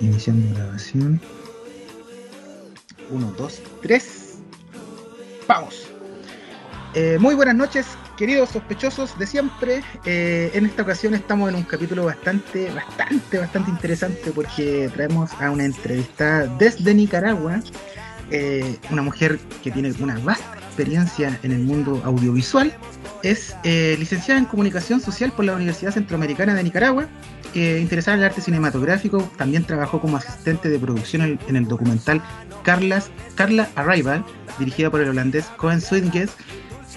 [0.00, 1.20] Iniciando grabación.
[3.10, 4.38] 1, 2, 3.
[5.46, 5.86] Vamos.
[6.94, 9.82] Eh, muy buenas noches, queridos sospechosos de siempre.
[10.06, 15.50] Eh, en esta ocasión estamos en un capítulo bastante, bastante, bastante interesante porque traemos a
[15.50, 17.60] una entrevista desde Nicaragua.
[18.30, 22.72] Eh, una mujer que tiene una vasta experiencia en el mundo audiovisual.
[23.22, 27.06] Es licenciada en comunicación social por la Universidad Centroamericana de Nicaragua
[27.54, 32.22] interesada en el arte cinematográfico, también trabajó como asistente de producción en, el documental
[32.62, 34.24] Carlas, Carla Arrival,
[34.58, 36.30] dirigida por el holandés Cohen Swinges,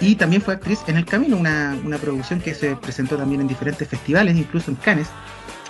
[0.01, 3.47] y también fue actriz en El Camino, una, una, producción que se presentó también en
[3.47, 5.07] diferentes festivales, incluso en Cannes.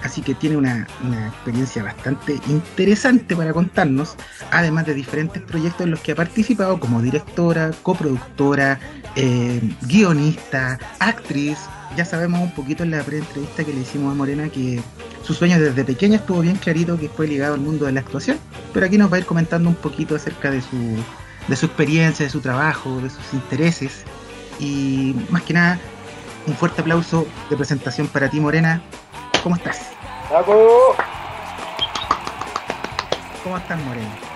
[0.02, 4.16] Así que tiene una, una, experiencia bastante interesante para contarnos,
[4.52, 8.80] además de diferentes proyectos en los que ha participado como directora, coproductora,
[9.16, 11.58] eh, guionista, actriz,
[11.96, 14.82] ya sabemos un poquito en la pre-entrevista que le hicimos a Morena que
[15.24, 18.40] su sueño desde pequeña estuvo bien clarito que fue ligado al mundo de la actuación,
[18.74, 20.78] pero aquí nos va a ir comentando un poquito acerca de su,
[21.48, 24.04] de su experiencia, de su trabajo, de sus intereses
[24.60, 25.80] y más que nada
[26.48, 28.82] un fuerte aplauso de presentación para ti Morena.
[29.44, 29.92] ¿Cómo estás?
[33.44, 34.33] ¿Cómo estás Morena?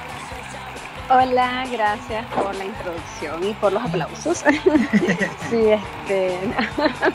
[1.09, 4.39] Hola, gracias por la introducción y por los aplausos.
[5.49, 6.37] sí, este,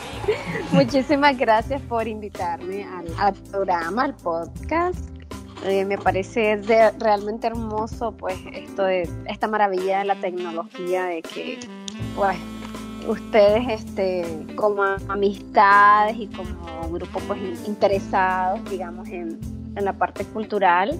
[0.72, 2.86] muchísimas gracias por invitarme
[3.18, 5.04] al, programa, al podcast.
[5.66, 6.58] Eh, me parece
[6.98, 11.60] realmente hermoso, pues, esto de esta maravilla de la tecnología, de que,
[12.16, 12.38] pues,
[13.06, 14.24] ustedes, este,
[14.56, 19.38] como amistades y como grupo, pues, interesados, digamos, en,
[19.76, 20.98] en la parte cultural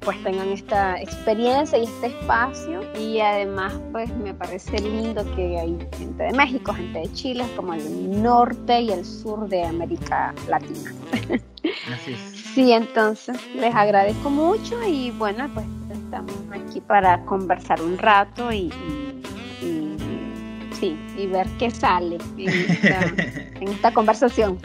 [0.00, 5.78] pues tengan esta experiencia y este espacio y además pues me parece lindo que hay
[5.96, 10.92] gente de México, gente de Chile, como el norte y el sur de América Latina.
[11.92, 12.38] Así es.
[12.54, 18.72] Sí, entonces les agradezco mucho y bueno, pues estamos aquí para conversar un rato y
[20.78, 23.00] sí, y ver qué sale en esta,
[23.94, 24.58] conversación.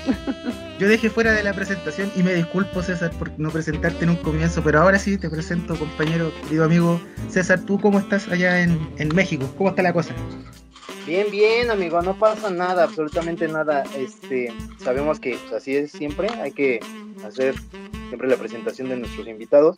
[0.79, 4.15] Yo dejé fuera de la presentación y me disculpo, César, por no presentarte en un
[4.17, 7.01] comienzo, pero ahora sí te presento, compañero, querido amigo.
[7.29, 9.49] César, ¿tú cómo estás allá en, México?
[9.57, 10.13] ¿Cómo está la cosa?
[11.05, 13.83] Bien, bien, amigo, no pasa nada, absolutamente nada.
[13.97, 16.79] Este, sabemos que pues, así es siempre, hay que
[17.25, 17.55] hacer
[18.07, 19.75] siempre la presentación de nuestros invitados.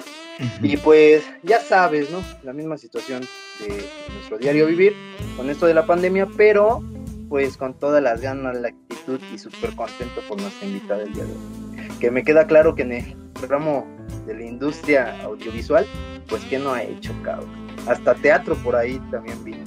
[0.62, 2.22] Y pues ya sabes, ¿no?
[2.44, 3.22] La misma situación
[3.60, 4.94] de nuestro diario vivir
[5.36, 6.84] con esto de la pandemia, pero
[7.30, 8.72] pues con todas las ganas, la
[9.06, 11.98] actitud y súper contento por nuestra invitada del día de hoy.
[12.00, 13.16] Que me queda claro que en el
[13.48, 13.88] ramo
[14.26, 15.86] de la industria audiovisual,
[16.28, 17.50] pues que no ha hecho, cabrón.
[17.88, 19.64] Hasta teatro por ahí también vino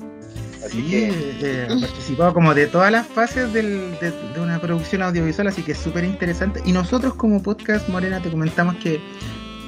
[0.68, 3.92] sí, eh, ha participado como de todas las fases de,
[4.40, 6.60] una producción audiovisual, así que es súper interesante.
[6.64, 9.00] Y nosotros como podcast Morena te comentamos que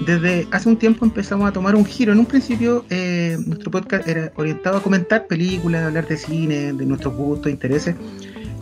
[0.04, 2.12] desde hace un tiempo empezamos a tomar un giro.
[2.12, 6.86] En un principio eh, nuestro podcast era orientado a comentar películas, hablar de cine, de
[6.86, 7.94] nuestros gustos, intereses.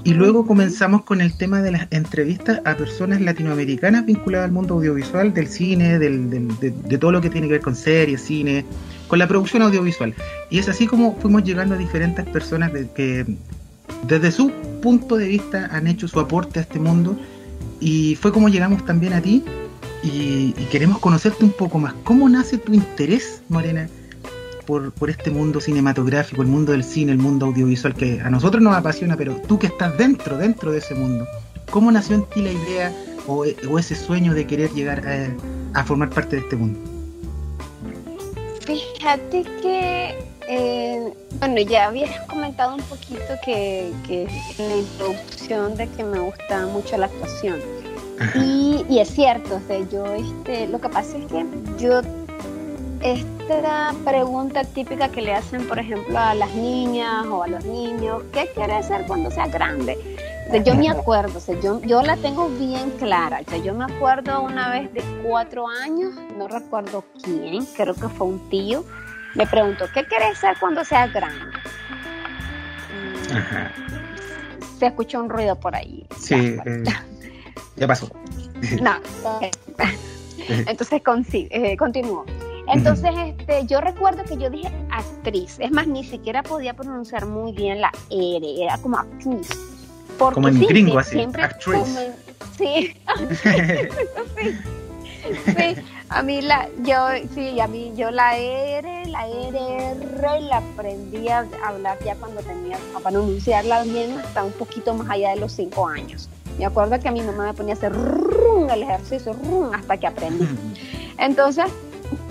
[0.09, 4.77] Y luego comenzamos con el tema de las entrevistas a personas latinoamericanas vinculadas al mundo
[4.77, 8.65] audiovisual, del cine, de, todo lo que tiene que ver con series, cine,
[9.07, 10.15] con la producción audiovisual.
[10.49, 13.27] Y es así como fuimos llegando a diferentes personas que
[14.05, 17.15] desde su punto de vista han hecho su aporte a este mundo.
[17.79, 19.45] Y fue como llegamos también a ti
[20.03, 21.93] y, queremos conocerte un poco más.
[22.05, 23.91] ¿Cómo nace tu interés, Morena,
[24.69, 28.63] por, por, este mundo cinematográfico, el mundo del cine, el mundo audiovisual que a nosotros
[28.63, 31.27] nos apasiona, pero tú que estás dentro, dentro de ese mundo,
[31.71, 32.93] ¿cómo nació en ti la idea
[33.27, 35.03] o, ese sueño de querer llegar
[35.73, 36.79] a formar parte de este mundo?
[38.67, 45.89] Fíjate que, eh, bueno, ya habías comentado un poquito que, que en la introducción de
[45.89, 47.57] que me gusta mucho la actuación.
[48.35, 51.47] Y, es cierto, o sea, yo, este, lo que pasa es que
[51.79, 52.03] yo,
[53.03, 58.23] esta pregunta típica que le hacen, por ejemplo, a las niñas o a los niños,
[58.33, 59.97] ¿qué quieres ser cuando seas grande?
[60.65, 63.43] yo me acuerdo, yo, yo la tengo bien clara.
[63.43, 68.49] yo me acuerdo una vez de cuatro años, no recuerdo quién, creo que fue un
[68.49, 68.83] tío,
[69.35, 71.45] me preguntó, ¿qué quieres ser cuando seas grande?
[74.79, 76.07] Se escuchó un ruido por ahí.
[76.19, 76.85] Sí, eh,
[77.77, 78.09] ya, pasó.
[78.83, 78.97] No,
[80.49, 81.03] entonces
[81.51, 82.25] eh, continuó.
[82.73, 87.53] Entonces, este, yo recuerdo que yo dije actriz, es más, ni siquiera podía pronunciar muy
[87.53, 89.49] bien la R, era como actriz
[90.19, 91.99] como en gringo, así, actriz.
[92.59, 92.95] sí.
[95.45, 95.77] sí.
[96.09, 96.97] a mí la, yo,
[97.35, 102.79] sí, a mí yo la R, la R, la aprendí a hablar ya cuando tenía,
[102.93, 106.29] para pronunciarla bien hasta un poquito más allá de los cinco años.
[106.59, 107.93] Me acuerdo que a mi mamá me ponía a hacer
[108.73, 109.37] el ejercicio
[109.73, 110.49] hasta que aprendí.
[111.17, 111.67] Entonces,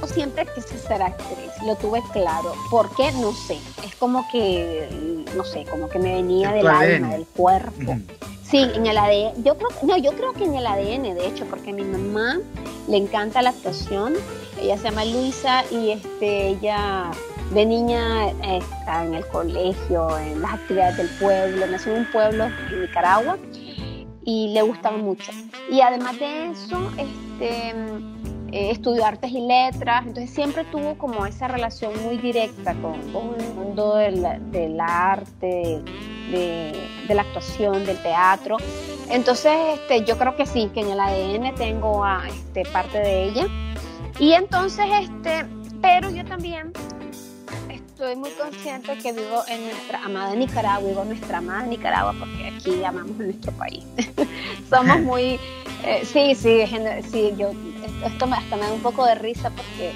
[0.06, 2.54] siempre quise ser actriz, lo tuve claro.
[2.70, 3.12] ¿Por qué?
[3.14, 3.58] No sé.
[3.84, 7.98] Es como que, no sé, como que me venía del alma, del cuerpo.
[8.44, 9.44] Sí, en el ADN.
[9.44, 12.38] Yo creo, no, yo creo que en el ADN, de hecho, porque a mi mamá
[12.88, 14.14] le encanta la actuación.
[14.62, 17.12] Ella se llama Luisa y este, ella
[17.54, 21.68] de niña está en el colegio, en las actividades del pueblo.
[21.68, 23.38] Nació en un pueblo en Nicaragua
[24.24, 25.32] y le gustaba mucho.
[25.70, 27.74] Y además de eso, este
[28.52, 32.96] eh, estudió artes y letras, entonces siempre tuvo como esa relación muy directa con,
[33.40, 35.82] el mundo del, arte,
[36.32, 38.58] de, la actuación, del teatro.
[39.10, 43.24] Entonces este, yo creo que sí, que en el ADN tengo a, este, parte de
[43.24, 43.48] ella.
[44.20, 45.46] Y entonces, este,
[45.82, 46.74] pero yo también
[47.98, 52.48] estoy muy consciente que vivo en nuestra amada Nicaragua, vivo en nuestra amada Nicaragua porque
[52.56, 53.84] aquí amamos nuestro país.
[54.70, 55.40] Somos muy,
[55.84, 56.64] eh, sí, sí,
[57.12, 57.52] sí, yo
[58.04, 59.92] esto me, hasta me da un poco de risa porque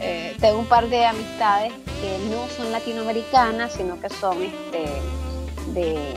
[0.00, 5.00] eh, tengo un par de amistades que no son latinoamericanas, sino que son este,
[5.72, 6.14] de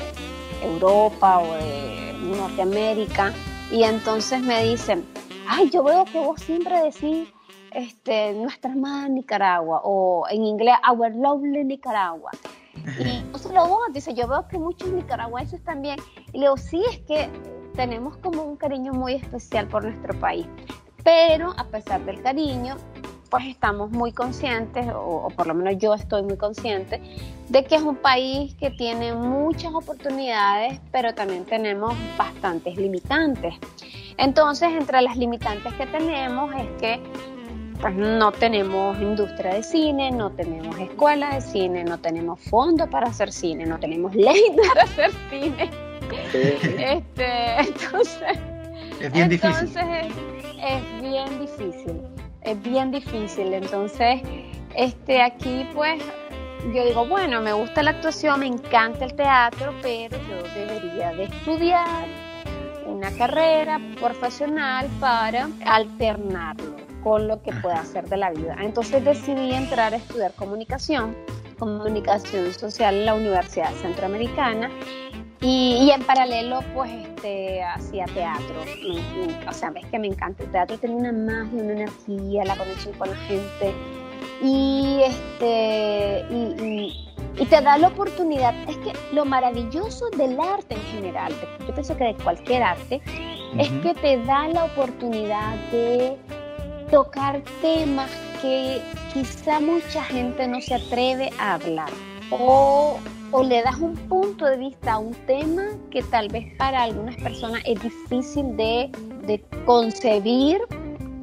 [0.64, 3.32] Europa o de Norteamérica.
[3.72, 5.06] Y entonces me dicen,
[5.48, 7.30] ay, yo veo que vos siempre decís
[7.72, 12.32] este, nuestra amada Nicaragua o en inglés Our Lovely Nicaragua.
[13.00, 15.98] Y no solo vos, dice, yo veo que muchos nicaragüenses también.
[16.34, 17.30] Y le digo, sí, es que
[17.76, 20.48] tenemos como un cariño muy especial por nuestro país
[21.06, 22.78] pero a pesar del cariño,
[23.30, 27.00] pues estamos muy conscientes, o, por lo menos yo estoy muy consciente,
[27.48, 33.54] de que es un país que tiene muchas oportunidades, pero también tenemos bastantes limitantes.
[34.18, 37.00] Entonces, entre las limitantes que tenemos es que
[37.80, 43.08] pues, no tenemos industria de cine, no tenemos escuela de cine, no tenemos fondos para
[43.08, 44.42] hacer cine, no tenemos ley
[44.74, 45.85] para hacer cine.
[46.36, 48.38] Este, entonces,
[49.02, 49.70] es bien difícil
[50.66, 52.02] es bien difícil,
[52.42, 53.54] es bien difícil.
[53.54, 54.22] Entonces,
[54.76, 56.02] este, aquí pues
[56.74, 61.26] yo digo, bueno, me gusta la actuación, me encanta el teatro, pero yo debería de
[61.26, 62.08] estudiar
[62.88, 68.56] una carrera profesional para alternarlo con lo que pueda hacer de la vida.
[68.60, 71.16] Entonces decidí entrar a estudiar comunicación,
[71.60, 74.72] comunicación social en la Universidad Centroamericana
[75.42, 78.56] y, en paralelo, pues, este, hacía teatro.
[79.48, 82.94] o sea, ves que me encanta el teatro, tiene una magia, una energía, la conexión
[82.98, 83.74] con la gente.
[84.42, 88.54] Y, este, y, te da la oportunidad.
[88.70, 91.34] Es que lo maravilloso del arte en general,
[91.68, 93.02] yo pienso que de cualquier arte,
[93.58, 96.18] es que te da la oportunidad de
[96.92, 98.10] tocar temas
[98.42, 98.82] que
[99.14, 101.90] quizá mucha gente no se atreve a hablar.
[102.32, 103.00] O
[103.32, 107.16] o le das un punto de vista a un tema que tal vez para algunas
[107.18, 108.92] personas es difícil de,
[109.66, 110.62] concebir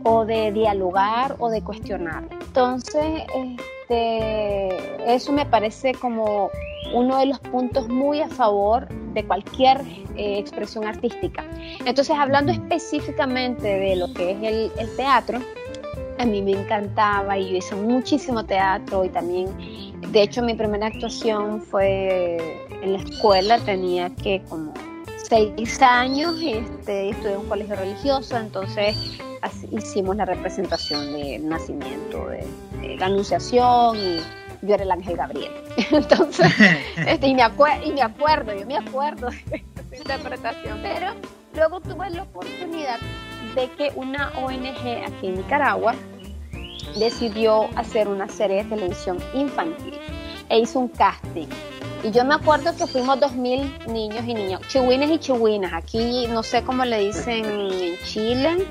[0.05, 2.25] o de dialogar o de cuestionar.
[2.33, 6.51] Entonces, este, eso me parece como
[6.93, 9.81] uno de los puntos muy a favor de cualquier
[10.17, 11.45] eh, expresión artística.
[11.85, 15.39] Entonces, hablando específicamente de lo que es el, el teatro,
[16.19, 19.49] a mí me encantaba y yo hice muchísimo teatro y también
[20.11, 24.75] de hecho, mi primera actuación fue en la escuela, tenía que como
[25.29, 28.95] seis años, este, estudié en un colegio religioso, entonces
[29.71, 34.21] hicimos la representación de nacimiento, de, la anunciación y
[34.67, 35.53] yo era el ángel Gabriel.
[35.91, 36.53] Entonces,
[37.07, 37.43] este, y, me
[37.85, 41.13] y me acuerdo, yo me acuerdo de esa interpretación, pero
[41.55, 42.99] luego tuve la oportunidad
[43.55, 45.95] de que una ONG aquí en Nicaragua
[46.99, 49.99] decidió hacer una serie de televisión infantil
[50.49, 51.49] e hizo un casting.
[52.05, 55.73] Y yo me acuerdo que fuimos dos mil niños y niñas, chihuines y chihuinas.
[55.73, 58.67] Aquí no sé cómo le dicen en Chile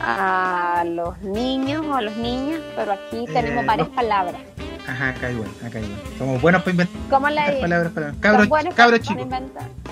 [0.00, 4.40] a los niños o a los niños, pero aquí tenemos eh, varias palabras.
[4.86, 6.00] Ajá, acá igual, acá igual.
[6.18, 8.16] Somos buenos para inventar ¿Cómo le palabras, palabras.
[8.20, 9.26] Cabros, cabros chicos.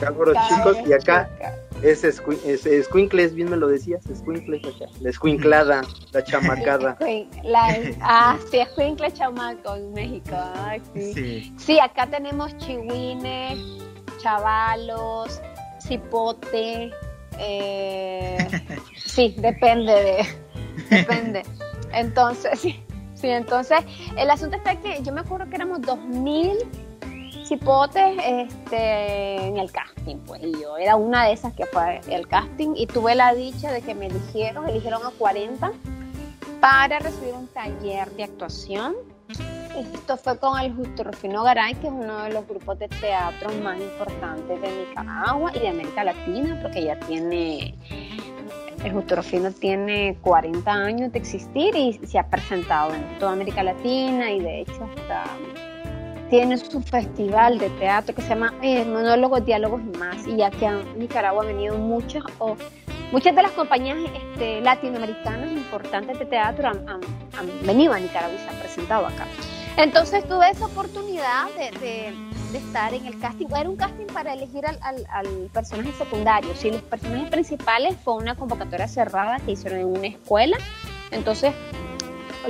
[0.01, 1.31] Cabros chicos y acá
[1.83, 4.91] es, escuincles, bien me lo decías, escuincles acá.
[5.01, 5.83] La escuinclada,
[6.13, 6.99] la chamacada.
[7.45, 10.37] la, ah, sí, escuincle chamaco en México.
[10.95, 11.53] sí.
[11.57, 11.79] sí.
[11.79, 13.59] acá tenemos chihuines,
[14.19, 15.41] chavalos,
[15.81, 16.91] cipote.
[17.39, 18.49] Eh,
[18.97, 20.97] sí, depende de.
[20.97, 21.43] Depende.
[21.93, 22.81] Entonces, sí,
[23.21, 23.81] sí, entonces,
[24.17, 26.59] el asunto está que yo me acuerdo que éramos 2000
[27.45, 32.75] chipotes este, en el casting, pues, yo era una de esas que fue el casting
[32.77, 35.73] y tuve la dicha de que me eligieron, eligieron a 40
[36.61, 38.95] para recibir un taller de actuación.
[39.77, 43.51] Esto fue con el Justo Rufino Garay, que es uno de los grupos de teatro
[43.63, 47.75] más importantes de Nicaragua y de América Latina, porque ya tiene
[48.85, 54.31] el Justrofino tiene 40 años de existir y se ha presentado en toda América Latina
[54.31, 55.25] y de hecho hasta
[56.31, 60.27] tiene su festival de teatro que se llama eh, Monólogos, Diálogos y más.
[60.29, 62.57] Y aquí a Nicaragua han venido muchas, o
[63.11, 67.01] muchas de las compañías este, latinoamericanas importantes de teatro han,
[67.67, 69.27] venido a Nicaragua y se han presentado acá.
[69.77, 72.15] Entonces tuve esa oportunidad de,
[72.55, 73.47] estar en el casting.
[73.57, 76.55] Era un casting para elegir al, al, personaje secundario.
[76.57, 80.57] Si los personajes principales fue una convocatoria cerrada que hicieron en una escuela.
[81.11, 81.55] Entonces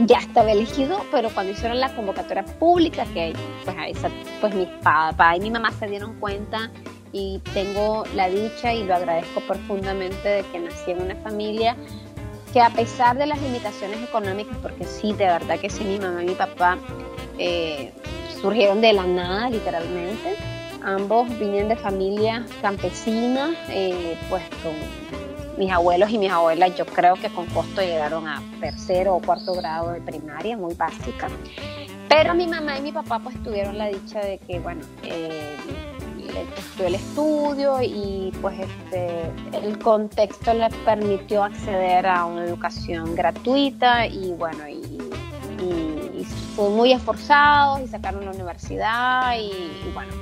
[0.06, 3.32] ya estaba elegido, pero cuando hicieron la convocatoria pública, que
[3.64, 3.98] pues,
[4.40, 6.70] pues mi papá y mi mamá se dieron cuenta
[7.12, 11.76] y tengo la dicha y lo agradezco profundamente de que nací en una familia
[12.52, 16.22] que a pesar de las limitaciones económicas, porque sí, de verdad que sí, mi mamá
[16.22, 16.78] y mi papá
[17.38, 17.92] eh,
[18.40, 20.36] surgieron de la nada, literalmente,
[20.82, 24.72] ambos vienen de familias campesinas, eh, pues con
[25.58, 29.52] mis abuelos y mis abuelas yo creo que con costo llegaron a tercero o cuarto
[29.54, 31.28] grado de primaria, muy básica.
[32.08, 35.56] Pero mi mamá y mi papá pues tuvieron la dicha de que, bueno, eh,
[36.36, 44.32] el estudio y pues este, el contexto les permitió acceder a una educación gratuita y
[44.32, 44.98] bueno, y,
[45.62, 50.12] y, fue muy esforzados y sacaron la universidad y, y bueno,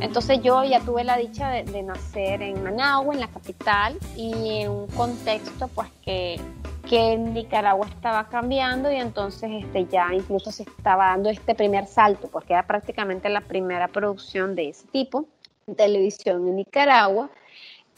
[0.00, 4.70] entonces yo ya tuve la dicha de, nacer en Managua, en la capital, y en
[4.70, 6.40] un contexto pues que,
[6.88, 12.28] que Nicaragua estaba cambiando y entonces este, ya incluso se estaba dando este primer salto,
[12.28, 15.26] porque era prácticamente la primera producción de ese tipo
[15.74, 17.30] televisión en Nicaragua.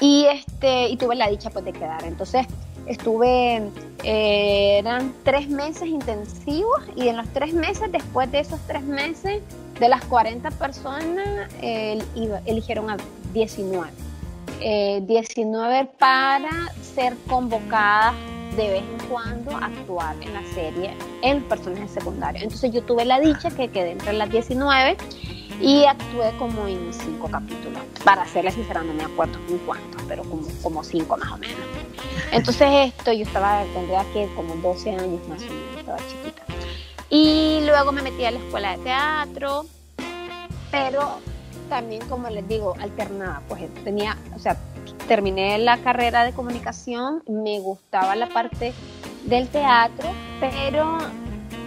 [0.01, 2.03] Y, este, y tuve la dicha pues de quedar.
[2.05, 2.47] Entonces
[2.87, 3.63] estuve,
[4.03, 9.43] eh, eran tres meses intensivos y en los tres meses, después de esos tres meses,
[9.79, 12.97] de las 40 personas, eligieron a
[13.33, 13.91] 19.
[14.63, 18.15] 19 eh, para ser convocadas
[18.57, 22.43] de vez en cuando a actuar en la serie en personajes secundarios.
[22.43, 24.97] Entonces yo tuve la dicha que quedé entre las 19
[25.61, 27.83] y actué como en cinco capítulos.
[28.05, 31.57] Para serles sincera, no me acuerdo en cuántos, pero como, como cinco más o menos.
[32.33, 36.43] Entonces esto, yo estaba, tendría que como 12 años más o menos, estaba chiquita.
[37.11, 39.67] Y luego me metí a la escuela de teatro,
[40.71, 41.19] pero
[41.69, 43.43] también, como les digo, alternaba.
[43.49, 44.57] Pues tenía, o sea,
[45.07, 48.73] terminé la carrera de comunicación, me gustaba la parte
[49.25, 50.09] del teatro,
[50.41, 50.99] pero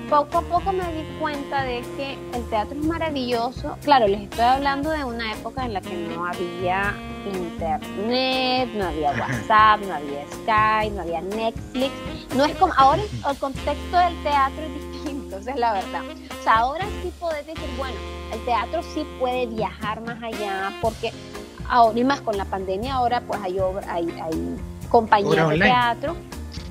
[0.10, 3.78] poco a poco me di cuenta de que el teatro es maravilloso.
[3.84, 6.94] Claro, les estoy hablando de una época en la que no había
[7.34, 11.92] internet, no había WhatsApp, no había Skype, no había Netflix.
[12.36, 16.02] No es como ahora el contexto del teatro es distinto, esa es la verdad.
[16.40, 17.96] O sea, ahora sí podés decir, bueno,
[18.34, 21.12] el teatro sí puede viajar más allá porque
[21.68, 24.58] ahora y más con la pandemia ahora pues hay obra, hay, hay
[24.90, 26.16] compañías de teatro.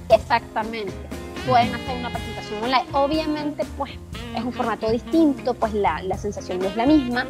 [0.08, 1.23] Exactamente.
[1.46, 2.84] Pueden hacer una presentación online.
[2.92, 3.92] Obviamente pues
[4.36, 7.26] es un formato distinto, pues la, la sensación no es la misma.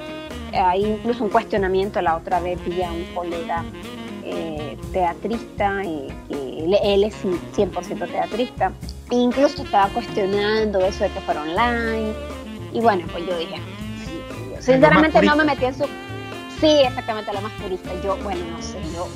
[0.53, 3.65] Hay incluso un cuestionamiento la otra vez vi a un colega
[4.27, 6.09] eh, teatrista, eh,
[6.83, 8.73] él, es 100% teatrista,
[9.11, 12.13] e incluso estaba cuestionando eso de que fuera online.
[12.73, 13.57] Y bueno, pues yo dije,
[14.61, 15.85] sinceramente no me metí en su...
[16.61, 17.91] Sí, exactamente, lo más purista.
[18.03, 19.09] Yo, bueno, no sé, yo,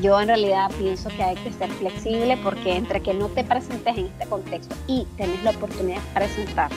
[0.00, 3.96] yo en realidad pienso que hay que ser flexible porque entre que no te presentes
[3.96, 6.76] en este contexto y tenés la oportunidad de presentarte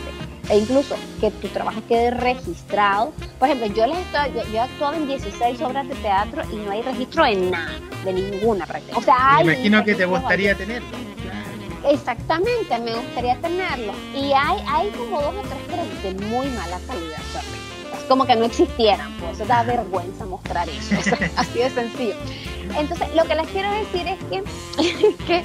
[0.50, 3.14] e incluso que tu trabajo quede registrado.
[3.40, 6.72] Por ejemplo, yo les estoy, yo, he actuado en 16 obras de teatro y no
[6.72, 8.98] hay registro en nada, de ninguna práctica.
[8.98, 10.90] O sea, Me imagino que te gustaría tenerlo.
[11.88, 13.94] Exactamente, me gustaría tenerlo.
[14.16, 15.84] Y hay, hay como dos o tres, pero
[16.16, 17.18] de muy mala calidad.
[18.08, 20.96] Como que no existieran, pues da vergüenza mostrar eso.
[21.38, 22.16] así de sencillo.
[22.78, 25.44] Entonces, lo que les quiero decir es que,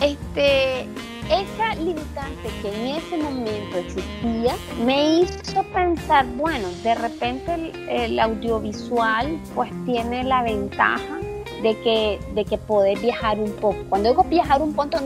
[0.00, 0.86] este,
[1.28, 9.38] esa limitante que en ese momento existía me hizo pensar, bueno, de repente el, audiovisual
[9.54, 11.18] pues tiene la ventaja
[11.62, 13.78] de que, de que poder viajar un poco.
[13.88, 14.98] Cuando digo viajar un poco,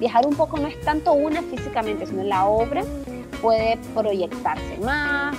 [0.00, 2.82] viajar un poco no es tanto una físicamente, sino la obra
[3.40, 5.36] puede proyectarse más,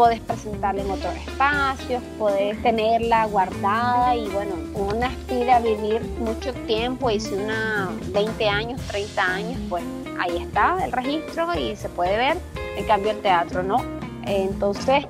[0.00, 6.54] puedes presentarla en otros espacios, puedes tenerla guardada y bueno, uno aspira a vivir mucho
[6.66, 9.84] tiempo y si una 20 años, 30 años, pues
[10.18, 12.38] ahí está el registro y se puede ver,
[12.78, 13.84] en cambio el teatro no.
[14.24, 15.04] Entonces,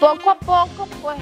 [0.00, 1.18] poco a poco, pues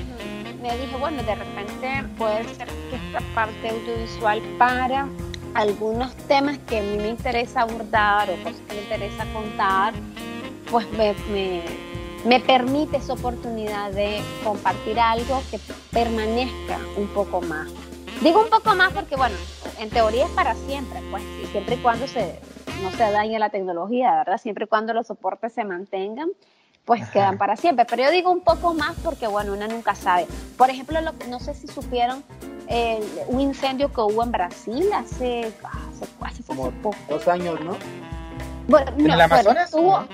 [0.63, 5.07] me dije, bueno, de repente puede ser que esta parte audiovisual para
[5.53, 9.93] algunos temas que a mí me interesa abordar o cosas que me interesa contar,
[10.71, 11.15] pues me
[12.41, 15.59] permite esa oportunidad de compartir algo que
[15.91, 17.69] permanezca un poco más
[18.23, 19.35] Digo un poco más porque, bueno,
[19.79, 21.23] en teoría es para siempre, pues,
[21.53, 22.39] siempre y cuando se,
[22.83, 24.37] no se dañe la tecnología, ¿verdad?
[24.37, 26.29] Siempre y cuando los soportes se mantengan,
[26.85, 27.87] pues quedan para siempre.
[27.87, 30.27] Pero yo digo un poco más porque, bueno, una nunca sabe.
[30.59, 32.23] Por ejemplo, lo, no sé si supieron
[32.69, 36.97] eh, un incendio que hubo en Brasil hace, hace, hace, Como poco.
[37.09, 37.75] dos años, ¿no?
[38.69, 39.71] Bueno, ¿En no, el Amazonas?
[39.73, 40.05] Bueno, hubo-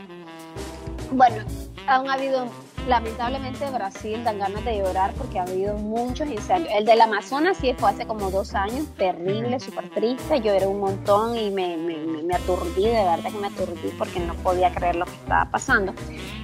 [1.10, 1.44] bueno,
[1.87, 2.47] han habido,
[2.88, 6.73] lamentablemente Brasil dan ganas de llorar porque ha habido muchos incendios.
[6.76, 10.40] El del Amazonas sí fue hace como dos años, terrible, súper triste.
[10.40, 13.88] Yo era un montón y me, me, me- me aturdí, de verdad que me aturdí
[13.99, 15.93] porque no podía creer lo que estaba pasando.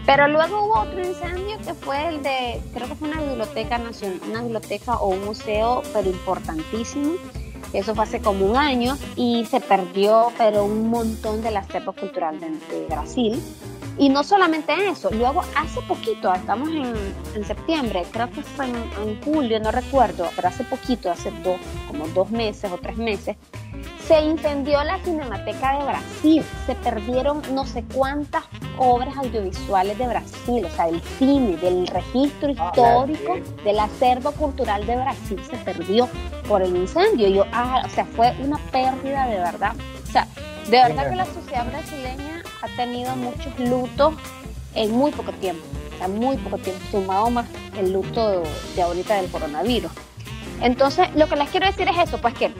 [0.06, 4.20] Pero luego hubo otro incendio que fue el de, creo que fue una biblioteca nacional,
[4.28, 7.12] una biblioteca o un museo, pero importantísimo.
[7.72, 12.38] Eso fue hace como un año y se perdió, pero un montón del acervo cultural
[12.40, 13.42] de, de Brasil.
[13.98, 16.94] Y no solamente eso, luego hace poquito, estamos en,
[17.34, 21.60] en septiembre, creo que fue en, en julio, no recuerdo, pero hace poquito, hace dos,
[21.88, 23.36] como dos meses o tres meses,
[24.06, 26.44] se incendió la Cinemateca de Brasil.
[26.66, 28.44] Se perdieron no sé cuántas
[28.78, 34.84] obras audiovisuales de Brasil, o sea, del cine, del registro Ah, histórico, del acervo cultural
[34.86, 36.08] de Brasil se perdió
[36.48, 37.28] por el incendio.
[37.28, 39.74] Y yo, ah, o sea, fue una pérdida de verdad.
[40.08, 40.26] O sea,
[40.64, 44.14] de verdad que la sociedad brasileña ha tenido muchos lutos
[44.74, 45.62] en muy poco tiempo.
[45.94, 47.46] O sea, muy poco tiempo, sumado más
[47.78, 48.42] el luto
[48.74, 49.92] de ahorita del coronavirus.
[50.60, 52.52] Entonces, lo que les quiero decir es eso, pues que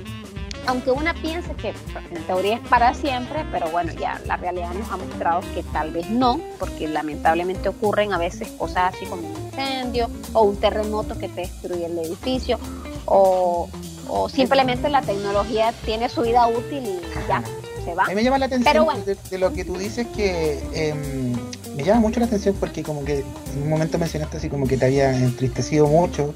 [0.67, 4.91] aunque una piense que en teoría es para siempre, pero bueno, ya la realidad nos
[4.91, 9.45] ha mostrado que tal vez no, porque lamentablemente ocurren a veces cosas así como un
[9.47, 12.59] incendio o un terremoto que te destruye el edificio
[13.07, 13.69] o,
[14.09, 17.43] o simplemente la tecnología tiene su vida útil y ya
[17.85, 18.05] se va.
[18.05, 19.05] A mí me llama la atención Pero bueno.
[19.05, 21.33] de, de lo que tú dices que em,
[21.77, 24.77] me llama mucho la atención porque como que en un momento mencionaste así como que
[24.77, 26.35] te había entristecido mucho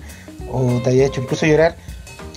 [0.53, 1.77] o te había hecho incluso llorar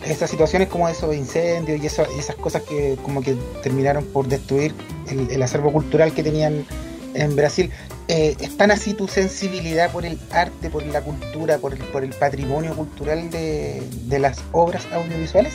[0.06, 4.28] esas situaciones como esos incendios y, eso- y esas cosas que como que terminaron por
[4.28, 4.74] destruir
[5.10, 6.66] el, el acervo cultural que tenían
[7.14, 7.72] en Brasil.
[8.08, 12.04] Eh, ¿Es tan así tu sensibilidad por el arte, por la cultura, por el, por
[12.04, 15.54] el patrimonio cultural de, de las obras audiovisuales?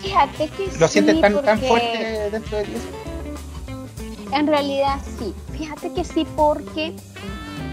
[0.00, 2.70] Fíjate que ¿Lo sí, sientes tan, tan fuerte dentro de ti?
[4.32, 6.92] En realidad sí, fíjate que sí, porque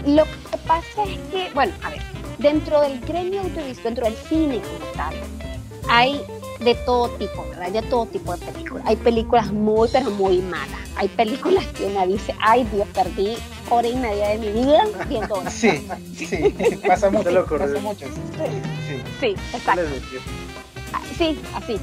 [0.06, 2.02] lo que pasa es que, bueno, a ver,
[2.38, 5.14] dentro del gremio audiovisual, dentro del cine como tal,
[5.88, 6.20] hay
[6.60, 7.64] de todo tipo, ¿verdad?
[7.64, 8.84] Hay de todo tipo de películas.
[8.86, 10.80] Hay películas muy, pero muy malas.
[10.96, 13.36] Hay películas que uno dice, ay Dios, perdí
[13.70, 15.50] hora y media de mi vida viendo una.
[15.50, 16.54] Sí, sí,
[16.86, 17.24] pasa mucho.
[17.24, 17.66] Te lo ocurrió.
[17.68, 18.06] pasa mucho.
[18.06, 19.02] Sí.
[19.20, 19.82] Sí, exacto.
[19.82, 20.20] ¿Qué les decía?
[20.92, 21.80] Ah, Sí, así.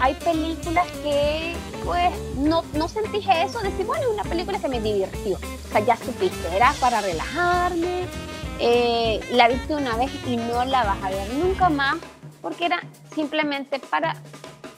[0.00, 4.80] Hay películas que, pues, no, no sentí eso, decir, bueno, es una película que me
[4.80, 5.36] divirtió.
[5.36, 8.06] O sea, ya supiste, era para relajarme,
[8.64, 11.96] eh, la viste una vez y no la vas a ver nunca más,
[12.40, 12.80] porque era
[13.14, 14.14] simplemente para,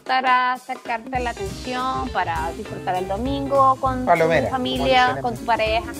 [0.06, 5.92] para sacarte la atención, para disfrutar el domingo con Palomera, tu familia, con tu pareja.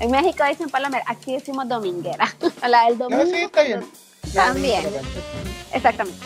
[0.00, 2.26] En México dicen palomera, aquí decimos dominguera.
[2.68, 3.24] la del No, domingo.
[3.26, 3.84] sí, está bien.
[4.32, 4.84] También.
[5.72, 6.18] Exactamente.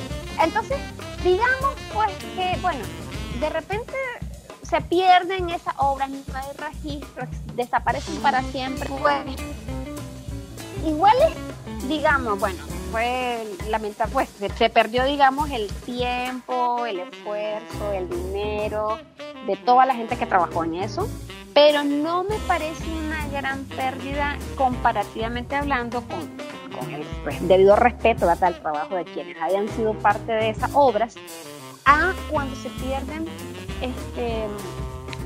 [0.42, 0.78] Entonces,
[1.24, 2.80] digamos pues que, bueno,
[3.40, 3.92] de repente
[4.62, 8.88] se pierden esas obras, no hay registro, desaparecen para siempre.
[8.88, 9.16] Pues,
[10.86, 12.58] igual es, digamos, bueno,
[12.90, 18.98] fue lamentable, pues se, perdió, digamos, el tiempo, el esfuerzo, el dinero
[19.46, 21.08] de toda la gente que trabajó en eso,
[21.54, 26.20] pero no me parece una gran pérdida comparativamente hablando con,
[26.78, 31.14] con el pues, debido respeto al trabajo de quienes hayan sido parte de esas obras,
[31.84, 33.26] a cuando se pierden,
[33.80, 34.44] este,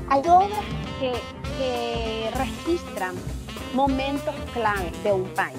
[0.09, 0.59] hay obras
[0.99, 1.13] que,
[1.57, 3.15] que registran
[3.73, 5.57] momentos clave de un país.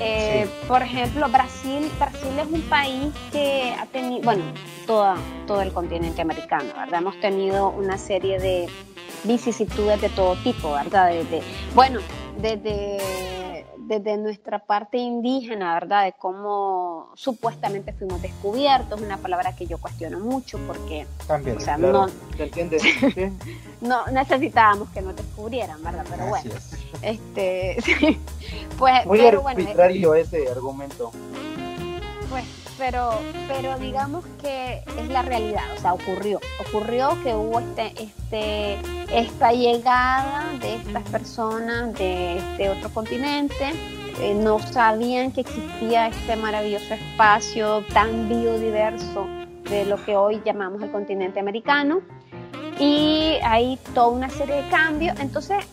[0.00, 4.42] Eh, Por ejemplo, Brasil, Brasil es un país que ha tenido, bueno,
[4.86, 7.00] toda, todo el continente americano, ¿verdad?
[7.00, 8.68] Hemos tenido una serie de
[9.24, 11.10] vicisitudes de todo tipo, ¿verdad?
[11.10, 11.42] Desde,
[11.74, 12.00] bueno,
[12.40, 16.04] desde, desde nuestra parte indígena, ¿verdad?
[16.04, 21.56] De cómo supuestamente fuimos descubiertos, una palabra que yo cuestiono mucho porque, También.
[21.58, 22.78] o sea, Claro, no, ¿se entiende?
[22.80, 22.92] Sí.
[23.80, 26.04] no necesitábamos que nos descubrieran, ¿verdad?
[26.08, 26.72] Pero Así bueno, es.
[27.02, 28.18] este, sí,
[28.78, 31.10] pues, Muy pero bueno, arbitrario ese argumento.
[32.30, 32.44] pues,
[32.82, 33.12] pero,
[33.46, 38.76] pero digamos que es la realidad, o sea, ocurrió, ocurrió que hubo este, este,
[39.16, 43.70] esta llegada de estas personas de este otro continente,
[44.20, 49.28] eh, no sabían que existía este maravilloso espacio tan biodiverso
[49.70, 52.00] de lo que hoy llamamos el continente americano,
[52.80, 55.64] y hay toda una serie de cambios, entonces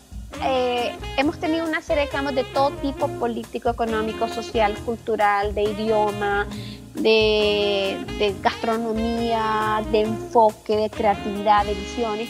[0.42, 5.64] eh, hemos tenido una serie de cambios de todo tipo, político, económico, social, cultural, de
[5.64, 6.46] idioma,
[6.94, 12.28] de, de gastronomía, de enfoque, de creatividad, de visiones.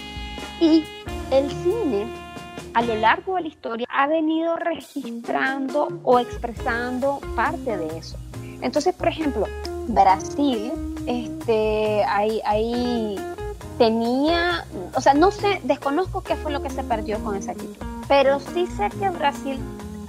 [0.60, 0.84] Y
[1.30, 2.06] el cine
[2.74, 8.16] a lo largo de la historia ha venido registrando o expresando parte de eso.
[8.62, 9.46] Entonces, por ejemplo,
[9.88, 10.72] Brasil,
[11.06, 13.16] este, ahí, ahí
[13.80, 17.82] tenía, o sea, no sé, desconozco qué fue lo que se perdió con ese equipo,
[18.08, 19.58] pero sí sé que Brasil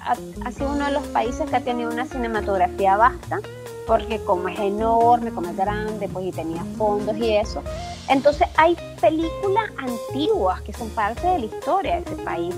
[0.01, 3.39] ha, ha sido uno de los países que ha tenido una cinematografía vasta
[3.87, 7.63] porque como es enorme, como es grande, pues y tenía fondos y eso.
[8.09, 12.53] Entonces hay películas antiguas que son parte de la historia de ese país.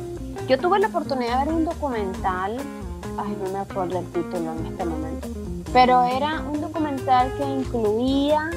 [0.48, 2.58] Yo tuve la oportunidad de ver un documental,
[3.20, 5.28] ay, no me acuerdo el título en este momento,
[5.72, 8.50] pero era un documental que incluía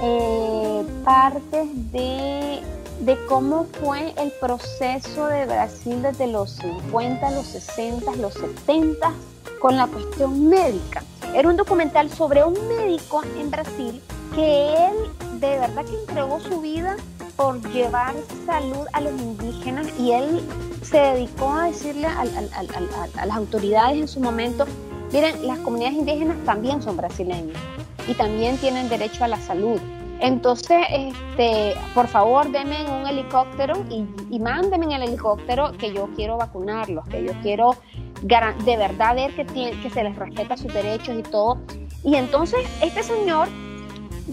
[0.00, 2.60] eh, partes de,
[3.00, 9.12] de cómo fue el proceso de Brasil desde los 50, los 60, los 70
[9.60, 11.02] con la cuestión médica.
[11.34, 14.00] Era un documental sobre un médico en Brasil
[14.34, 16.96] que él de verdad que entregó su vida
[17.36, 18.14] por llevar
[18.46, 20.40] salud a los indígenas y él
[20.82, 24.66] se dedicó a decirle a, las autoridades en su momento,
[25.12, 27.58] miren, las comunidades indígenas también son brasileñas
[28.06, 29.80] y también tienen derecho a la salud.
[30.20, 36.08] Entonces, este, por favor, denme un helicóptero y, y mándenme en el helicóptero que yo
[36.14, 37.76] quiero vacunarlos, que yo quiero
[38.22, 41.58] de verdad ver que, que se les respeta sus derechos y todo.
[42.02, 43.48] Y entonces este señor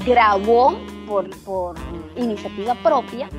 [0.05, 0.75] grabó
[1.07, 1.75] por, por
[2.15, 3.29] iniciativa propia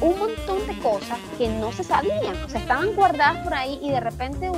[0.00, 3.90] un montón de cosas que no se sabían, o sea, estaban guardadas por ahí y
[3.90, 4.50] de repente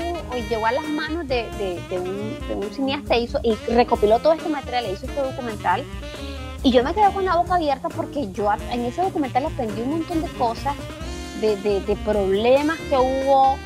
[0.48, 1.48] llegó a las manos de,
[1.90, 5.84] un, de, un, cineasta hizo, y recopiló todo este material, e hizo este documental.
[6.62, 9.90] Y yo me quedé con la boca abierta porque yo en ese documental aprendí un
[9.90, 10.76] montón de cosas,
[11.40, 13.56] de, de problemas que hubo,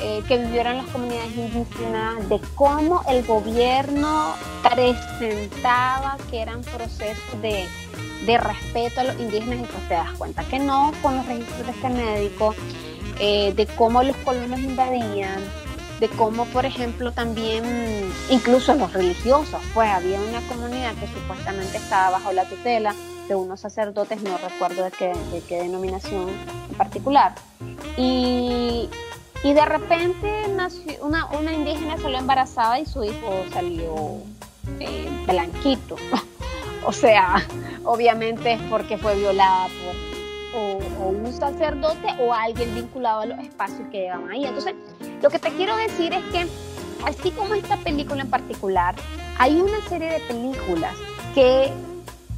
[0.00, 7.66] eh, que vivieron las comunidades indígenas, de cómo el gobierno presentaba que eran procesos de,
[8.26, 11.72] de respeto a los indígenas pues te das cuenta que no con los registros de
[11.72, 12.54] este médico,
[13.18, 15.40] eh, de cómo los colonos invadían,
[16.00, 17.64] de cómo, por ejemplo, también
[18.30, 22.94] incluso los religiosos, pues había una comunidad que supuestamente estaba bajo la tutela
[23.28, 26.28] de unos sacerdotes, no recuerdo de qué, de qué denominación
[26.70, 27.34] en particular,
[27.96, 28.88] y,
[29.44, 30.32] y de repente
[31.00, 34.18] una, una indígena salió embarazada y su hijo salió
[34.80, 35.96] eh, blanquito.
[36.84, 37.46] o sea,
[37.84, 40.12] obviamente es porque fue violada por
[40.54, 44.44] o, un sacerdote o alguien vinculado a los espacios que llevan ahí.
[44.44, 44.74] Entonces,
[45.22, 46.46] lo que te quiero decir es que,
[47.04, 48.94] así como esta película en particular,
[49.38, 50.94] hay una serie de películas
[51.34, 51.72] que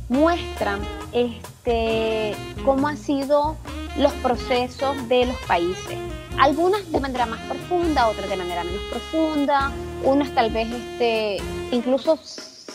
[0.09, 0.81] muestran
[1.13, 3.57] este, cómo han sido
[3.97, 5.99] los procesos de los países
[6.39, 9.71] algunas de manera más profunda, otras de manera menos profunda,
[10.03, 11.37] unas tal vez este,
[11.71, 12.19] incluso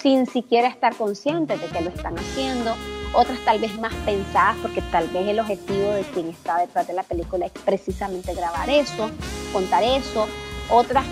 [0.02, 2.76] sin siquiera estar conscientes de que lo están haciendo,
[3.14, 6.94] otras tal vez más pensadas porque tal vez el objetivo de quien está detrás de
[6.94, 9.10] la película es precisamente grabar eso,
[9.52, 10.28] contar eso,
[10.70, 11.06] otras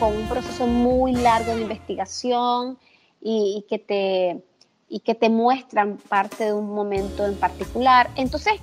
[0.00, 2.78] con un proceso muy largo de investigación
[3.20, 4.42] y, que, te,
[4.88, 8.10] y que te muestran parte de un momento en particular.
[8.16, 8.54] Entonces,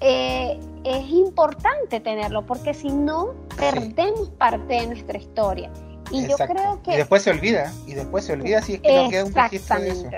[0.00, 5.70] eh, es importante tenerlo porque si no, perdemos parte de nuestra historia.
[6.12, 6.94] Y yo creo que...
[6.94, 9.80] Y después se olvida, y después se olvida si es que no queda un registro
[9.80, 10.08] de eso.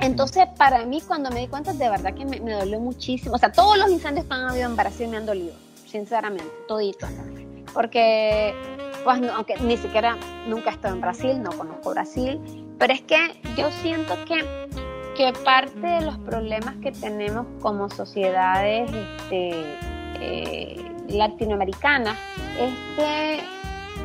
[0.00, 3.34] Entonces, para mí, cuando me di cuenta, de verdad que me, dolió muchísimo.
[3.34, 5.54] O sea, todos los incendios que han habido en Brasil me han dolido,
[5.86, 7.06] sinceramente, todito.
[7.74, 8.54] Porque,
[9.02, 12.40] pues, aunque ni siquiera nunca he estado en Brasil, no conozco Brasil,
[12.78, 14.44] pero es que yo siento que
[15.18, 19.64] que parte de los problemas que tenemos como sociedades este,
[20.20, 20.76] eh,
[21.08, 22.16] latinoamericanas
[22.56, 23.40] es que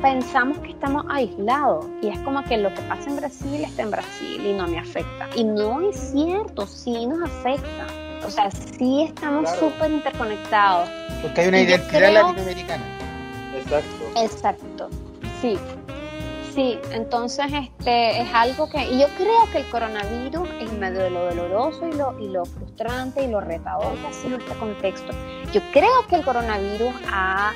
[0.03, 3.91] pensamos que estamos aislados y es como que lo que pasa en Brasil está en
[3.91, 5.29] Brasil y no me afecta.
[5.33, 7.87] Y no es cierto, sí nos afecta.
[8.27, 10.89] O sea, sí estamos súper interconectados.
[11.21, 12.83] Porque hay una identidad latinoamericana.
[13.55, 14.21] Exacto.
[14.21, 14.89] Exacto,
[15.41, 15.57] sí.
[16.53, 21.09] Sí, entonces este es algo que, y yo creo que el coronavirus, en medio de
[21.11, 25.13] lo doloroso y lo, y lo frustrante y lo retador que ha sido este contexto,
[25.51, 27.53] yo creo que el coronavirus ha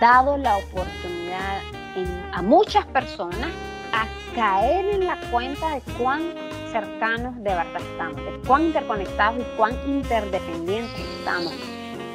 [0.00, 3.48] dado la oportunidad a muchas personas
[3.92, 6.22] a caer en la cuenta de cuán
[6.72, 11.52] cercanos de verdad estamos, de cuán interconectados y cuán interdependientes estamos.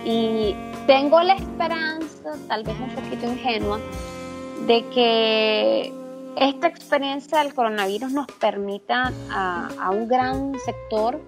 [0.04, 0.56] Y
[0.86, 3.80] tengo la esperanza, tal vez un poquito ingenua,
[4.68, 5.94] de que
[6.36, 11.20] esta experiencia del coronavirus nos permita a, un gran sector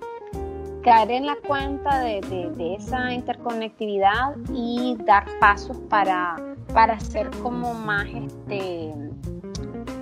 [0.84, 6.36] caer en la cuenta de, esa interconectividad y dar pasos para,
[6.73, 8.93] para ser como más, este,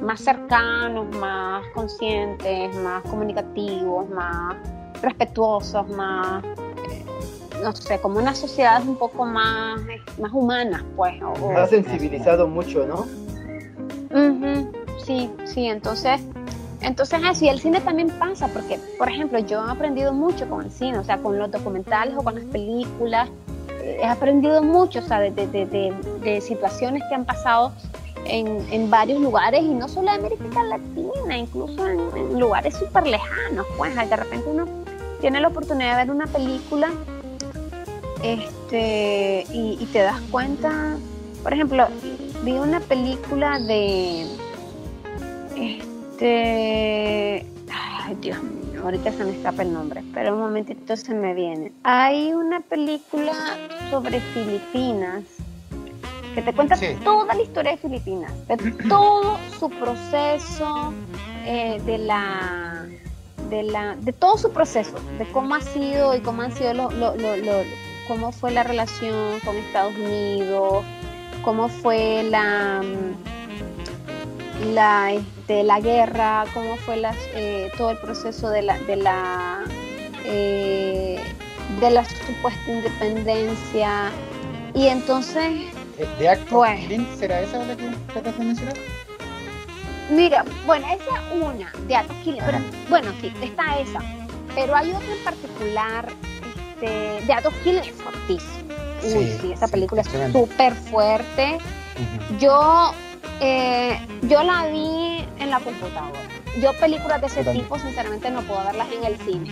[0.01, 4.55] más cercanos, más conscientes, más comunicativos, más
[5.01, 7.05] respetuosos, más, eh,
[7.63, 9.79] no sé, como una sociedad un poco más,
[10.19, 11.21] más humana, pues.
[11.21, 13.05] O, ha sensibilizado mucho, ¿no?
[15.05, 16.21] sí, sí, entonces,
[16.81, 20.71] entonces así el cine también pasa, porque, por ejemplo, yo he aprendido mucho con el
[20.71, 23.29] cine, o sea, con los documentales o con las películas,
[23.83, 27.71] he aprendido mucho, o sea, de, de, de, situaciones que han pasado
[28.25, 33.65] en, en, varios lugares y no solo en América Latina, incluso en, lugares súper lejanos,
[33.77, 34.65] pues de repente uno
[35.21, 36.89] tiene la oportunidad de ver una película
[38.23, 40.97] este, y, y te das cuenta,
[41.43, 41.87] por ejemplo,
[42.43, 44.25] vi una película de
[45.55, 51.33] este ay Dios mío, ahorita se me escapa el nombre, pero un momentito se me
[51.33, 51.71] viene.
[51.83, 53.33] Hay una película
[53.89, 55.23] sobre Filipinas
[56.35, 60.93] que te cuenta toda la historia de Filipinas, de todo su proceso
[61.45, 62.85] eh, de la
[63.49, 66.91] de la de todo su proceso, de cómo ha sido y cómo han sido lo,
[66.91, 67.35] lo, lo,
[68.07, 70.83] cómo fue la relación con Estados Unidos,
[71.43, 72.81] cómo fue la
[74.65, 79.63] la, este, la guerra, cómo fue la, eh, todo el proceso de la, de la,
[80.25, 81.19] eh,
[81.79, 84.11] de la supuesta independencia.
[84.73, 85.73] Y entonces...
[86.17, 86.63] ¿De acto
[87.17, 88.75] será esa la que tratas de mencionar?
[90.09, 92.57] Mira, bueno, esa es una de Atos Killing, pero
[92.89, 93.99] bueno, sí, está esa.
[94.55, 96.09] Pero hay otra en particular
[96.79, 98.73] este, de Atos Killing es fortísimo.
[99.03, 101.57] Uy, sí, esa película es súper fuerte.
[102.39, 102.93] Yo
[103.41, 106.19] eh, yo la vi en la computadora.
[106.61, 109.51] Yo películas de ese tipo, sinceramente, no puedo verlas en el cine.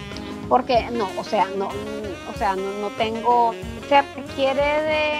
[0.50, 3.54] Porque no, o sea, no, o sea, no, tengo,
[3.89, 5.12] se requiere de,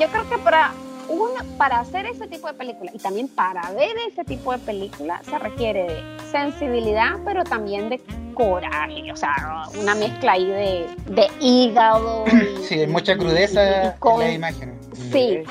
[0.00, 0.72] yo creo que para
[1.08, 5.20] una, para hacer ese tipo de película y también para ver ese tipo de película
[5.28, 8.00] se requiere de sensibilidad, pero también de
[8.34, 12.24] coraje, o sea, una mezcla ahí de, de hígado.
[12.62, 14.78] sí, hay mucha crudeza en la imagen.
[15.12, 15.42] Sí,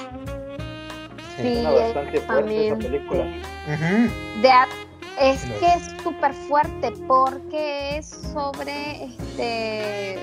[1.37, 3.25] Sí, bastante fuerte esa película.
[5.19, 10.19] es que es súper fuerte porque es sobre este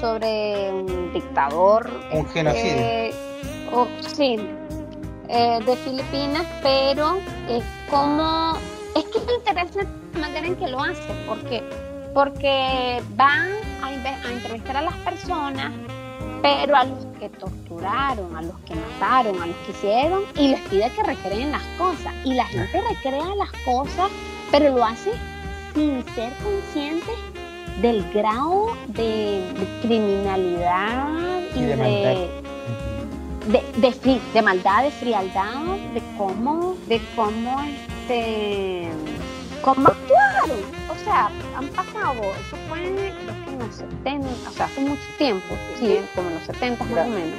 [0.00, 1.90] sobre un dictador.
[2.12, 2.72] Un genocidio.
[2.76, 3.14] Eh,
[4.00, 4.38] sí,
[5.28, 8.56] eh, de Filipinas, pero es como
[8.94, 9.80] es que me interesa
[10.14, 11.62] la manera en que lo hace, porque
[12.14, 13.50] porque van
[13.82, 15.72] a, a entrevistar a las personas
[16.42, 20.60] pero a los que torturaron, a los que mataron, a los que hicieron, y les
[20.62, 22.14] pide que recreen las cosas.
[22.24, 24.10] Y la gente recrea las cosas,
[24.50, 25.12] pero lo hace
[25.74, 27.12] sin ser consciente
[27.80, 29.42] del grado de,
[29.82, 31.76] criminalidad y, de,
[33.46, 38.88] de, de, de, maldad, de frialdad, de cómo, de cómo este
[39.62, 40.77] cómo actuaron.
[41.08, 46.28] Sea, han pasado, eso fue en los 70, o sea, hace mucho tiempo, sí, como
[46.28, 47.38] en los 70 más o menos.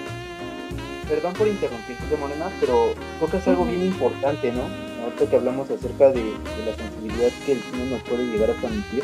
[1.08, 2.96] Perdón por interrumpirte, Morena, pero
[3.32, 4.64] es algo bien importante, ¿no?
[5.04, 6.34] Ahorita que hablamos acerca de,
[6.66, 9.04] la sensibilidad que el cine nos puede llegar a transmitir.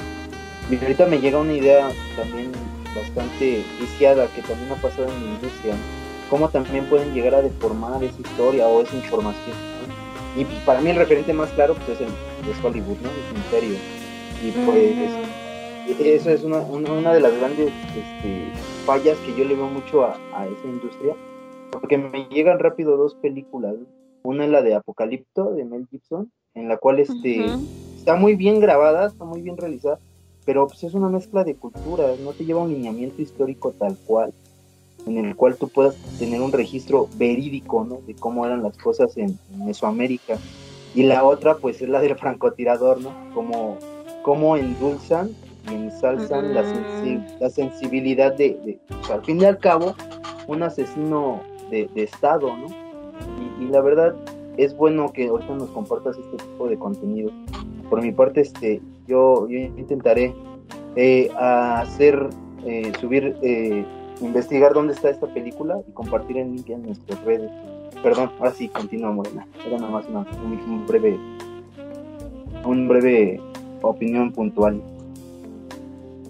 [0.71, 2.51] Y ahorita me llega una idea también
[2.95, 5.75] bastante viciada que también ha pasado en la industria,
[6.27, 9.55] cómo también pueden llegar a deformar esa historia o esa información.
[10.35, 12.07] Y para mí el referente más claro pues, es, el,
[12.49, 13.09] es Hollywood, ¿no?
[13.09, 14.04] Es Imperio.
[14.43, 18.47] Y pues eso es una, una, de las grandes este,
[18.85, 21.15] fallas que yo le veo mucho a, a, esa industria.
[21.71, 23.75] Porque me llegan rápido dos películas.
[24.23, 27.45] Una es la de Apocalipto, de Mel Gibson, en la cual este,
[27.95, 29.99] está muy bien grabada, está muy bien realizada,
[30.45, 34.33] pero pues, es una mezcla de culturas, no te lleva un lineamiento histórico tal cual
[35.05, 37.99] en el cual tú puedas tener un registro verídico, ¿no?
[38.07, 40.37] De cómo eran las cosas en, Mesoamérica.
[40.93, 43.11] Y la otra, pues, es la del francotirador, ¿no?
[43.33, 43.77] Como,
[44.25, 45.29] cómo endulzan
[45.69, 46.63] y ensalzan la,
[47.39, 48.79] la, sensibilidad de,
[49.11, 49.93] al fin y al cabo,
[50.47, 52.65] un asesino de, Estado, ¿no?
[53.61, 54.15] Y, la verdad,
[54.57, 57.31] es bueno que ahorita nos compartas este tipo de contenido.
[57.87, 60.33] Por mi parte, este, yo, yo intentaré
[60.95, 62.27] eh, hacer,
[62.65, 63.85] eh, subir eh,
[64.21, 67.51] investigar dónde está esta película y compartir el link en nuestras redes.
[68.01, 69.47] Perdón, ahora sí, continúa Morena.
[69.67, 71.15] Era nada más una, un, breve,
[72.65, 73.39] un breve
[73.89, 74.81] opinión puntual.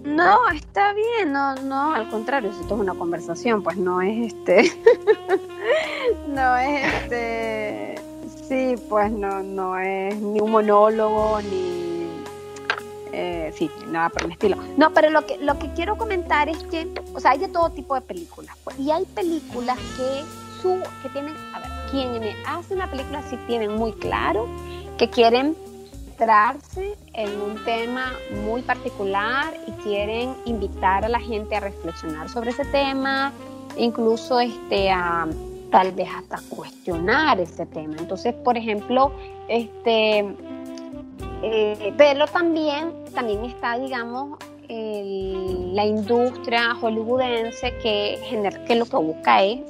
[0.04, 4.70] No, está bien, no, no, al contrario, esto es una conversación, pues no es este,
[6.28, 7.94] no es este,
[8.48, 11.86] sí, pues no, no es ni un monólogo, ni
[13.12, 14.56] eh, sí, nada por el estilo.
[14.76, 17.70] No, pero lo que, lo que quiero comentar es que, o sea, hay de todo
[17.70, 18.56] tipo de películas.
[18.62, 20.22] Pues, y hay películas que,
[20.60, 24.46] su, que tienen, a ver, quienes hacen la película sí tienen muy claro
[24.98, 25.56] que quieren
[26.18, 28.12] en un tema
[28.44, 33.32] muy particular y quieren invitar a la gente a reflexionar sobre ese tema,
[33.76, 35.26] incluso este, a
[35.70, 37.96] tal vez hasta cuestionar ese tema.
[37.98, 39.12] Entonces, por ejemplo,
[39.48, 40.34] este,
[41.42, 48.18] eh, pero también, también está, digamos, la industria hollywoodense que,
[48.66, 49.60] que lo que busca es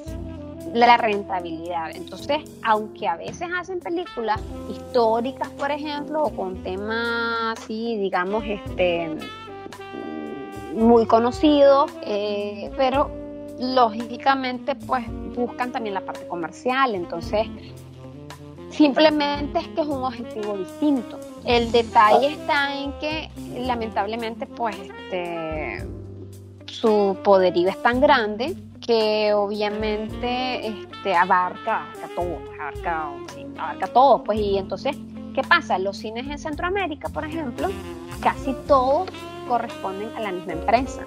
[0.73, 1.91] la rentabilidad.
[1.95, 9.17] Entonces, aunque a veces hacen películas históricas, por ejemplo, o con temas así, digamos, este
[10.73, 13.09] muy conocidos, eh, pero
[13.59, 17.47] lógicamente pues buscan también la parte comercial, entonces
[18.69, 21.19] simplemente es que es un objetivo distinto.
[21.45, 25.87] El detalle está en que lamentablemente pues este,
[26.67, 28.55] su poderío es tan grande
[28.87, 33.09] que obviamente este, abarca, todo, abarca,
[33.59, 34.95] abarca todo, pues y entonces,
[35.35, 35.77] ¿qué pasa?
[35.77, 37.67] Los cines en Centroamérica, por ejemplo,
[38.21, 39.09] casi todos
[39.47, 41.01] corresponden a la misma empresa.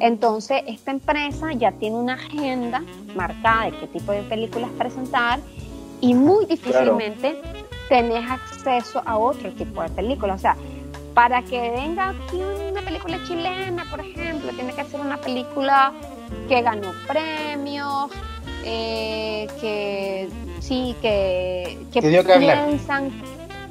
[0.00, 2.82] Entonces, esta empresa ya tiene una agenda
[3.16, 5.40] marcada de qué tipo de películas presentar
[6.02, 7.40] y muy difícilmente
[7.88, 10.36] tenés acceso a otro tipo de películas.
[10.36, 10.56] O sea,
[11.14, 12.36] para que venga aquí
[12.70, 15.92] una película chilena, por ejemplo, tiene que ser una película
[16.48, 18.10] que ganó premios,
[18.64, 20.28] eh, que
[20.60, 23.10] sí, que, que, piensan,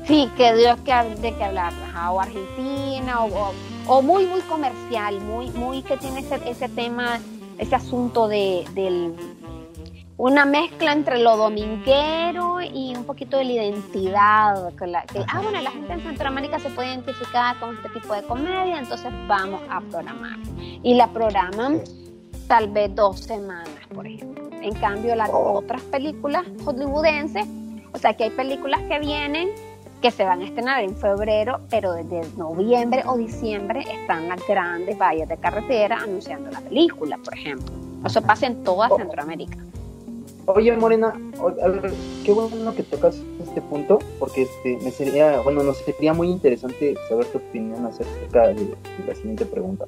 [0.06, 1.74] sí, que dio que, de que hablar,
[2.12, 3.26] o Argentina,
[3.88, 7.20] o, muy, muy comercial, muy, muy que tiene ese, ese tema,
[7.58, 9.16] ese asunto de, del
[10.18, 14.72] una mezcla entre lo dominguero y un poquito de la identidad.
[15.28, 19.12] ah, bueno, la gente en Centroamérica se puede identificar con este tipo de comedia, entonces
[19.28, 20.38] vamos a programar.
[20.84, 21.82] Y la programan
[22.48, 24.44] tal vez dos semanas, por ejemplo.
[24.62, 25.60] En cambio, las oh.
[25.60, 27.46] otras películas hollywoodenses,
[27.94, 29.50] o sea, que hay películas que vienen
[30.02, 34.98] que se van a estrenar en febrero, pero desde noviembre o diciembre están las grandes
[34.98, 37.74] vallas de carretera anunciando la película, por ejemplo.
[38.06, 38.98] Eso pasa en toda oh.
[38.98, 39.58] Centroamérica.
[40.46, 41.14] Oye, Morena,
[42.26, 46.96] qué bueno que tocas este punto, porque este, me sería, bueno, nos sería muy interesante
[47.08, 48.76] saber tu opinión acerca de,
[49.08, 49.86] la siguiente pregunta.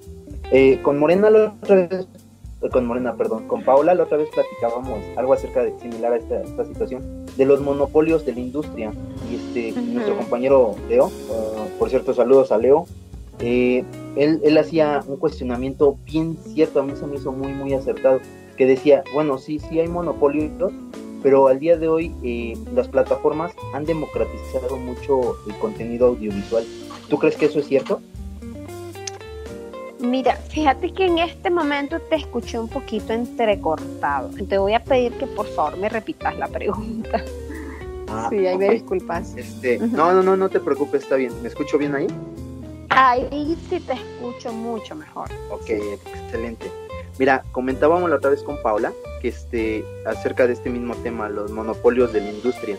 [0.51, 2.07] Eh, con Morena la otra vez,
[2.69, 6.41] con Morena, perdón, con Paola la otra vez platicábamos algo acerca de similar a esta,
[6.41, 8.91] esta situación, de los monopolios de la industria.
[9.29, 12.85] Y este, nuestro compañero Leo, uh, por cierto, saludos a Leo,
[13.39, 13.83] eh,
[14.15, 18.19] él, él hacía un cuestionamiento bien cierto, a mí se me hizo muy, muy acertado
[18.55, 20.71] que decía, bueno, sí, sí hay monopolios,
[21.21, 26.63] pero al día de hoy eh, las plataformas han democratizado mucho el contenido audiovisual.
[27.09, 27.99] ¿Tú crees que eso es cierto?
[29.99, 34.29] Mira, fíjate que en este momento te escuché un poquito entrecortado.
[34.47, 37.23] Te voy a pedir que por favor me repitas la pregunta.
[38.07, 39.35] Ah, sí, ahí me disculpas.
[39.35, 41.31] Este, No, no, no, no te preocupes, está bien.
[41.41, 42.07] ¿Me escucho bien ahí?
[42.89, 45.29] Ahí sí te escucho mucho mejor.
[45.49, 46.71] Ok, excelente.
[47.17, 51.51] Mira, comentábamos la otra vez con Paula que este acerca de este mismo tema, los
[51.51, 52.77] monopolios de la industria,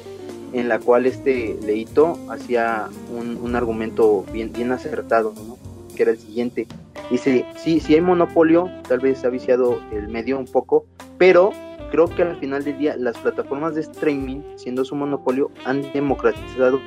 [0.53, 5.66] en la cual este Leito hacía un, argumento bien, bien acertado, ¿no?
[5.97, 6.69] Que era el siguiente.
[7.11, 10.87] Dice, sí, sí hay monopolio, tal vez ha viciado el medio un poco,
[11.19, 11.51] pero
[11.91, 16.81] creo que al final del día las plataformas de streaming, siendo su monopolio, han democratizado,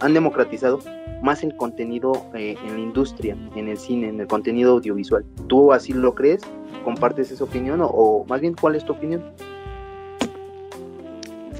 [0.00, 0.80] han democratizado
[1.22, 5.24] más el contenido eh, en la industria, en el cine, en el contenido audiovisual.
[5.46, 6.42] ¿Tú así lo crees?
[6.84, 9.24] ¿Compartes esa opinión o, más bien cuál es tu opinión?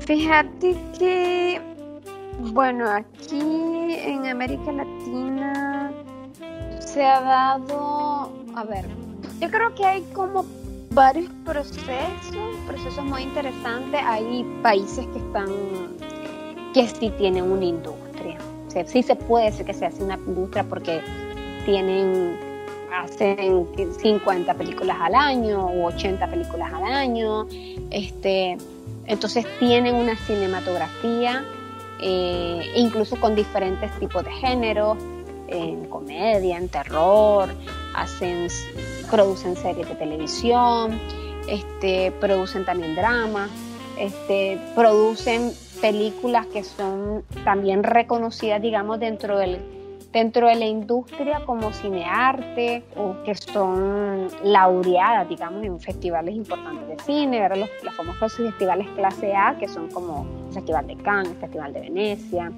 [0.07, 1.61] Fíjate que,
[2.53, 5.91] bueno, aquí en América Latina
[6.95, 8.85] se ha dado, a ver,
[9.41, 10.45] yo creo que hay como
[10.93, 14.01] varios procesos, procesos muy interesantes.
[14.05, 15.49] Hay países que están,
[16.73, 18.39] que sí tienen una industria.
[18.87, 21.03] sí se puede decir que se hace una industria porque
[21.65, 22.39] tienen
[22.97, 23.67] hacen
[24.01, 27.49] 50 películas al año o 80 películas al año.
[27.91, 28.57] Este,
[29.07, 31.45] entonces tienen una cinematografía,
[32.01, 34.97] eh, incluso con diferentes tipos de géneros,
[35.49, 37.49] en comedia, en terror,
[37.95, 38.49] hacen,
[39.11, 40.99] producen series de televisión,
[41.49, 43.51] este, producen también dramas,
[43.99, 49.59] este, producen películas que son también reconocidas, digamos, dentro del
[50.15, 57.03] dentro de la industria como cinearte o que son laureadas, digamos, en festivales importantes de
[57.03, 61.39] cine, Los, los famosos festivales clase A, que son como el Festival de Cannes, el
[61.39, 62.53] Festival de Venecia.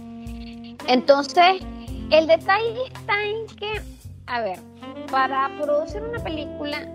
[0.86, 1.62] Entonces,
[2.10, 3.80] el detalle está en que,
[4.26, 4.58] a ver,
[5.10, 6.86] para producir una película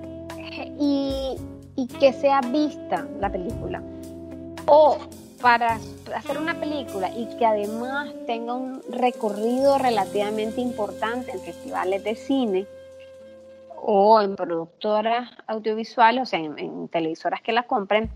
[0.80, 1.36] y,
[1.76, 3.82] y que sea vista la película,
[4.68, 4.98] o
[5.42, 5.80] para
[6.16, 12.68] hacer una película y que además tenga un recorrido relativamente importante en festivales de cine
[13.84, 18.12] o en productoras audiovisuales, o sea, en, televisoras que la compren,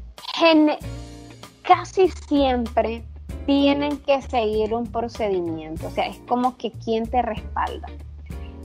[1.64, 3.04] casi siempre
[3.46, 7.88] tienen que seguir un procedimiento, o sea, es como que quien te respalda.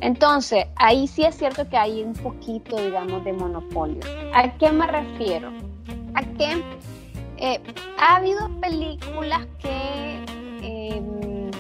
[0.01, 4.01] Entonces, ahí sí es cierto que hay un poquito, digamos, de monopolio.
[4.35, 5.53] ¿A qué me refiero?
[6.15, 6.63] A que
[7.37, 7.61] eh,
[7.99, 10.25] ha habido películas que
[10.63, 11.51] em,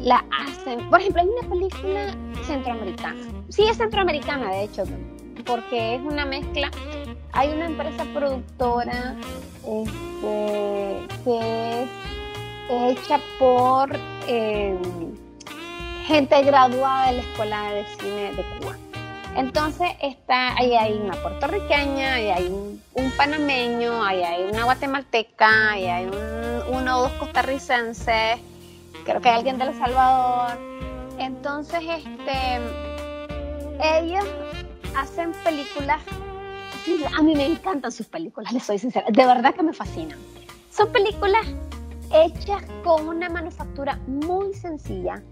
[0.00, 4.84] la hacen, por ejemplo, hay una película centroamericana, sí es centroamericana de hecho,
[5.46, 6.70] porque es una mezcla,
[7.32, 9.16] hay una empresa productora
[9.64, 11.88] este, que es
[12.70, 13.90] hecha por
[14.26, 14.78] em,
[16.06, 18.76] gente graduada de la Escuela de Cine de Cuba.
[19.36, 22.80] Entonces está, ahí hay una puertorriqueña, ahí hay un,
[23.16, 26.10] panameño, ahí hay una guatemalteca, ahí hay
[26.68, 28.38] uno o dos costarricenses,
[29.04, 30.58] creo que hay alguien de El Salvador.
[31.18, 32.60] Entonces, este,
[33.82, 34.24] ellos
[34.96, 36.00] hacen películas,
[37.16, 40.18] a mí me encantan sus películas, les soy sincera, de verdad que me fascinan.
[40.70, 41.46] Son películas
[42.12, 45.22] hechas con una manufactura muy sencilla.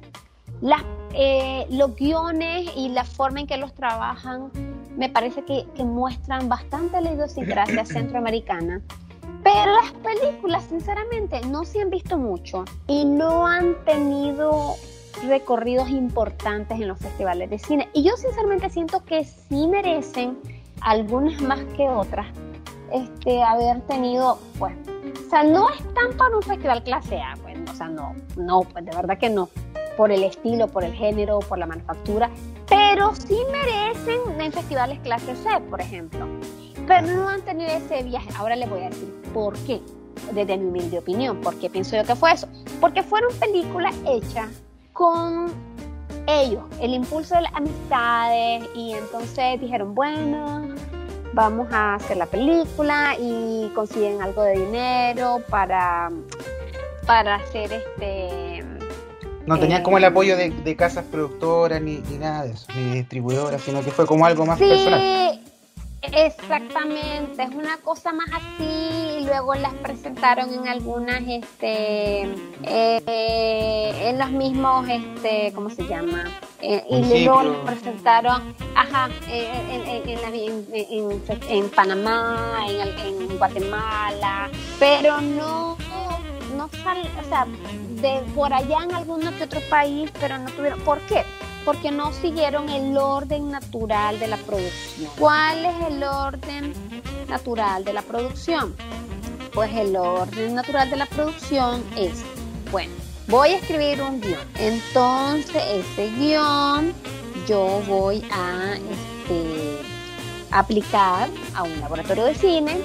[0.60, 0.82] Las,
[1.14, 4.50] eh, los guiones y la forma en que los trabajan
[4.96, 8.82] me parece que, que muestran bastante la idiosincrasia centroamericana.
[9.44, 14.74] Pero las películas, sinceramente, no se han visto mucho y no han tenido
[15.26, 17.88] recorridos importantes en los festivales de cine.
[17.94, 20.38] Y yo sinceramente siento que sí merecen,
[20.80, 22.26] algunas más que otras,
[22.92, 24.74] este, haber tenido, pues,
[25.26, 28.84] o sea, no están para un festival clase A, pues, o sea, no, no, pues
[28.84, 29.48] de verdad que no,
[29.96, 32.30] por el estilo, por el género, por la manufactura,
[32.68, 36.26] pero sí merecen en festivales clase C, por ejemplo.
[36.86, 38.28] Pero no han tenido ese viaje.
[38.38, 39.82] Ahora les voy a decir por qué,
[40.32, 42.48] desde mi humilde opinión, por qué pienso yo que fue eso.
[42.80, 44.48] Porque fueron películas hechas
[44.92, 45.52] con
[46.26, 50.68] ellos, el impulso de las amistades, y entonces dijeron, bueno,
[51.38, 56.10] vamos a hacer la película y consiguen algo de dinero para,
[57.06, 58.64] para hacer este...
[59.46, 63.62] No tenían como el eh, apoyo de, casas productoras ni, nada de eso, ni distribuidoras,
[63.62, 65.40] sino que fue como algo más sí, personal.
[66.02, 72.22] Exactamente, es una cosa más así, y luego las presentaron en algunas, este,
[72.64, 76.24] eh, en los mismos, este, ¿cómo se llama?
[76.60, 80.18] Eh, y luego las presentaron, ajá, en,
[81.48, 84.50] en, Panamá, en, Guatemala,
[84.80, 85.76] pero no,
[86.56, 87.46] no sal, o sea,
[88.02, 91.24] de por allá en algún que otro país, pero no tuvieron, ¿por qué?
[91.68, 95.10] porque no siguieron el orden natural de la producción.
[95.18, 96.72] ¿Cuál es el orden
[97.28, 98.74] natural de la producción?
[99.52, 102.24] Pues el orden natural de la producción es,
[102.70, 102.90] bueno,
[103.28, 104.40] voy a escribir un guion.
[104.58, 106.92] Entonces ese guion
[107.46, 109.78] yo voy a este,
[110.50, 112.78] aplicar a un laboratorio de cine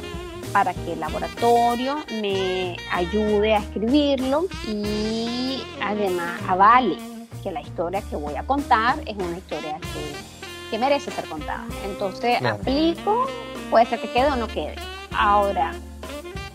[0.51, 6.97] para que el laboratorio me ayude a escribirlo y además avale
[7.41, 10.33] que la historia que voy a contar es una historia que,
[10.79, 11.67] merece ser contada.
[11.85, 13.27] Entonces aplico,
[13.69, 14.73] puede ser que quede o no quede.
[15.15, 15.71] Ahora,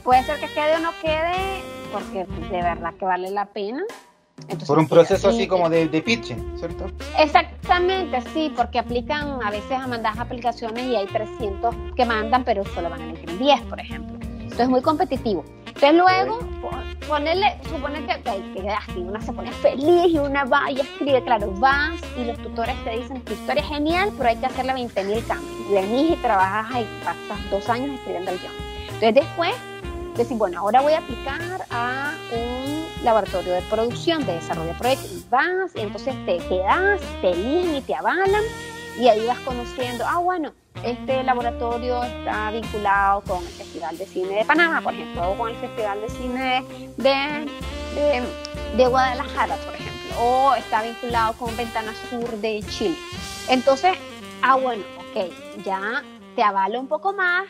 [0.03, 3.83] puede ser que quede o no quede porque de verdad que vale la pena.
[4.67, 6.87] Por un proceso así como de, de, pitching, ¿cierto?
[7.19, 12.65] Exactamente, sí, porque aplican a veces a mandar aplicaciones y hay 300 que mandan, pero
[12.67, 14.17] solo van a elegir 10, por ejemplo.
[14.23, 15.45] Entonces es muy competitivo.
[15.67, 16.39] Entonces luego,
[17.09, 21.53] ponerle, supone que, que, así, una se pone feliz y una va y escribe, claro,
[21.59, 25.27] vas y los tutores te dicen, tu historia es genial, pero hay que hacerle 20.000
[25.27, 25.71] cambios.
[25.71, 28.53] Venís y trabajas y pasas dos años escribiendo el guion.
[28.85, 29.55] Entonces después,
[30.19, 35.11] decir, bueno, ahora voy a aplicar a un laboratorio de producción, de desarrollo de proyectos,
[35.13, 38.43] y vas, y entonces te quedas, te eligen y te avalan,
[38.99, 40.53] y ahí vas conociendo, ah, bueno,
[40.85, 45.51] este laboratorio está vinculado con el Festival de Cine de Panamá, por ejemplo, o con
[45.51, 46.65] el Festival de Cine
[46.97, 47.49] de,
[48.77, 52.97] de, Guadalajara, por ejemplo, o está vinculado con Ventana Sur de Chile.
[53.49, 53.97] Entonces,
[54.43, 55.33] ah, bueno, ok,
[55.65, 56.03] ya
[56.35, 57.47] te avalo un poco más,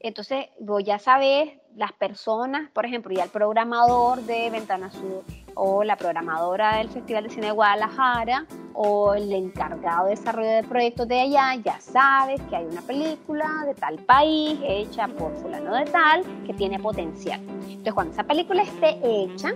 [0.00, 5.84] entonces voy a saber las personas, por ejemplo, ya el programador de Ventana Sur o
[5.84, 11.08] la programadora del Festival de Cine de Guadalajara o el encargado de desarrollo de proyectos
[11.08, 15.84] de allá ya sabes que hay una película de tal país hecha por fulano de
[15.84, 17.40] tal que tiene potencial.
[17.62, 19.52] Entonces cuando esa película esté hecha,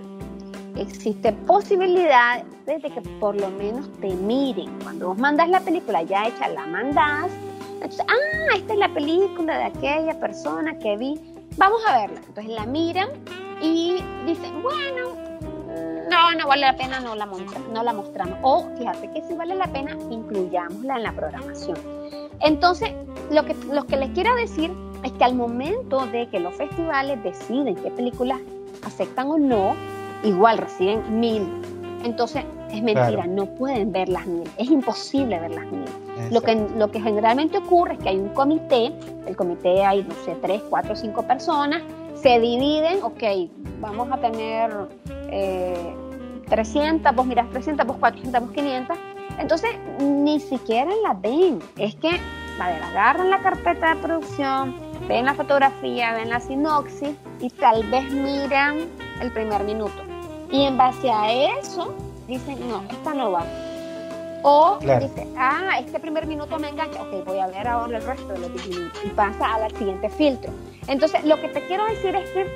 [0.75, 4.77] existe posibilidad de que por lo menos te miren.
[4.83, 7.31] Cuando vos mandas la película ya hecha, la mandas.
[7.75, 11.36] Entonces, ah, esta es la película de aquella persona que vi.
[11.57, 12.21] Vamos a verla.
[12.27, 13.09] Entonces la miran
[13.61, 15.15] y dicen, bueno,
[16.09, 18.37] no, no vale la pena, no la, no la mostramos.
[18.41, 21.77] O fíjate que si vale la pena, incluyámosla en la programación.
[22.39, 22.91] Entonces,
[23.31, 24.71] lo que, lo que les quiero decir
[25.03, 28.39] es que al momento de que los festivales deciden qué películas
[28.83, 29.75] aceptan o no,
[30.23, 31.47] igual reciben mil.
[32.03, 36.06] Entonces, es mentira, no pueden ver las mil, es imposible ver las mil.
[36.31, 38.91] Lo que, lo que generalmente ocurre es que hay un comité,
[39.25, 41.81] el comité hay, no sé, tres, cuatro, cinco personas,
[42.21, 43.23] se dividen, ok,
[43.79, 44.71] vamos a tener
[45.31, 45.95] eh,
[46.49, 48.97] 300, vos miras 300, vos 400, vos 500,
[49.39, 52.09] entonces ni siquiera las ven, es que,
[52.59, 54.75] a ver, agarran la carpeta de producción,
[55.07, 58.77] ven la fotografía, ven la sinopsis y tal vez miran
[59.21, 60.01] el primer minuto.
[60.51, 61.93] Y en base a eso
[62.27, 63.45] dicen, no, esta no va.
[64.43, 68.27] O dice, ah, este primer minuto me engancha, ok, voy a ver ahora el resto
[68.33, 70.51] de los minutos y pasa al siguiente filtro.
[70.87, 72.47] Entonces, lo que te quiero decir es que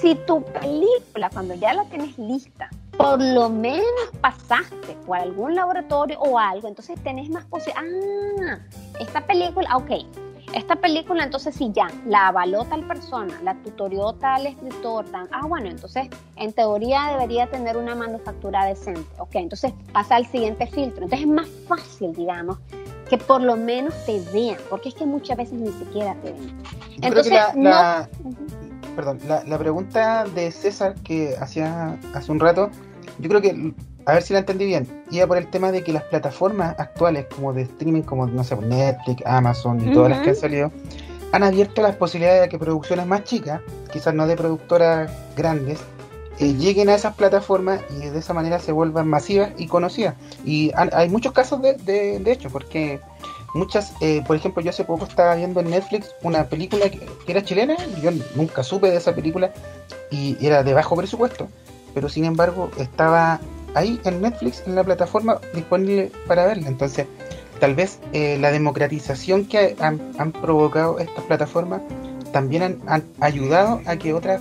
[0.00, 3.84] si tu película, cuando ya la tienes lista, por lo menos
[4.20, 7.94] pasaste por algún laboratorio o algo, entonces tenés más posibilidades.
[8.50, 8.58] Ah,
[9.00, 9.90] esta película, ok,
[10.52, 15.68] esta película, entonces, si ya la avaló tal persona, la tutorió tal escritor, ah, bueno,
[15.68, 19.06] entonces, en teoría debería tener una manufactura decente.
[19.18, 21.04] Ok, entonces pasa al siguiente filtro.
[21.04, 22.58] Entonces es más fácil, digamos,
[23.08, 26.62] que por lo menos te vean, porque es que muchas veces ni siquiera te ven.
[27.02, 28.08] entonces, la,
[28.96, 32.70] perdón, la, pregunta de César que hacía hace un rato,
[33.18, 33.74] yo creo que
[34.08, 37.26] a ver si la entendí bien, iba por el tema de que las plataformas actuales
[37.26, 40.72] como de streaming, como no sé, Netflix, Amazon y todas las que han salido,
[41.30, 43.60] han abierto las posibilidades de que producciones más chicas,
[43.92, 45.80] quizás no de productoras grandes,
[46.38, 50.14] eh, lleguen a esas plataformas y de esa manera se vuelvan masivas y conocidas.
[50.42, 51.74] Y hay muchos casos de,
[52.18, 53.00] de, hecho, porque
[53.52, 57.32] muchas, eh, por ejemplo, yo hace poco estaba viendo en Netflix una película que, que
[57.32, 59.52] era chilena, yo nunca supe de esa película
[60.10, 61.46] y era de bajo presupuesto,
[61.92, 63.38] pero sin embargo estaba
[63.74, 66.68] ahí en Netflix, en la plataforma disponible para verla.
[66.68, 67.06] Entonces,
[67.60, 71.82] tal vez eh, la democratización que han, provocado estas plataformas
[72.32, 74.40] también han, ayudado a que otras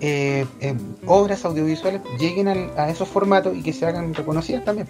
[0.00, 0.74] eh, eh,
[1.06, 4.88] obras audiovisuales lleguen a esos formatos y que se hagan reconocidas también.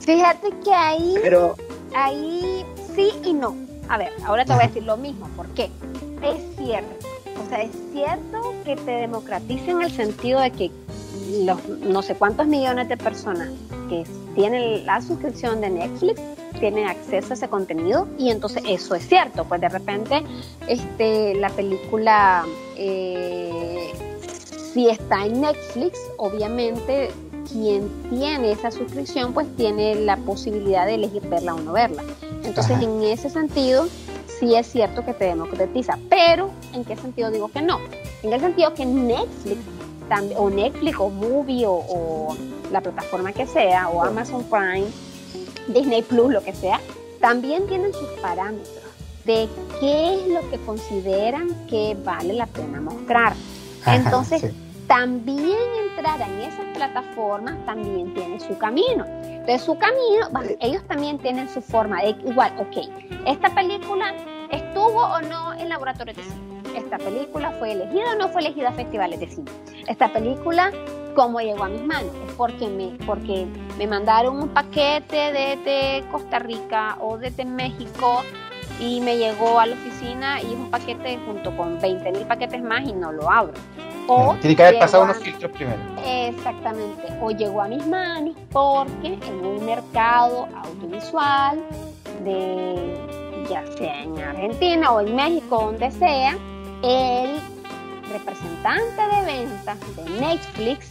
[0.00, 1.56] Fíjate que ahí, Pero...
[1.94, 2.64] ahí
[2.94, 3.54] sí y no.
[3.88, 5.28] A ver, ahora te voy a decir lo mismo.
[5.36, 5.70] ¿Por qué?
[6.22, 7.09] Es cierto.
[7.38, 10.70] O sea, es cierto que te democratiza en el sentido de que
[11.44, 13.50] los no sé cuántos millones de personas
[13.88, 14.04] que
[14.34, 16.20] tienen la suscripción de Netflix
[16.58, 20.22] tienen acceso a ese contenido y entonces eso es cierto, pues de repente
[20.68, 22.44] este, la película
[22.76, 23.92] eh,
[24.72, 27.10] si está en Netflix, obviamente
[27.50, 32.04] quien tiene esa suscripción pues tiene la posibilidad de elegir verla o no verla.
[32.44, 33.86] Entonces en ese sentido
[34.40, 37.78] sí es cierto que te democratiza, pero ¿en qué sentido digo que no?
[38.22, 39.60] En el sentido que Netflix
[40.36, 42.36] o Netflix o Movie o,
[42.72, 44.86] la plataforma que sea, o Amazon Prime,
[45.68, 46.80] Disney Plus, lo que sea,
[47.20, 48.66] también tienen sus parámetros
[49.24, 53.34] de qué es lo que consideran que vale la pena mostrar.
[53.86, 54.52] Entonces,
[54.86, 55.58] también
[55.90, 59.04] entrar en esas plataformas también tiene su camino.
[59.40, 60.28] Entonces, su camino,
[60.60, 62.88] ellos también tienen su forma de, igual, ok,
[63.26, 64.14] esta película
[64.50, 68.70] estuvo o no en laboratorio de cine esta película fue elegida o no fue elegida
[68.70, 69.50] a festivales de cine.
[69.86, 70.72] Esta película,
[71.14, 72.12] ¿cómo llegó a mis manos?
[72.26, 73.46] Es porque me, porque
[73.78, 78.22] me mandaron un paquete desde Costa Rica o desde México
[78.80, 82.62] y me llegó a la oficina y es un paquete junto con 20 mil paquetes
[82.62, 83.54] más y no lo abro.
[84.12, 85.78] O Tiene que haber pasado unos filtros primero.
[86.04, 87.06] Exactamente.
[87.20, 91.62] O llegó a mis manos porque en un mercado audiovisual
[92.24, 92.98] de
[93.48, 96.36] ya sea en Argentina o en México, donde sea,
[96.82, 97.40] el
[98.10, 100.88] representante de ventas de Netflix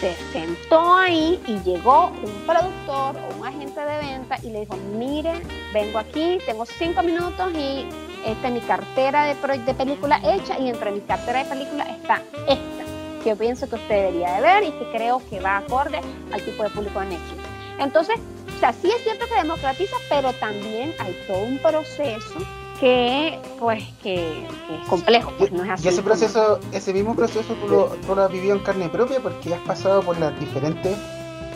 [0.00, 4.76] se sentó ahí y llegó un productor o un agente de venta y le dijo,
[4.96, 5.32] mire,
[5.72, 7.88] vengo aquí, tengo cinco minutos y
[8.24, 12.22] esta es mi cartera de, de película hecha y entre mi cartera de película está
[12.46, 16.00] esta, que yo pienso que usted debería de ver y que creo que va acorde
[16.32, 17.42] al tipo de público de Netflix.
[17.78, 18.16] Entonces,
[18.56, 22.38] o sea, sí es cierto que democratiza, pero también hay todo un proceso
[22.80, 25.86] que pues que, es complejo, pues no es así.
[25.86, 27.68] Y ese proceso, ese mismo proceso tú
[28.14, 30.96] lo, has vivido en carne propia porque has pasado por las diferentes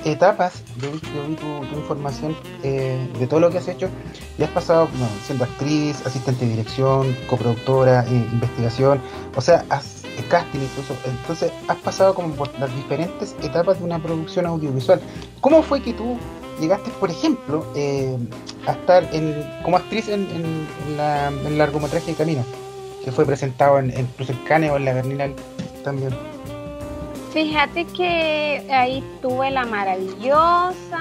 [0.04, 0.98] etapas, yo vi,
[1.36, 3.88] tu, información eh, de todo lo que has hecho,
[4.38, 4.88] y has pasado
[5.24, 9.00] siendo actriz, asistente de dirección, coproductora, eh, investigación,
[9.36, 13.84] o sea, has, eh, casting incluso, entonces has pasado como por las diferentes etapas de
[13.84, 15.00] una producción audiovisual.
[15.40, 16.16] ¿Cómo fue que tú
[16.61, 18.16] llegaste, por ejemplo, eh,
[18.66, 22.44] a estar en, como actriz en, en, la, el largometraje de Camino,
[23.04, 25.34] que fue presentado en, incluso en Cannes o en la Berlinale
[25.82, 26.14] también.
[27.32, 31.00] Fíjate que ahí tuve la maravillosa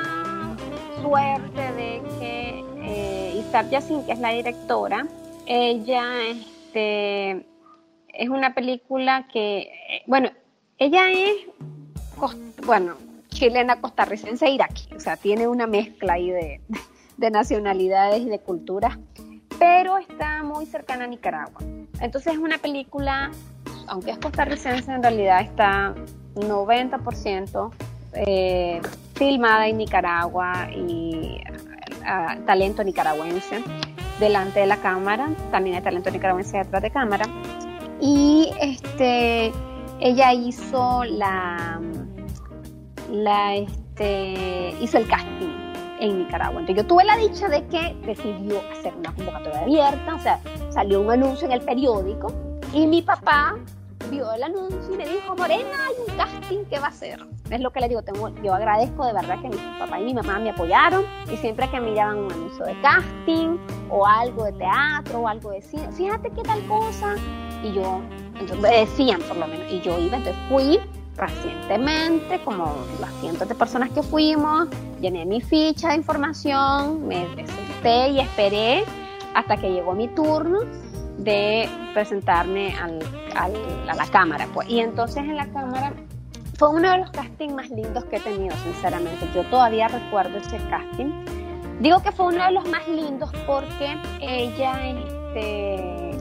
[1.01, 5.07] suerte de que eh, Isabel que es la directora,
[5.47, 7.45] ella este,
[8.13, 10.29] es una película que, bueno,
[10.77, 11.35] ella es,
[12.65, 12.93] bueno,
[13.39, 16.61] chilena, costarricense e iraquí, o sea, tiene una mezcla ahí de,
[17.17, 18.99] de nacionalidades y de culturas,
[19.57, 21.61] pero está muy cercana a Nicaragua.
[22.01, 23.31] Entonces es una película,
[23.87, 25.95] aunque es costarricense, en realidad está
[26.35, 27.71] 90%
[28.13, 28.81] eh,
[29.15, 31.41] filmada en Nicaragua y
[32.05, 33.63] ah, talento nicaragüense
[34.19, 37.25] delante de la cámara, también hay talento nicaragüense detrás de cámara.
[38.01, 39.51] Y este,
[39.99, 41.79] ella hizo la,
[43.11, 46.61] la este, hizo el casting en Nicaragua.
[46.61, 50.39] Entonces yo tuve la dicha de que decidió hacer una convocatoria abierta, o sea,
[50.69, 52.33] salió un anuncio en el periódico
[52.73, 53.55] y mi papá
[54.09, 57.19] vio el anuncio y me dijo, Morena, hay un casting que va a hacer.
[57.49, 60.13] Es lo que le digo, tengo, yo agradezco de verdad que mi papá y mi
[60.13, 63.57] mamá me apoyaron y siempre que me llaman un anuncio de casting
[63.89, 67.15] o algo de teatro o algo de cine, fíjate qué tal cosa.
[67.63, 68.01] Y yo,
[68.33, 70.79] entonces me decían por lo menos, y yo iba, entonces fui
[71.19, 74.67] recientemente, como las cientos de personas que fuimos,
[75.01, 78.83] llené mi ficha de información, me senté y esperé
[79.33, 80.59] hasta que llegó mi turno
[81.17, 82.99] de presentarme al,
[83.35, 84.47] a la cámara.
[84.53, 84.69] Pues.
[84.69, 85.93] Y entonces en la cámara
[86.57, 89.27] fue uno de los castings más lindos que he tenido, sinceramente.
[89.33, 91.25] Yo todavía recuerdo ese casting.
[91.79, 96.11] Digo que fue uno de los más lindos porque ella, este,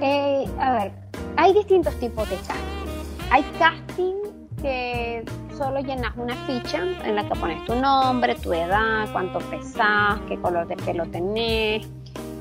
[0.00, 0.92] eh, a ver,
[1.36, 2.83] hay distintos tipos de casting.
[3.30, 4.14] Hay casting
[4.60, 5.24] que
[5.56, 10.38] solo llenas una ficha en la que pones tu nombre, tu edad, cuánto pesas, qué
[10.40, 11.86] color de pelo tenés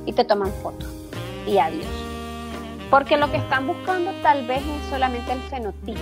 [0.05, 0.89] y te toman fotos
[1.47, 1.85] y adiós.
[2.89, 5.99] Porque lo que están buscando tal vez es solamente el fenotipo.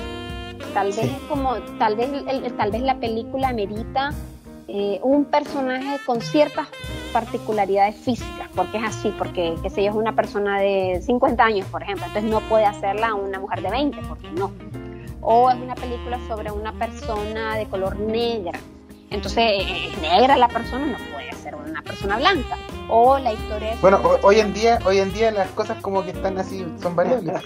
[0.74, 2.10] Tal vez es como, tal vez,
[2.58, 4.12] tal vez la película amerita
[4.74, 6.68] eh, un personaje con ciertas
[7.12, 11.84] particularidades físicas, porque es así, porque, qué sé es una persona de 50 años, por
[11.84, 14.52] ejemplo, entonces no puede hacerla una mujer de 20, porque no.
[15.20, 18.58] O es una película sobre una persona de color negra,
[19.10, 22.56] entonces eh, es negra la persona, no puede ser una persona blanca
[22.88, 26.38] o la historia bueno hoy en día hoy en día las cosas como que están
[26.38, 27.42] así son variables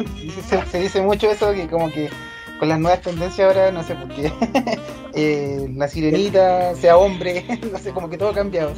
[0.72, 2.10] se, dice mucho eso que como que
[2.60, 4.32] con las nuevas tendencias ahora no sé por qué.
[5.18, 8.74] Eh, la sirenita sea hombre no sé como que todo ha cambiado.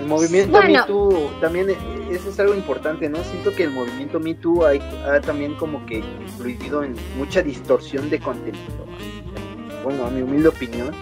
[0.00, 1.70] El movimiento Me Too también
[2.12, 6.04] eso es algo importante no siento que el movimiento Me Too ha, también como que
[6.24, 8.86] influido en mucha distorsión de contenido.
[9.82, 10.92] Bueno a mi humilde opinión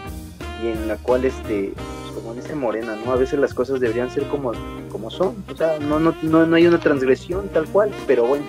[0.62, 1.74] y en la cual este
[2.14, 3.12] como dice Morena, ¿no?
[3.12, 4.52] A veces las cosas deberían ser como,
[4.90, 8.44] como son, o sea, no, no, no, no hay una transgresión tal cual, pero bueno.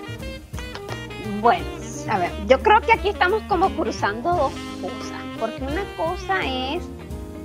[1.42, 1.64] Bueno,
[2.08, 6.82] a ver, yo creo que aquí estamos como cruzando dos cosas, porque una cosa es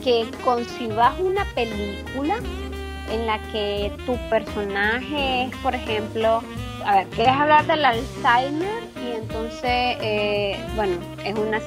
[0.04, 2.38] que concibas una película
[3.10, 6.42] en la que tu personaje es, por ejemplo,
[6.86, 11.60] a ver, quieres hablar del Alzheimer y entonces, eh, bueno, es una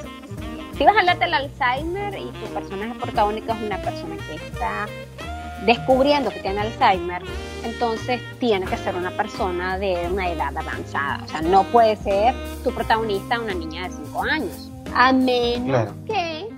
[0.76, 4.86] si vas a hablar del Alzheimer y tu personaje protagónico es una persona que está
[5.64, 7.22] descubriendo que tiene Alzheimer,
[7.64, 11.22] entonces tiene que ser una persona de una edad avanzada.
[11.24, 14.70] O sea, no puede ser tu protagonista una niña de 5 años.
[14.94, 16.48] A menos que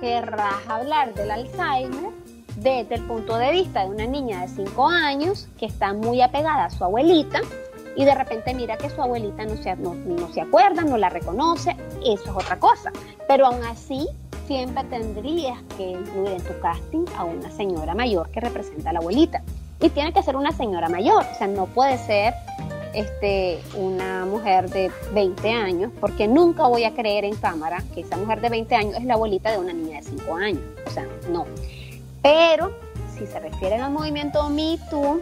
[0.00, 2.12] querrás hablar del Alzheimer
[2.56, 6.66] desde el punto de vista de una niña de 5 años que está muy apegada
[6.66, 7.40] a su abuelita
[7.96, 11.76] y de repente mira que su abuelita no se, no, se acuerda, no la reconoce,
[12.04, 12.92] eso es otra cosa.
[13.28, 14.06] Pero aún así,
[14.46, 18.98] siempre tendrías que incluir en tu casting a una señora mayor que representa a la
[18.98, 19.42] abuelita.
[19.80, 22.34] Y tiene que ser una señora mayor, o sea, no puede ser
[22.94, 28.16] este, una mujer de 20 años, porque nunca voy a creer en cámara que esa
[28.16, 30.62] mujer de 20 años es la abuelita de una niña de 5 años.
[30.86, 31.44] O sea, no.
[32.22, 32.72] Pero
[33.18, 35.20] si se refieren al movimiento Me Too,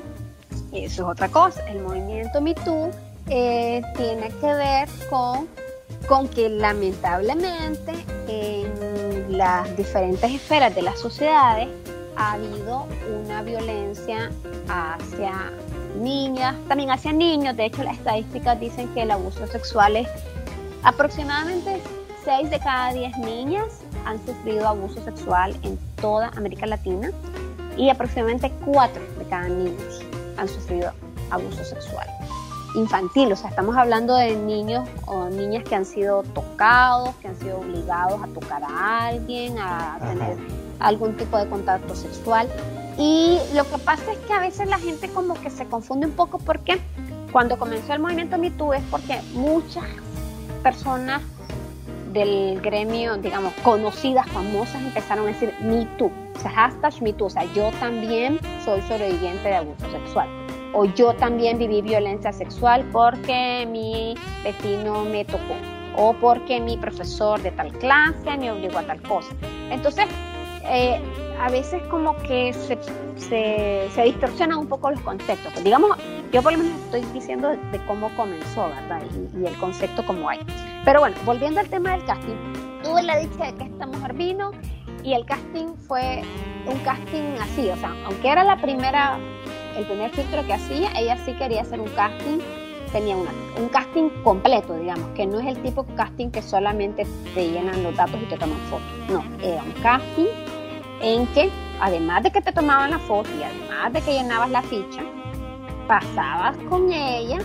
[0.73, 1.67] eso es otra cosa.
[1.69, 2.55] El movimiento Me
[3.29, 5.49] eh, tiene que ver con,
[6.09, 7.93] con que lamentablemente
[8.29, 11.69] en las diferentes esferas de las sociedades
[12.17, 12.87] ha habido
[13.25, 14.31] una violencia
[14.69, 15.53] hacia
[15.99, 17.57] niñas, también hacia niños.
[17.57, 20.09] De hecho, las estadísticas dicen que el abuso sexual es
[20.83, 21.81] aproximadamente
[22.25, 27.11] 6 de cada 10 niñas han sufrido abuso sexual en toda América Latina
[27.77, 29.79] y aproximadamente 4 de cada niño
[30.37, 30.93] han sufrido
[31.31, 32.09] abuso sexual
[32.75, 37.39] infantil, o sea, estamos hablando de niños o niñas que han sido tocados, que han
[37.39, 40.39] sido obligados a tocar a alguien, a tener
[40.81, 42.49] algún tipo de contacto sexual.
[42.99, 46.13] Y lo que pasa es que a veces la gente como que se confunde un
[46.13, 46.81] poco porque
[47.31, 49.85] cuando comenzó el movimiento MeToo es porque muchas
[50.63, 51.23] personas
[52.13, 57.27] del gremio, digamos, conocidas, famosas, empezaron a decir Me Too, o sea, hashtag Me Too,
[57.27, 60.29] o sea, yo también soy sobreviviente de abuso sexual,
[60.75, 65.55] o yo también viví violencia sexual porque mi vecino me tocó,
[65.97, 69.35] o porque mi profesor de tal clase me obligó a tal cosa.
[69.71, 70.07] Entonces,
[70.65, 71.01] eh,
[71.43, 72.79] a veces como que se,
[73.93, 75.53] se, distorsionan un poco los conceptos.
[75.53, 75.99] Pues digamos,
[76.33, 79.03] yo por lo menos estoy diciendo de, cómo comenzó, ¿verdad?
[79.35, 80.39] Y, el concepto como hay.
[80.85, 82.37] Pero bueno, volviendo al tema del casting,
[82.85, 84.53] tuve la dicha de que esta mujer vino
[85.03, 86.23] y el casting fue
[86.67, 89.19] un casting así, o sea, aunque era la primera,
[89.77, 92.39] el primer filtro que hacía, ella sí quería hacer un casting
[92.93, 97.51] tenía un casting completo, digamos, que no es el tipo de casting que solamente te
[97.51, 98.87] llenan los datos y te toman fotos.
[99.09, 100.27] No, era un casting
[101.03, 101.51] en que,
[101.81, 105.03] además de que te tomaban la foto y además de que llenabas la ficha,
[105.87, 107.39] pasabas con ella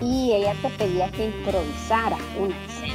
[0.00, 2.94] y ella te pedía que improvisaras una escena.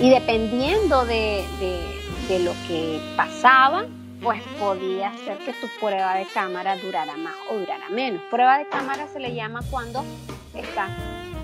[0.00, 1.44] Y dependiendo de,
[2.28, 3.84] de lo que pasaba,
[4.22, 8.22] pues podía ser que tu prueba de cámara durara más o durara menos.
[8.30, 10.02] Prueba de cámara se le llama cuando
[10.54, 10.90] estás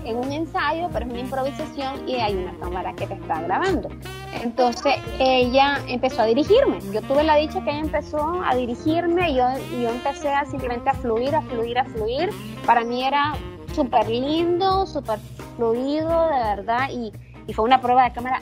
[0.03, 3.89] en un ensayo, pero es una improvisación y hay una cámara que te está grabando.
[4.43, 6.79] Entonces ella empezó a dirigirme.
[6.93, 9.45] Yo tuve la dicha que ella empezó a dirigirme y yo,
[9.81, 12.29] yo empecé a simplemente a fluir, a fluir, a fluir.
[12.65, 13.33] Para mí era
[13.73, 15.19] súper lindo, súper
[15.55, 17.11] fluido, de verdad, y,
[17.47, 18.41] y fue una prueba de cámara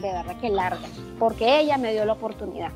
[0.00, 0.86] de verdad que larga,
[1.18, 2.70] porque ella me dio la oportunidad.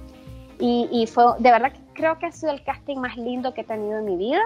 [0.59, 3.63] Y, y fue, de verdad que creo que ha sido el casting más lindo que
[3.63, 4.41] he tenido en mi vida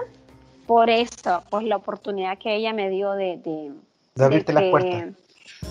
[0.65, 3.37] por eso, pues la oportunidad que ella me dio de...
[3.37, 5.13] De, abrirte las puertas.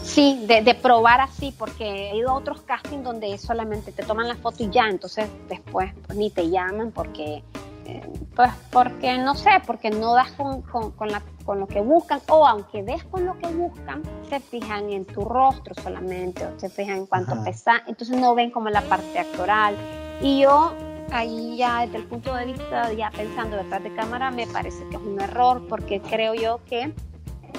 [0.02, 4.36] Sí, de, probar así, porque he ido a otros castings donde solamente te toman la
[4.36, 7.42] foto y ya, entonces después pues, ni te llaman porque,
[7.86, 12.20] eh, pues porque no sé, porque no das con, con, la, con lo que buscan,
[12.28, 16.68] o aunque des con lo que buscan, se fijan en tu rostro solamente, o se
[16.68, 19.76] fijan en cuánto pesa, entonces no ven como la parte actoral.
[20.20, 20.74] Y yo
[21.10, 24.96] ahí ya desde el punto de vista, ya pensando detrás de cámara, me parece que
[24.96, 26.92] es un error porque creo yo que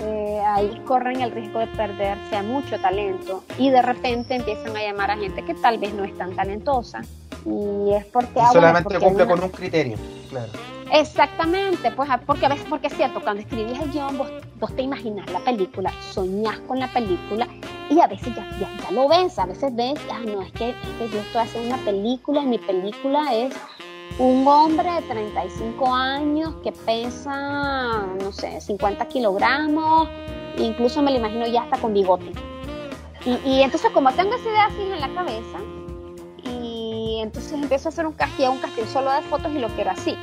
[0.01, 4.81] eh, ahí corren el riesgo de perderse a mucho talento y de repente empiezan a
[4.81, 7.01] llamar a gente que tal vez no es tan talentosa
[7.45, 8.39] y es porque...
[8.39, 9.97] Ah, solamente cumple con un criterio,
[10.29, 10.51] claro.
[10.91, 14.83] Exactamente, pues ah, porque a veces, porque es cierto, cuando escribís el guion vos, te
[14.83, 17.47] imaginas la película, soñás con la película
[17.89, 20.75] y a veces ya, ya, lo ves, a veces ves, ah, no, es que,
[21.11, 23.53] yo estoy haciendo una película y mi película es
[24.17, 30.07] un hombre de 35 años que pesa, no sé, 50 kilogramos,
[30.57, 32.31] incluso me lo imagino ya hasta con bigote.
[33.25, 35.57] Y, entonces como tengo esa idea así en la cabeza,
[36.43, 39.91] y entonces empiezo a hacer un castillo, un castillo solo de fotos y lo quiero
[39.91, 40.15] así.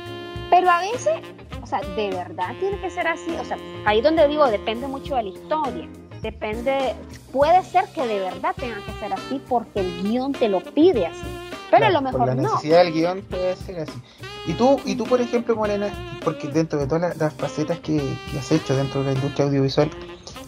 [0.49, 1.13] Pero a veces,
[1.61, 3.31] o sea, de verdad tiene que ser así.
[3.41, 5.89] O sea, ahí donde digo, depende mucho de la historia.
[6.21, 6.95] Depende,
[7.33, 11.07] puede ser que de verdad tenga que ser así porque el guion te lo pide
[11.07, 11.42] así.
[11.73, 13.99] Pero a lo mejor la necesidad del guion puede ser así.
[14.45, 15.89] Y tú, y tú por ejemplo, Morena,
[16.23, 17.99] porque dentro de todas las, facetas que,
[18.37, 19.89] has hecho dentro de la industria audiovisual,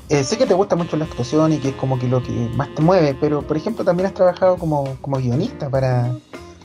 [0.10, 2.32] eh, sé que te gusta mucho la actuación y que es como que lo que
[2.56, 6.16] más te mueve, pero por ejemplo también has trabajado como, como guionista para,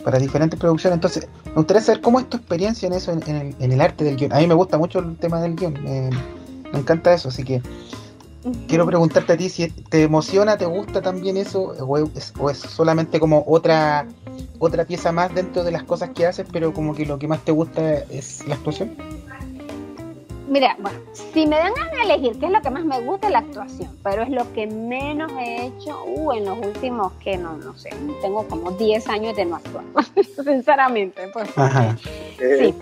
[0.04, 0.96] para diferentes producciones.
[0.96, 4.34] Entonces, me gustaría saber cómo es tu experiencia en eso, en, el, arte del guion.
[4.34, 6.10] A mí me gusta mucho el tema del guion, me,
[6.78, 7.62] encanta eso, así que
[8.66, 13.44] quiero preguntarte a ti si te emociona, te gusta también eso, o es, solamente como
[13.46, 14.06] otra
[14.58, 17.40] otra pieza más dentro de las cosas que haces, pero como que lo que más
[17.44, 18.94] te gusta es la actuación.
[20.48, 23.32] Mira, bueno, si me dan a elegir qué es lo que más me gusta, es
[23.32, 27.56] la actuación, pero es lo que menos he hecho uh, en los últimos, que no,
[27.56, 29.84] no sé, tengo como 10 años de no actuar,
[30.44, 31.22] sinceramente.
[31.32, 31.50] Pues.
[32.36, 32.74] Sí,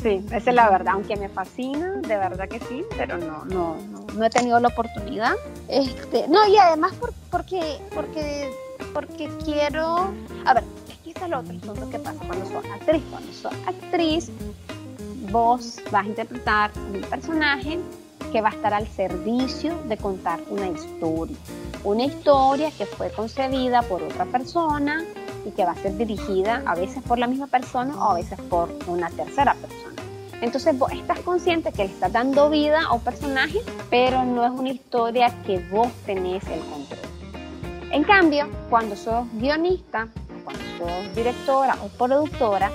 [0.00, 3.76] sí, esa es la verdad, aunque me fascina, de verdad que sí, pero no, no,
[4.14, 5.34] no, he tenido la oportunidad.
[5.68, 6.92] Este, no, y además
[7.30, 8.50] porque, porque,
[8.92, 10.12] porque quiero,
[10.44, 13.54] a ver, es que es lo otro asunto que pasa cuando sos actriz, cuando sos
[13.66, 14.30] actriz
[15.30, 17.78] vos vas a interpretar un personaje
[18.32, 21.36] que va a estar al servicio de contar una historia.
[21.84, 25.04] Una historia que fue concebida por otra persona
[25.46, 28.38] y que va a ser dirigida a veces por la misma persona o a veces
[28.50, 29.94] por una tercera persona.
[30.42, 34.50] Entonces vos estás consciente que le estás dando vida a un personaje, pero no es
[34.50, 36.98] una historia que vos tenés el control.
[37.90, 40.08] En cambio, cuando sos guionista,
[40.44, 42.70] cuando sos directora o productora,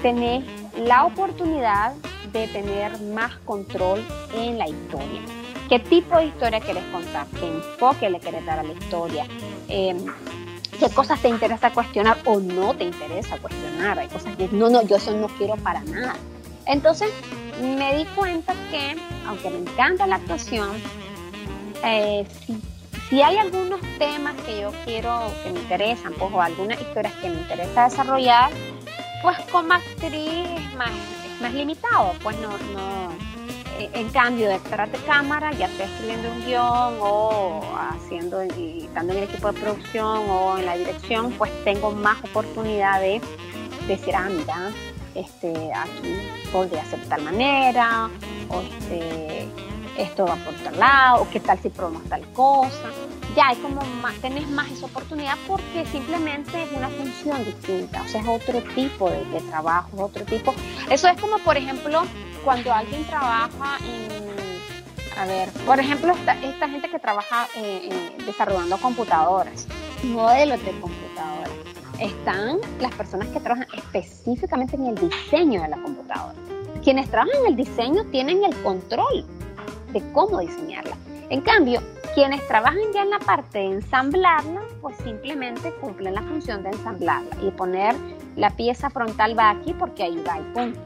[0.00, 0.44] tenés
[0.78, 1.92] la oportunidad
[2.32, 4.00] de tener más control
[4.34, 5.20] en la historia.
[5.68, 7.26] ¿Qué tipo de historia quieres contar?
[7.38, 9.26] ¿Qué enfoque le quieres dar a la historia?
[9.68, 9.98] Em,
[10.82, 14.00] ¿Qué cosas te interesa cuestionar o no te interesa cuestionar?
[14.00, 16.16] Hay cosas que no, no, yo eso no quiero para nada.
[16.66, 17.08] Entonces
[17.60, 20.70] me di cuenta que, aunque me encanta la actuación,
[21.84, 22.60] eh, si,
[23.08, 27.30] si hay algunos temas que yo quiero, que me interesan, pues, o algunas historias que
[27.30, 28.50] me interesa desarrollar,
[29.22, 33.31] pues como actriz es más, es más limitado, pues no, no,
[33.92, 37.60] en cambio detrás de cámara, ya sea escribiendo un guion o
[37.90, 42.22] haciendo y estando en el equipo de producción o en la dirección, pues tengo más
[42.24, 43.20] oportunidad de
[43.86, 44.70] decir, ah, mira,
[45.14, 46.14] este, aquí
[46.52, 48.10] podría ser de tal manera,
[48.48, 49.46] o este,
[49.96, 52.90] esto va por tal lado, o qué tal si probamos tal cosa.
[53.34, 58.08] Ya hay como más, tenés más esa oportunidad porque simplemente es una función distinta, o
[58.08, 60.54] sea, es otro tipo de, trabajo, otro tipo.
[60.90, 62.02] Eso es como, por ejemplo,
[62.44, 69.66] cuando alguien trabaja en, a ver, por ejemplo, esta, gente que trabaja eh, desarrollando computadoras,
[70.04, 71.50] modelos de computadoras
[72.00, 76.34] están las personas que trabajan específicamente en el diseño de la computadora.
[76.82, 79.24] Quienes trabajan en el diseño tienen el control
[79.92, 80.96] de cómo diseñarla.
[81.32, 81.80] En cambio,
[82.14, 87.34] quienes trabajan ya en la parte de ensamblarla, pues simplemente cumplen la función de ensamblarla
[87.42, 87.96] y poner
[88.36, 90.78] la pieza frontal va aquí porque va y punto.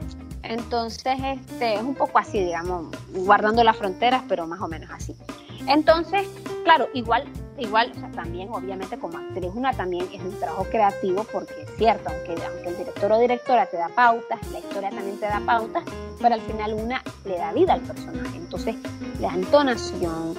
[0.43, 5.17] Entonces, este, es un poco así, digamos, guardando las fronteras, pero más o menos así.
[5.67, 6.25] Entonces,
[6.63, 7.25] claro, igual
[7.57, 11.69] igual, o sea, también obviamente como actriz una también es un trabajo creativo porque es
[11.77, 15.41] cierto, aunque, aunque el director o directora te da pautas, la historia también te da
[15.45, 15.83] pautas,
[16.21, 18.37] pero al final una le da vida al personaje.
[18.37, 18.75] Entonces,
[19.19, 20.35] la entonación,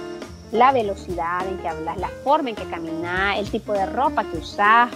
[0.51, 4.37] la velocidad en que hablas, la forma en que caminas, el tipo de ropa que
[4.37, 4.89] usas,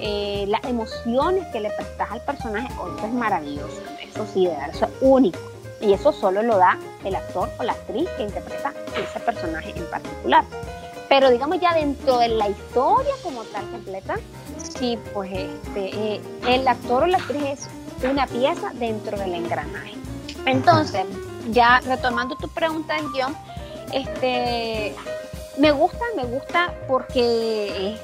[0.00, 3.82] eh, las emociones que le prestas al personaje, oh, eso es maravilloso.
[4.02, 5.38] Eso sí, de eso es único.
[5.80, 9.84] Y eso solo lo da el actor o la actriz que interpreta ese personaje en
[9.86, 10.44] particular.
[11.12, 14.14] Pero digamos ya dentro de la historia como tal completa,
[14.56, 17.68] sí, pues este, eh, el actor o la actriz es
[18.10, 19.92] una pieza dentro del engranaje.
[20.46, 21.04] Entonces,
[21.50, 23.36] ya retomando tu pregunta en guion,
[23.92, 24.94] este,
[25.58, 27.94] me gusta, me gusta porque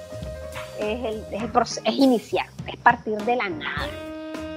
[0.79, 3.89] es, el, es, es iniciar, es partir de la nada.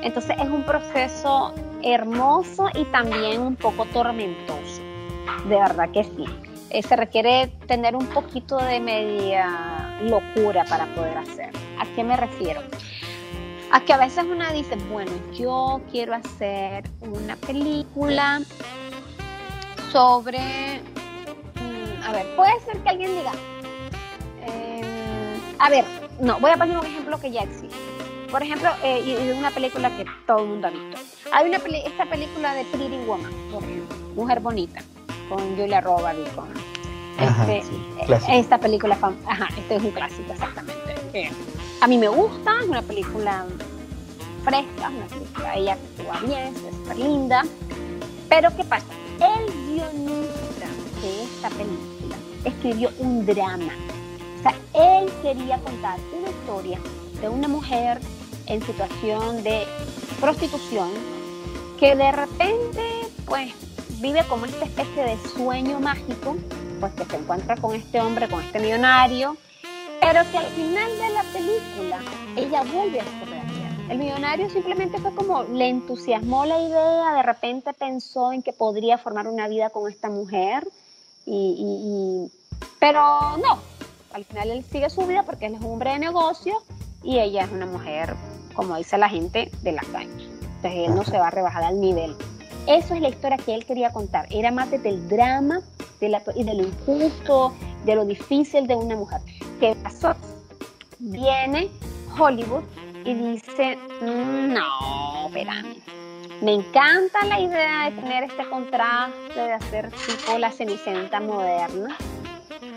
[0.02, 4.82] Entonces es un proceso hermoso y también un poco tormentoso.
[5.48, 6.51] De verdad que sí.
[6.72, 11.50] Se requiere tener un poquito de media locura para poder hacer.
[11.78, 12.62] ¿A qué me refiero?
[13.72, 18.42] A que a veces una dice, bueno, yo quiero hacer una película
[19.92, 20.40] sobre,
[21.56, 23.32] mm, a ver, puede ser que alguien diga,
[24.46, 25.84] em, a ver,
[26.22, 27.76] no, voy a poner un ejemplo que ya existe.
[28.32, 31.02] Por ejemplo, eh, una película que todo el mundo ha visto.
[31.34, 33.32] Hay una esta película de Pretty Woman,
[34.16, 34.82] Mujer Bonita
[35.32, 36.50] con Julia Roberts y con
[37.18, 37.64] este,
[38.38, 41.32] esta película, ajá, este es un clásico exactamente.
[41.80, 43.46] A mí me gusta, es una película
[44.44, 47.44] fresca, una película, ella actúa bien, es súper linda,
[48.28, 48.86] pero ¿qué pasa?
[49.20, 50.68] El guionista
[51.02, 53.74] de esta película escribió un drama,
[54.40, 56.80] o sea, él quería contar una historia
[57.22, 58.02] de una mujer
[58.48, 59.64] en situación de
[60.20, 60.90] prostitución
[61.80, 62.82] que de repente,
[63.26, 63.54] pues,
[64.02, 66.36] vive como esta especie de sueño mágico,
[66.80, 69.38] pues que se encuentra con este hombre, con este millonario,
[70.02, 72.00] pero que al final de la película
[72.36, 73.92] ella vuelve a su realidad.
[73.92, 78.98] El millonario simplemente fue como, le entusiasmó la idea, de repente pensó en que podría
[78.98, 80.68] formar una vida con esta mujer,
[81.26, 82.32] y,
[82.80, 83.60] pero no,
[84.14, 86.54] al final él sigue su vida porque él es un hombre de negocio
[87.04, 88.16] y ella es una mujer,
[88.56, 90.30] como dice la gente, de la calle.
[90.56, 92.16] Entonces él no se va a rebajar al nivel.
[92.68, 94.28] Eso es la historia que él quería contar.
[94.30, 95.62] Era más del drama
[96.00, 97.54] de, de lo injusto,
[97.86, 99.22] de lo difícil de una mujer.
[99.60, 100.14] ¿Qué pasó?
[101.00, 101.70] Viene
[102.18, 102.64] Hollywood
[103.04, 105.76] y dice, no, espérame.
[106.42, 111.96] Me encanta la idea de tener este contraste, de hacer tipo la cenicienta moderna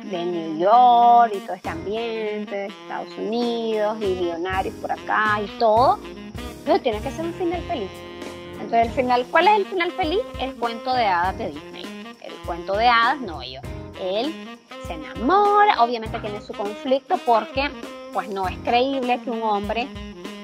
[0.05, 5.49] de New York y todo este ambiente de Estados Unidos y millonarios por acá y
[5.59, 5.99] todo,
[6.65, 7.91] pero tiene que ser un final feliz.
[8.65, 10.21] Entonces, el final, ¿cuál es el final feliz?
[10.41, 11.85] El cuento de hadas de Disney.
[12.23, 13.61] El cuento de hadas, no yo.
[14.01, 14.35] Él
[14.87, 17.71] se enamora, obviamente tiene su conflicto porque
[18.15, 19.87] pues no es creíble que un hombre,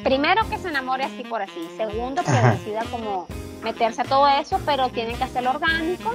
[0.04, 3.26] primero que se enamore así por así, segundo que decida como
[3.62, 6.14] meterse a todo eso, pero tiene que hacerlo orgánico.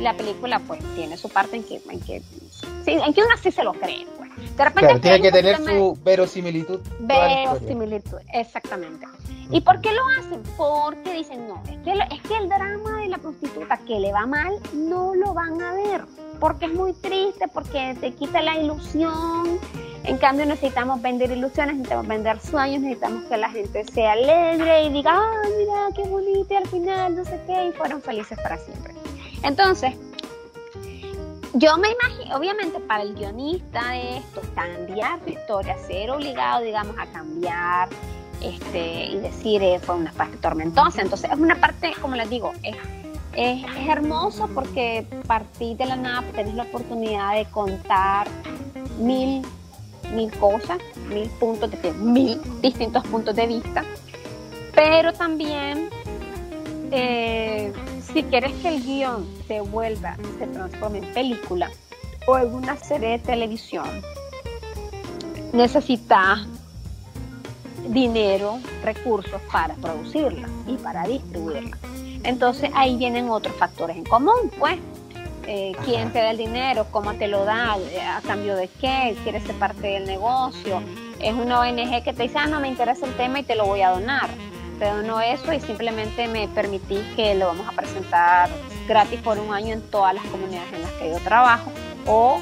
[0.00, 2.22] La película pues tiene su parte en que, en que,
[2.86, 4.06] en que uno sí se lo cree.
[4.16, 4.23] Pues.
[4.56, 6.80] De repente tiene que tener su verosimilitud.
[7.00, 9.06] Verosimilitud, exactamente.
[9.50, 10.42] ¿Y por qué lo hacen?
[10.56, 14.26] Porque dicen, no, es que, es que el drama de la prostituta que le va
[14.26, 16.04] mal no lo van a ver,
[16.40, 19.58] porque es muy triste, porque te quita la ilusión.
[20.04, 24.92] En cambio necesitamos vender ilusiones, necesitamos vender sueños, necesitamos que la gente sea alegre y
[24.92, 28.58] diga, ah, mira, qué bonito, y al final no sé qué, y fueron felices para
[28.58, 28.94] siempre.
[29.42, 29.94] Entonces,
[31.54, 36.96] yo me imagino, obviamente para el guionista de esto, cambiar la historia, ser obligado, digamos,
[36.98, 37.88] a cambiar
[38.40, 41.00] este, y decir eh, fue una parte tormentosa.
[41.00, 42.76] Entonces es una parte, como les digo, es,
[43.88, 48.28] hermoso porque partí de la nada, tenés la oportunidad de contar
[48.98, 49.42] mil,
[50.12, 50.78] mil cosas,
[51.08, 53.84] mil puntos de mil distintos puntos de vista,
[54.72, 55.88] pero también
[56.92, 57.72] eh,
[58.14, 61.68] si quieres que el guion se vuelva, se transforme en película
[62.28, 63.88] o en una serie de televisión,
[65.52, 66.46] necesitas
[67.88, 71.76] dinero, recursos para producirla y para distribuirla.
[72.22, 74.78] Entonces ahí vienen otros factores en común, pues.
[75.46, 79.42] Eh, quién te da el dinero, cómo te lo da, a cambio de qué, quieres
[79.42, 80.80] ser parte del negocio.
[81.20, 83.66] Es una ONG que te dice, ah, no me interesa el tema y te lo
[83.66, 84.30] voy a donar
[84.78, 88.50] dono eso y simplemente me permití que lo vamos a presentar
[88.86, 91.72] gratis por un año en todas las comunidades en las que yo trabajo.
[92.06, 92.40] O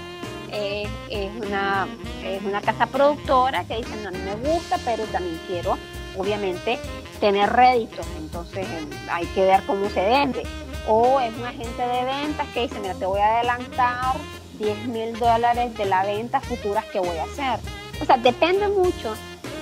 [0.53, 1.89] eh, es, una,
[2.25, 5.79] es una casa productora que dice, no, no me gusta, pero también quiero,
[6.17, 6.79] obviamente,
[7.21, 8.07] tener réditos.
[8.19, 10.43] Entonces em, hay que ver cómo se vende.
[10.87, 14.17] O es un agente de ventas que dice, mira, te voy a adelantar
[14.59, 17.61] 10 mil dólares de la venta futuras que voy a hacer.
[18.01, 19.15] O sea, depende mucho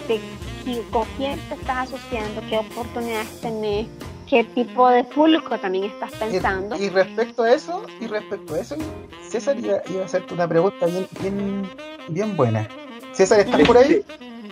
[0.09, 0.21] de
[0.91, 3.87] con quién te estás asociando, qué oportunidades tenés,
[4.29, 6.77] qué tipo de público también estás pensando.
[6.77, 8.77] Y, respecto a eso, y respecto a eso,
[9.29, 11.71] César iba, a hacerte una pregunta bien, bien,
[12.09, 12.69] bien buena.
[13.13, 14.03] César, ¿estás por ahí?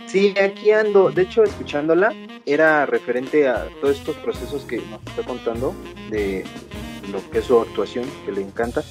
[0.07, 1.11] Sí, aquí ando.
[1.11, 2.12] De hecho, escuchándola,
[2.47, 5.75] era referente a todos estos procesos que nos está contando
[6.11, 6.45] de
[7.12, 8.83] lo que es su actuación, que le encanta,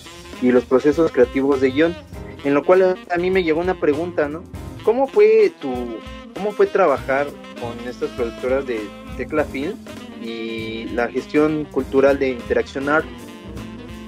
[0.42, 1.96] y los procesos creativos de guion.
[2.44, 4.44] En lo cual a mí me llegó una pregunta, ¿no?
[4.84, 5.98] ¿Cómo fue tu,
[6.38, 7.26] ¿Cómo fue trabajar
[7.60, 9.76] con estas productoras de Tecla Film
[10.22, 13.08] y la gestión cultural de Interacción Art?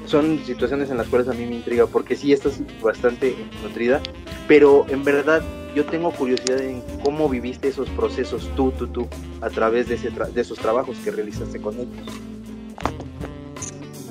[0.06, 4.00] Son situaciones en las cuales a mí me intriga porque sí estás bastante nutrida,
[4.48, 5.42] pero en verdad
[5.74, 9.08] yo tengo curiosidad en cómo viviste esos procesos tú, tú, tú,
[9.42, 11.90] a través de, ese de esos trabajos que realizaste con ellos.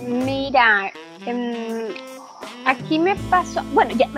[0.03, 0.91] Mira,
[1.25, 1.87] em,
[2.69, 4.09] aquí me pasó, bueno, ya,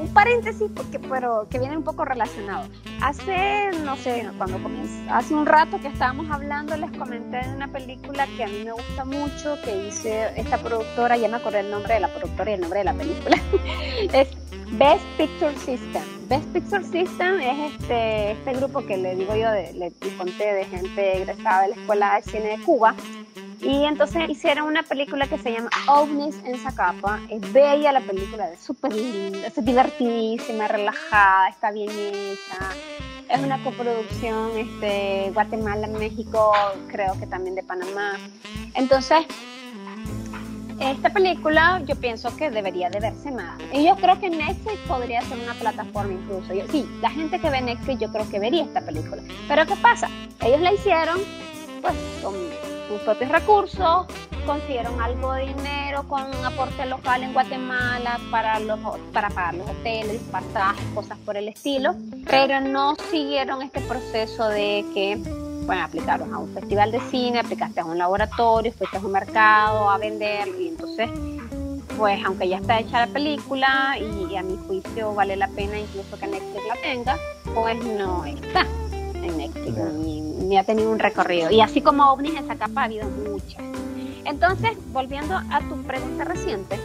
[0.00, 2.68] un paréntesis porque pero que viene un poco relacionado.
[3.02, 7.68] Hace no sé, cuando comencé, hace un rato que estábamos hablando les comenté de una
[7.68, 11.70] película que a mí me gusta mucho que hice esta productora, ya me acordé el
[11.70, 13.36] nombre de la productora y el nombre de la película.
[14.12, 14.28] es
[14.72, 16.02] Best Picture System.
[16.28, 20.64] Best Picture System es este este grupo que le digo yo de, le conté de
[20.64, 22.94] gente egresada de la Escuela de Cine de Cuba
[23.60, 27.20] y entonces hicieron una película que se llama OVNIs en Zacapa.
[27.28, 32.58] Es bella la película, es súper linda, es divertidísima, relajada, está bien hecha.
[33.28, 36.52] Es una coproducción este, Guatemala-México,
[36.88, 38.12] creo que también de Panamá.
[38.74, 39.26] Entonces,
[40.80, 43.58] esta película yo pienso que debería de verse más.
[43.72, 46.52] Y yo creo que Netflix podría ser una plataforma incluso.
[46.70, 49.20] sí, la gente que ve Netflix yo creo que vería esta película.
[49.48, 50.08] Pero ¿qué pasa?
[50.40, 51.18] Ellos la hicieron
[51.82, 52.34] pues con
[52.88, 54.06] sus propios recursos,
[54.46, 58.78] consiguieron algo de dinero con un aporte local en Guatemala para, los,
[59.12, 61.94] para pagar los hoteles, pasajes, cosas por el estilo,
[62.28, 65.16] pero no siguieron este proceso de que,
[65.66, 69.90] bueno, aplicaron a un festival de cine, aplicaste a un laboratorio, fuiste a un mercado
[69.90, 71.10] a vender y entonces
[71.98, 76.16] pues aunque ya está hecha la película y, a mi juicio vale la pena incluso
[76.16, 77.18] que Netflix la tenga,
[77.54, 78.64] pues no está
[79.22, 79.76] en Netflix
[80.46, 81.50] ni, ha tenido un recorrido.
[81.50, 83.62] Y así como ovnis, esa capa ha habido muchas.
[84.24, 86.78] Entonces, volviendo a tu pregunta reciente,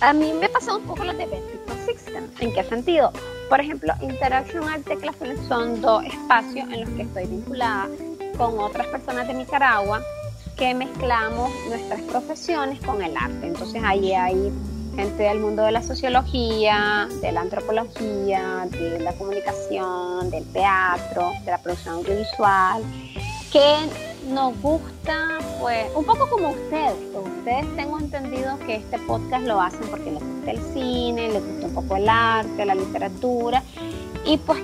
[0.00, 2.24] a mí me pasó un poco lo de Benefit System.
[2.40, 3.12] ¿En qué sentido?
[3.48, 5.16] Por ejemplo, Interaction Art Teclas
[5.48, 7.88] son dos espacios en los que estoy vinculada
[8.38, 10.00] con otras personas de Nicaragua
[10.56, 13.46] que mezclamos nuestras profesiones con el arte.
[13.46, 14.52] Entonces ahí hay
[14.96, 21.50] gente del mundo de la sociología, de la antropología, de la comunicación, del teatro, de
[21.50, 22.82] la producción audiovisual,
[23.52, 23.74] que
[24.28, 26.94] nos gusta, pues, un poco como ustedes.
[27.14, 31.66] Ustedes tengo entendido que este podcast lo hacen porque les gusta el cine, les gusta
[31.66, 33.62] un poco el arte, la literatura,
[34.24, 34.60] y pues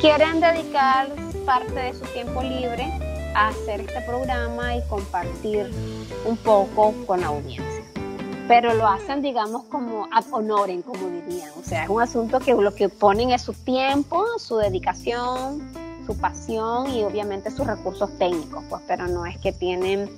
[0.00, 1.08] quieren dedicar
[1.46, 2.86] parte de su tiempo libre
[3.34, 5.70] a hacer este programa y compartir
[6.24, 7.69] un poco con la audiencia
[8.50, 11.50] pero lo hacen, digamos, como ad honorem, como dirían.
[11.56, 15.70] O sea, es un asunto que lo que ponen es su tiempo, su dedicación,
[16.04, 20.10] su pasión y obviamente sus recursos técnicos, pues, pero no es que tienen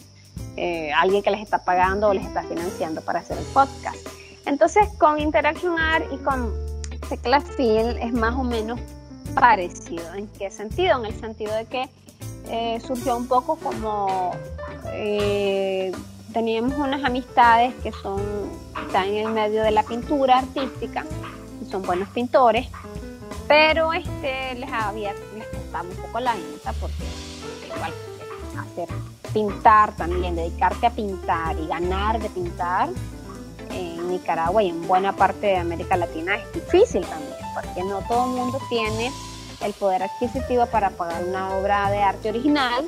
[0.57, 3.99] eh, alguien que les está pagando o les está financiando para hacer el podcast.
[4.47, 6.55] Entonces, con Interaction Art y con
[7.11, 8.80] Tecla es más o menos
[9.35, 10.14] parecido.
[10.14, 10.99] ¿En qué sentido?
[11.01, 11.91] En el sentido de que
[12.49, 14.30] eh, surgió un poco como
[14.87, 15.93] eh,
[16.33, 18.20] teníamos unas amistades que son,
[18.87, 21.05] están en el medio de la pintura artística,
[21.61, 22.66] y son buenos pintores,
[23.47, 27.05] pero este les había, les costaba un poco la venta porque
[27.66, 27.93] igual
[28.59, 28.89] hacer
[29.33, 32.89] pintar también, dedicarte a pintar y ganar de pintar
[33.70, 38.24] en Nicaragua y en buena parte de América Latina es difícil también, porque no todo
[38.24, 39.11] el mundo tiene
[39.62, 42.85] el poder adquisitivo para pagar una obra de arte original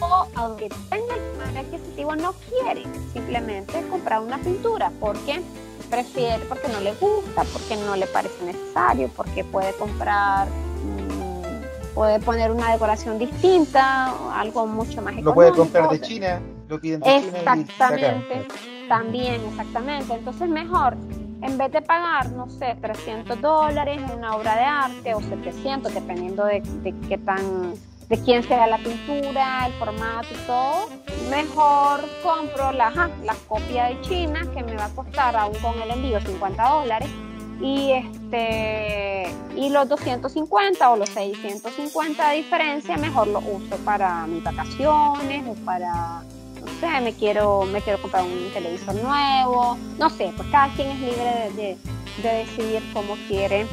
[0.00, 5.40] o aunque tenga el poder adquisitivo no quiere simplemente comprar una pintura porque
[5.90, 12.20] prefiere, porque no le gusta, porque no le parece necesario, porque puede comprar mm, puede
[12.20, 15.30] poner una decoración distinta, algo mucho más económico.
[15.30, 18.46] Lo puede comprar de China, lo piden de Exactamente,
[18.88, 20.14] también, exactamente.
[20.14, 20.96] Entonces mejor
[21.42, 25.94] en vez de pagar, no sé, 300 dólares en una obra de arte o 700,
[25.94, 26.62] dependiendo de,
[27.08, 27.74] qué tan,
[28.08, 30.88] de quién sea la pintura, el formato y todo,
[31.30, 35.90] mejor compro la, la copia de China que me va a costar aún con el
[35.90, 37.08] envío 50 dólares
[37.60, 44.44] y este y los 250 o los 650 de diferencia mejor lo uso para mis
[44.44, 46.22] vacaciones o para
[46.80, 51.00] sé, me quiero, me quiero comprar un televisor nuevo, no sé, pues cada quien es
[51.00, 51.76] libre de,
[52.22, 53.64] decidir cómo quiere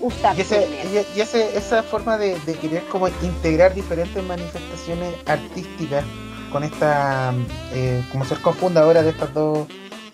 [0.00, 0.68] usar y, ese,
[1.14, 6.04] y, esa forma de, querer como integrar diferentes manifestaciones artísticas
[6.52, 7.34] con esta,
[7.72, 9.66] eh, como ser cofundadora de estas dos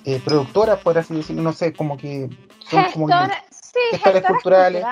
[0.05, 2.29] eh, productoras, por así decirlo, no sé, como que
[2.69, 3.09] son como
[3.91, 4.85] gestores culturales.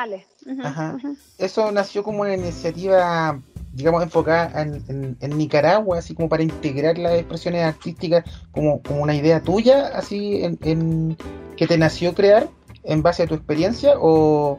[1.38, 3.40] Eso nació como una iniciativa
[3.72, 9.40] digamos, enfocada en, Nicaragua, así como para integrar las expresiones artísticas como, como una idea
[9.40, 11.16] tuya, así en,
[11.56, 12.48] que te nació crear
[12.84, 14.58] en base a tu experiencia o,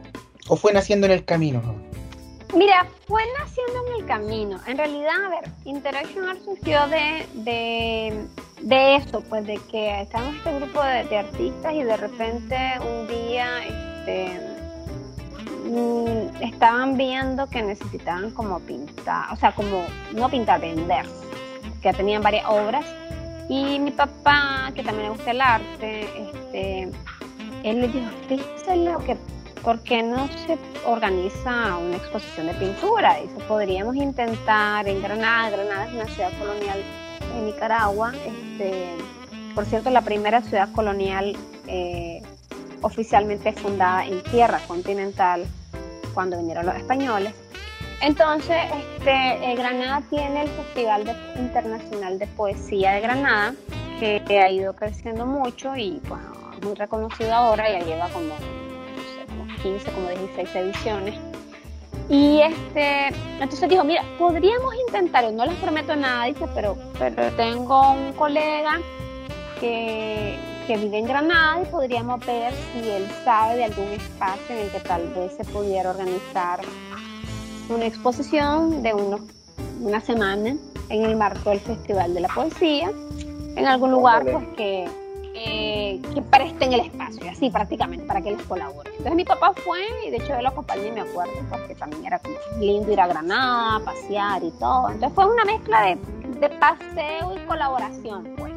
[0.60, 1.62] fue naciendo en el camino?
[2.54, 4.60] Mira, fue naciendo en el camino.
[4.66, 8.26] En realidad, a ver, Interaction Art surgió de, de,
[8.60, 13.08] de eso, pues de que estábamos este grupo de, de artistas y de repente un
[13.08, 14.52] día, este
[15.64, 21.06] Mm, estaban viendo que necesitaban como pintar, o sea, como no pintar, vender,
[21.80, 22.84] que tenían varias obras.
[23.48, 26.90] Y mi papá, que también le gusta el arte, este,
[27.64, 29.16] él le dijo, fíjese lo que,
[29.62, 33.16] ¿por qué no se organiza una exposición de pintura?
[33.16, 36.82] Dice, podríamos intentar en Granada, Granada es una ciudad colonial
[37.36, 38.96] en Nicaragua, este,
[39.54, 41.36] por cierto, la primera ciudad colonial
[41.66, 42.22] eh,
[42.80, 45.44] oficialmente fundada en tierra continental
[46.14, 47.34] cuando vinieron los españoles.
[48.00, 48.56] Entonces,
[48.96, 53.54] este, eh, Granada tiene el Festival Internacional de Poesía de Granada,
[54.00, 56.32] que, ha ido creciendo mucho y bueno,
[56.62, 61.14] muy reconocido ahora, ya lleva como, no sé, como 15, como 16 ediciones.
[62.08, 63.08] Y este,
[63.40, 68.80] entonces dijo, mira, podríamos intentar, no les prometo nada, dice, pero, pero tengo un colega
[69.60, 70.36] que,
[70.66, 74.70] que vive en Granada y podríamos ver si él sabe de algún espacio en el
[74.70, 76.60] que tal vez se pudiera organizar
[77.68, 79.20] una exposición de unos,
[79.80, 80.56] una semana
[80.88, 82.90] en el marco del Festival de la Poesía,
[83.56, 84.88] en algún lugar pues que,
[86.00, 88.90] que presten el espacio, así prácticamente, para que les colabore.
[88.90, 92.18] Entonces mi papá fue y de hecho yo lo acompañé, me acuerdo, porque también era
[92.18, 94.90] como lindo ir a Granada, pasear y todo.
[94.90, 95.98] Entonces fue una mezcla de,
[96.40, 98.52] de paseo y colaboración, pues.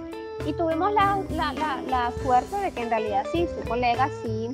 [0.46, 1.54] Y tuvimos la, la,
[1.88, 4.50] la, suerte de que en realidad sí, su colega sí,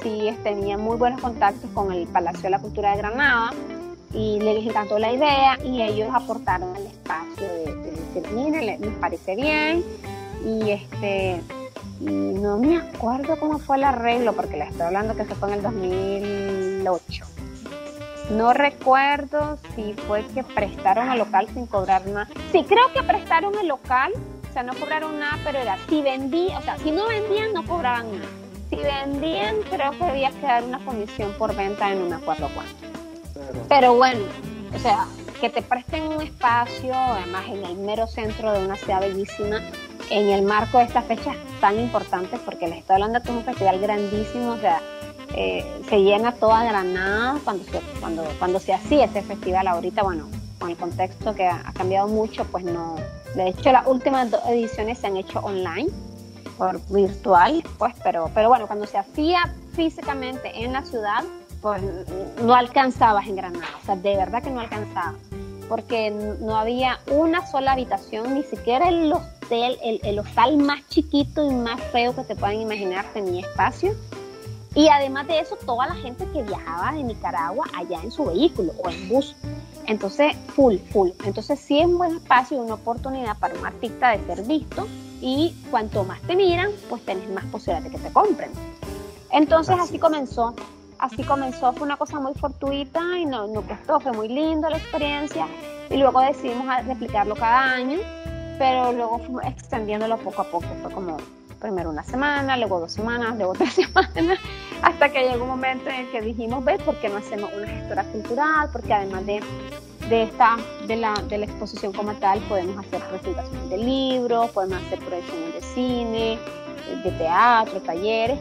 [0.00, 3.52] sí tenía muy buenos contactos con el Palacio de la Cultura de Granada
[4.12, 7.74] y les encantó la idea y ellos aportaron el espacio de,
[8.14, 9.84] decir, mire, les parece bien
[10.44, 11.40] y este
[12.06, 15.48] y no me acuerdo cómo fue el arreglo porque les estoy hablando que se fue
[15.48, 17.24] en el 2008
[18.30, 23.54] no recuerdo si fue que prestaron el local sin cobrar nada sí creo que prestaron
[23.58, 24.12] el local
[24.54, 28.12] sea, no cobraron nada, pero era, si vendían, o sea, si no vendían, no cobraban
[28.12, 28.30] nada.
[28.70, 32.76] Si vendían, creo que debía quedar una comisión por venta en una cuatro cuantos.
[33.68, 34.20] Pero bueno,
[34.74, 35.06] o sea,
[35.44, 39.60] que te presten un espacio, además en el mero centro de una ciudad bellísima,
[40.08, 43.78] en el marco de estas fechas tan importantes, porque les estoy hablando de un festival
[43.78, 44.80] grandísimo, o sea,
[45.34, 49.66] eh, se llena toda Granada cuando se, cuando, cuando se hacía este festival.
[49.66, 52.96] Ahorita, bueno, con el contexto que ha cambiado mucho, pues no,
[53.34, 55.90] de hecho, las últimas dos ediciones se han hecho online,
[56.56, 61.22] por virtual, pues, pero, pero bueno, cuando se hacía físicamente en la ciudad,
[61.64, 61.82] pues
[62.42, 65.14] no alcanzabas en Granada, o sea, de verdad que no alcanzaba,
[65.68, 71.44] porque no había una sola habitación, ni siquiera el hostel, el, el hostal más chiquito
[71.44, 73.94] y más feo que te puedan imaginar tenía espacio.
[74.74, 78.72] Y además de eso, toda la gente que viajaba de Nicaragua allá en su vehículo
[78.82, 79.36] o en bus.
[79.86, 81.10] Entonces, full, full.
[81.24, 84.86] Entonces, sí es un buen espacio y una oportunidad para un artista de ser visto
[85.20, 88.50] y cuanto más te miran, pues tenés más posibilidad de que te compren.
[89.30, 90.54] Entonces, así, comenzó.
[90.98, 95.46] Así comenzó, fue una cosa muy fortuita y no, costó, fue muy lindo la experiencia.
[95.90, 97.98] Y luego decidimos replicarlo cada año,
[98.58, 100.66] pero luego fuimos extendiéndolo poco a poco.
[100.82, 101.16] Fue como
[101.60, 104.38] primero una semana, luego dos semanas, luego tres semanas,
[104.82, 107.66] hasta que llegó un momento en el que dijimos, ve, ¿por qué no hacemos una
[107.66, 108.68] gestora cultural?
[108.72, 109.40] Porque además de,
[110.08, 110.56] de esta,
[110.86, 115.54] de la, de la exposición como tal, podemos hacer presentaciones de libros, podemos hacer proyecciones
[115.54, 116.38] de cine,
[117.02, 118.38] de teatro, talleres.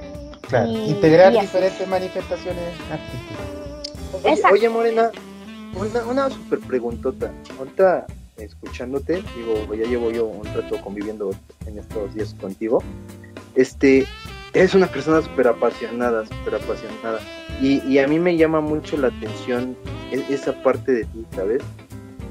[0.48, 4.52] Claro, integrar diferentes manifestaciones artísticas.
[4.52, 5.12] Oye, Morena,
[5.76, 7.32] una, una super preguntota.
[7.58, 8.06] Ahorita
[8.38, 11.32] escuchándote, digo, ya llevo yo un rato conviviendo
[11.66, 12.84] en estos días contigo.
[13.56, 14.06] Este,
[14.54, 17.20] es una persona súper apasionada, súper apasionada.
[17.62, 19.78] Y, y, a mí me llama mucho la atención
[20.12, 21.62] e, esa parte de ti, ¿sabes?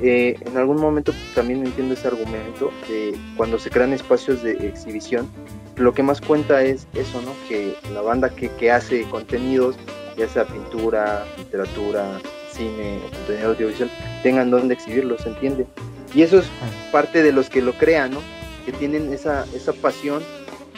[0.00, 5.28] Eh, en algún momento también entiendo ese argumento de cuando se crean espacios de exhibición,
[5.76, 7.32] lo que más cuenta es eso, ¿no?
[7.48, 9.76] Que la banda que, que hace contenidos,
[10.16, 12.20] ya sea pintura, literatura,
[12.52, 13.90] cine contenido audiovisual,
[14.22, 15.66] tengan donde exhibirlos, ¿se entiende?
[16.14, 16.46] Y eso es
[16.90, 18.20] parte de los que lo crean, ¿no?
[18.66, 20.22] Que tienen esa, esa pasión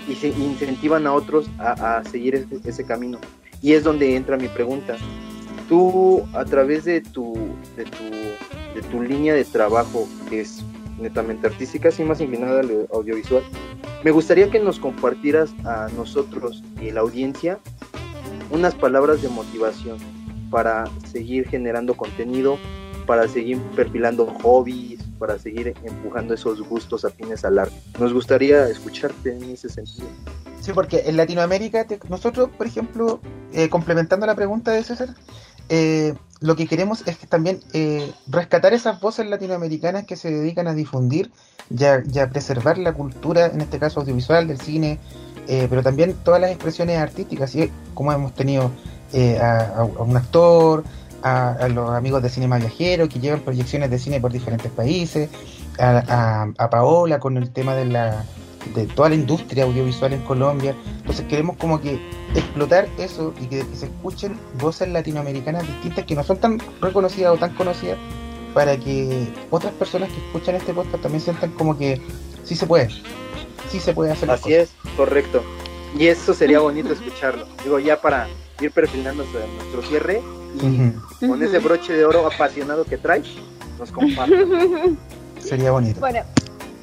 [0.08, 3.18] y se incentivan a otros a, seguir ese, ese, camino.
[3.60, 4.96] Y es donde entra mi pregunta.
[5.68, 7.34] Tú, a través de tu,
[7.76, 8.04] de tu,
[8.74, 10.62] de tu línea de trabajo, que es
[10.98, 13.42] netamente artística, y más inclinada al audiovisual,
[14.02, 17.58] me gustaría que nos compartieras a nosotros y la audiencia
[18.50, 19.98] unas palabras de motivación
[20.50, 22.58] para seguir generando contenido,
[23.06, 27.74] para seguir perfilando hobbies, para seguir empujando esos gustos afines al arte.
[27.98, 30.06] Nos gustaría escucharte en ese sentido.
[30.60, 33.20] Sí, porque en Latinoamérica, nosotros, por ejemplo,
[33.52, 35.14] eh, complementando la pregunta de César,
[35.68, 40.66] eh, lo que queremos es que también eh, rescatar esas voces latinoamericanas que se dedican
[40.66, 41.30] a difundir
[41.70, 44.98] y a, preservar la cultura, en este caso audiovisual, del cine,
[45.46, 47.70] pero también todas las expresiones artísticas, ¿sí?
[47.94, 48.70] como hemos tenido
[49.40, 50.84] a, un actor,
[51.22, 55.30] a, los amigos de Cinema Viajero que llevan proyecciones de cine por diferentes países,
[55.78, 58.24] a, Paola con el tema de la
[58.74, 60.74] de toda la industria audiovisual en Colombia.
[60.98, 62.00] Entonces queremos como que
[62.34, 67.36] explotar eso y que, se escuchen voces latinoamericanas distintas que no son tan reconocidas o
[67.36, 67.98] tan conocidas
[68.52, 72.00] para que otras personas que escuchan este podcast también sientan como que
[72.44, 72.88] sí se puede,
[73.70, 74.30] sí se puede hacer.
[74.30, 75.42] Así es, correcto.
[75.98, 77.46] Y eso sería bonito escucharlo.
[77.62, 78.28] Digo, ya para
[78.60, 80.20] ir perfilando nuestro cierre,
[80.54, 83.26] y con ese broche de oro apasionado que traes,
[83.78, 84.46] nos comparte.
[85.40, 86.00] Sería bonito.
[86.00, 86.20] Bueno,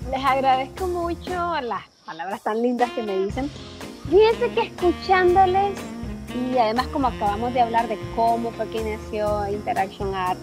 [0.09, 3.49] les agradezco mucho las palabras tan lindas que me dicen.
[4.09, 5.77] Fíjense que escuchándoles
[6.53, 10.39] y además como acabamos de hablar de cómo fue que nació Interaction Art,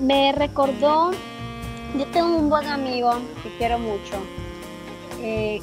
[0.00, 1.12] me recordó,
[1.96, 4.16] yo tengo un buen amigo que quiero mucho,
[5.20, 5.60] eh,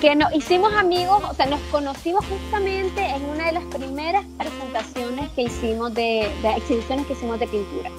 [0.00, 5.30] que nos hicimos amigos, o sea, nos conocimos justamente en una de las primeras presentaciones
[5.30, 7.90] que hicimos de, exhibiciones que hicimos de pintura.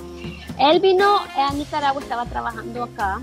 [0.59, 3.21] Él vino a Nicaragua, estaba trabajando acá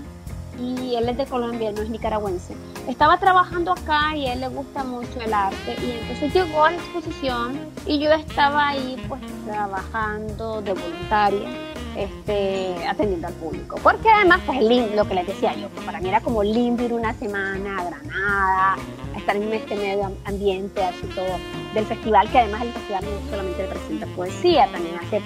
[0.59, 2.55] y él es de Colombia, no es nicaragüense.
[2.87, 6.71] Estaba trabajando acá y a él le gusta mucho el arte y entonces llegó a
[6.71, 11.49] la exposición y yo estaba ahí pues trabajando de voluntaria
[11.95, 13.77] este, atendiendo al público.
[13.83, 14.61] Porque además, pues
[14.95, 18.75] lo que les decía yo, para mí era como lindo ir una semana a Granada,
[19.17, 21.37] estar en este medio ambiente, así todo,
[21.73, 25.21] del festival, que además el festival no solamente presenta poesía, también hace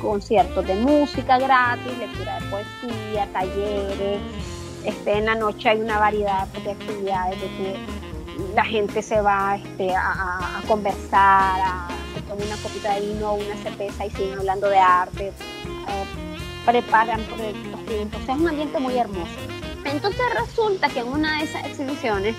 [0.00, 4.20] conciertos de música gratis, lectura de poesía, talleres,
[4.84, 7.76] este, en la noche hay una variedad de actividades de que
[8.54, 11.88] la gente se va este, a, conversar, a,
[12.28, 15.32] tomar una copita de vino o una cerveza y siguen hablando de arte, eh,
[16.64, 18.20] preparan proyectos juntos.
[18.22, 19.30] es un ambiente muy hermoso.
[19.84, 22.36] Entonces resulta que en una de esas exhibiciones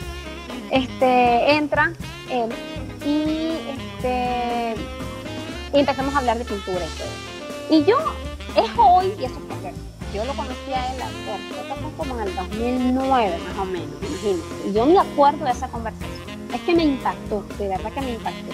[0.72, 1.94] este, entra
[2.30, 2.50] él
[3.06, 4.76] y, este,
[5.74, 7.78] y empezamos a hablar de pintura y todo.
[7.78, 7.98] Y yo,
[8.56, 11.02] es hoy, y eso es yo lo conocí a él,
[11.50, 14.74] fue como en el 2009 más o menos, imagínate.
[14.74, 16.12] Yo me acuerdo de esa conversación.
[16.54, 18.54] Es que me impactó, de verdad que me impactó.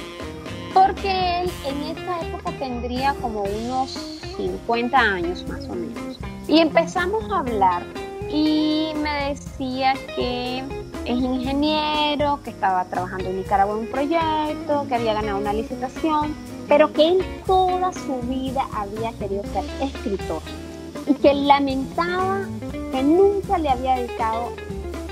[0.74, 3.92] Porque él en esa época tendría como unos
[4.38, 6.18] 50 años más o menos.
[6.48, 7.84] Y empezamos a hablar
[8.32, 10.60] y me decía que
[11.06, 16.36] es ingeniero, que estaba trabajando en Nicaragua en un proyecto, que había ganado una licitación,
[16.70, 20.42] pero que él toda su vida había querido ser escritor
[21.08, 22.42] y que lamentaba
[22.92, 24.54] que nunca le había dedicado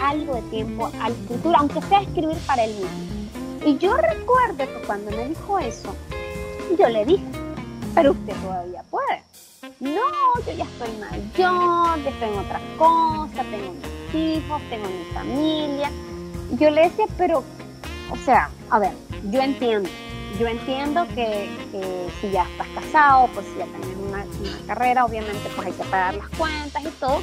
[0.01, 3.07] algo de tiempo a la escritura, aunque sea escribir para él mismo.
[3.65, 5.95] Y yo recuerdo que cuando me dijo eso,
[6.77, 7.25] yo le dije,
[7.95, 9.23] pero usted todavía puede.
[9.79, 10.01] no,
[10.45, 15.91] yo ya estoy mayor, ya estoy en otra cosa, tengo mis hijos, tengo mi familia.
[16.59, 17.43] Yo le decía, pero,
[18.11, 18.93] o sea, a ver,
[19.31, 19.89] yo entiendo,
[20.39, 21.49] yo entiendo que,
[22.21, 24.25] si ya estás casado, pues si ya tienes una,
[24.67, 27.21] carrera, obviamente pues hay que pagar las cuentas y todo,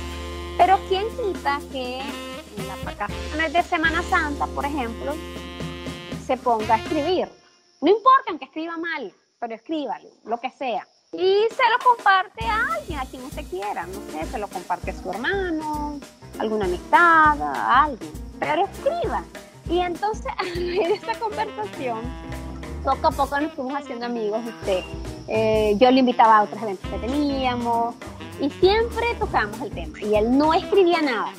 [0.57, 5.15] pero ¿quién quita que en las vacaciones de Semana Santa, por ejemplo,
[6.27, 7.29] se ponga a escribir?
[7.81, 10.87] No importa aunque escriba mal, pero escríbalo, lo que sea.
[11.13, 14.91] Y se lo comparte a alguien, a quien usted quiera, no sé, se lo comparte
[14.91, 16.01] a su hermano,
[16.39, 19.23] alguna amistad, a alguien, pero escriba.
[19.69, 22.01] Y entonces, de esta conversación,
[22.85, 24.41] poco a poco nos fuimos haciendo amigos.
[24.47, 24.85] Usted,
[25.27, 27.95] eh, yo le invitaba a otros eventos que teníamos
[28.41, 30.01] y siempre tocábamos el tema.
[30.03, 31.33] Y él no escribía nada.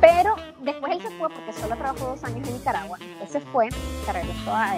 [0.00, 2.98] Pero después él se fue porque solo trabajó dos años en Nicaragua.
[3.20, 4.74] Él se fue, se regresó a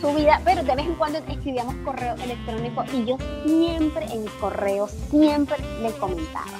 [0.00, 4.28] su vida, pero de vez en cuando escribíamos correo electrónico y yo siempre en mi
[4.40, 6.58] correo, siempre le comentaba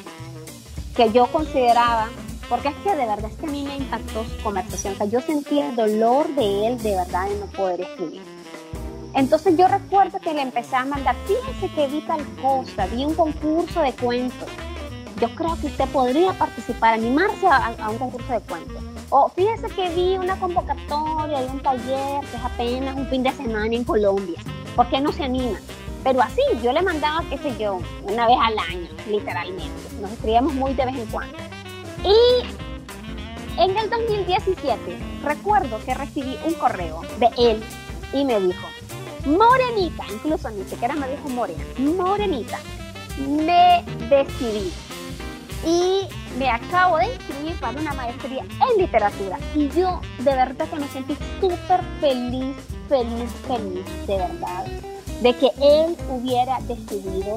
[0.97, 2.09] que yo consideraba
[2.49, 4.95] porque es que de verdad es que a mí me impactó su conversación.
[4.95, 8.23] O sea, yo sentí el dolor de él de verdad de no poder escribir.
[9.15, 13.15] Entonces yo recuerdo que le empecé a mandar, fíjese que vi tal cosa, vi un
[13.15, 14.49] concurso de cuentos.
[15.21, 18.83] Yo creo que usted podría participar, animarse a, un concurso de cuentos.
[19.11, 23.33] O fíjese que vi una convocatoria de un taller que es apenas un fin de
[23.33, 24.39] semana en Colombia.
[24.77, 25.59] ¿Por qué no se anima?
[26.05, 29.73] Pero así, yo le mandaba, qué sé yo, una vez al año, literalmente.
[30.01, 31.37] Nos escribíamos muy de vez en cuando.
[32.05, 37.63] Y en el 2017 recuerdo que recibí un correo de él
[38.13, 38.67] y me dijo,
[39.27, 42.59] Morenita, incluso ni siquiera me dijo Morena, Morenita,
[43.19, 44.73] me decidí
[45.67, 46.03] y
[46.39, 49.39] me acabo de inscribir para una maestría en literatura.
[49.55, 52.57] Y yo de verdad que me sentí súper feliz,
[52.89, 54.67] feliz, feliz, de verdad,
[55.21, 57.37] de que él hubiera decidido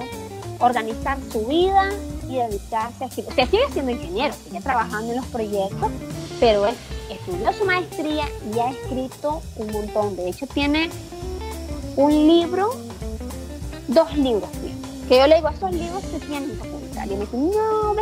[0.61, 1.91] organizar su vida
[2.29, 3.31] y dedicarse a escribir.
[3.31, 5.91] O sea, sigue siendo ingeniero, sigue trabajando en los proyectos,
[6.39, 6.75] pero él
[7.09, 10.15] estudió su maestría y ha escrito un montón.
[10.15, 10.89] De hecho, tiene
[11.95, 12.69] un libro,
[13.87, 14.49] dos libros,
[15.09, 17.05] que yo le digo, esos libros se tienen que publicar.
[17.07, 17.93] Y me dice, no,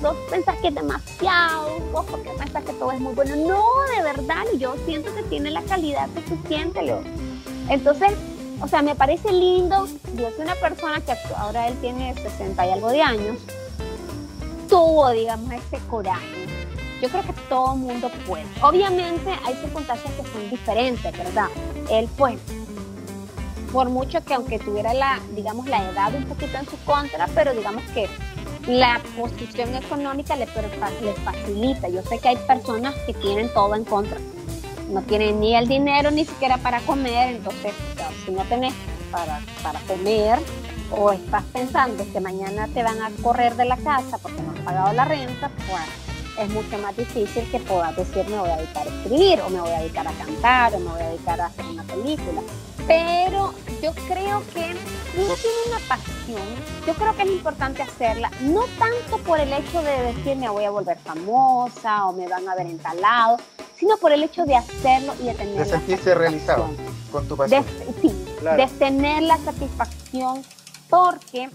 [0.00, 3.36] vos pensás que es demasiado, vos porque pensás que todo es muy bueno.
[3.36, 3.64] No,
[3.96, 6.94] de verdad, yo siento que tiene la calidad suficiente.
[7.70, 8.12] Entonces,
[8.60, 9.86] o sea, me parece lindo,
[10.16, 13.38] yo soy una persona que ahora él tiene 60 y algo de años,
[14.68, 16.46] tuvo, digamos, ese coraje.
[17.00, 18.44] Yo creo que todo mundo puede.
[18.60, 21.46] Obviamente hay circunstancias que son diferentes, ¿verdad?
[21.90, 22.38] Él, pues,
[23.72, 27.52] por mucho que aunque tuviera la, digamos, la edad un poquito en su contra, pero
[27.52, 28.08] digamos que
[28.66, 31.88] la posición económica le, le facilita.
[31.88, 34.18] Yo sé que hay personas que tienen todo en contra.
[34.88, 37.72] No tienen ni el dinero ni siquiera para comer, entonces
[38.24, 38.74] si no tenés
[39.10, 40.38] para, para comer,
[40.90, 44.60] o estás pensando que mañana te van a correr de la casa porque no has
[44.60, 45.82] pagado la renta, pues
[46.38, 49.60] es mucho más difícil que puedas decir me voy a dedicar a escribir o me
[49.60, 52.42] voy a dedicar a cantar o me voy a dedicar a hacer una película.
[52.88, 54.74] Pero yo creo que
[55.16, 56.42] uno tiene una pasión,
[56.86, 60.64] yo creo que es importante hacerla, no tanto por el hecho de decir me voy
[60.64, 63.36] a volver famosa o me van a ver entalado,
[63.76, 65.56] sino por el hecho de hacerlo y de tener...
[65.56, 66.68] De sentirse realizado
[67.12, 67.64] con tu pasión.
[68.00, 68.10] sí,
[68.42, 70.42] de tener la satisfacción
[70.88, 71.50] porque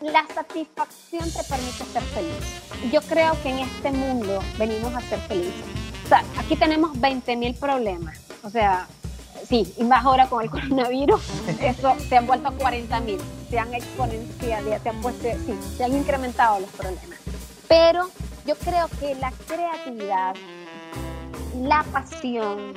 [0.00, 2.92] la satisfacción te permite ser feliz.
[2.92, 5.64] Yo creo que en este mundo venimos a ser felices.
[6.04, 8.18] O sea, aquí tenemos 20.000 problemas.
[8.42, 8.88] O sea,
[9.52, 11.20] sí, y más ahora con el coronavirus,
[11.60, 13.18] eso se han vuelto a 40.000.
[13.50, 17.18] Se han exponenciado, se han, puesto, sí, se han incrementado los problemas.
[17.68, 18.08] Pero
[18.46, 20.34] yo creo que la creatividad,
[21.60, 22.72] la pasión,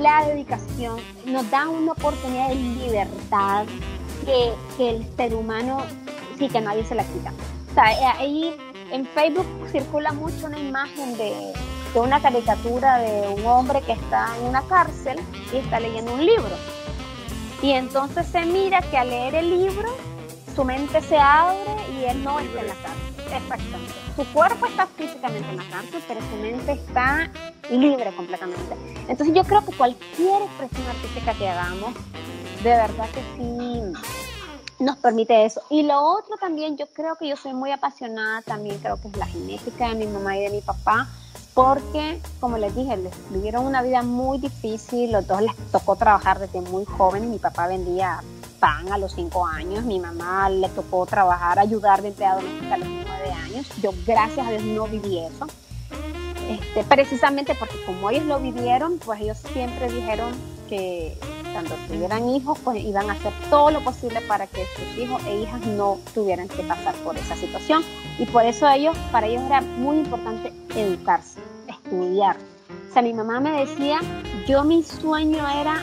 [0.00, 3.66] la dedicación nos da una oportunidad de libertad
[4.24, 5.82] que, el ser humano,
[6.38, 7.32] sí, que nadie se la quita.
[7.72, 8.54] O sea, ahí
[8.92, 11.52] en Facebook circula mucho una imagen de,
[11.94, 15.18] de una caricatura de un hombre que está en una cárcel
[15.52, 16.56] y está leyendo un libro.
[17.62, 19.88] Y entonces se mira que al leer el libro,
[20.54, 23.08] su mente se abre y él no está en la cárcel.
[23.34, 23.94] Exactamente.
[24.16, 27.30] Su cuerpo está físicamente en la cárcel, pero su mente está
[27.70, 28.76] libre completamente.
[29.08, 31.94] Entonces yo creo que cualquier expresión artística que hagamos,
[32.62, 33.82] de verdad que sí
[34.78, 35.62] nos permite eso.
[35.70, 39.16] Y lo otro también, yo creo que yo soy muy apasionada, también creo que es
[39.16, 41.08] la genética de mi mamá y de mi papá,
[41.58, 46.38] porque, como les dije, les vivieron una vida muy difícil, los dos les tocó trabajar
[46.38, 48.20] desde muy jóvenes, mi papá vendía
[48.60, 52.88] pan a los cinco años, mi mamá le tocó trabajar, ayudar de empleado a los
[52.88, 55.48] nueve años, yo gracias a Dios no viví eso.
[56.48, 60.36] Este, precisamente porque como ellos lo vivieron, pues ellos siempre dijeron
[60.68, 61.18] que
[61.52, 65.42] cuando tuvieran hijos, pues iban a hacer todo lo posible para que sus hijos e
[65.42, 67.82] hijas no tuvieran que pasar por esa situación.
[68.18, 72.36] Y por eso ellos, para ellos era muy importante educarse, estudiar.
[72.90, 74.00] O sea, mi mamá me decía,
[74.46, 75.82] yo mi sueño era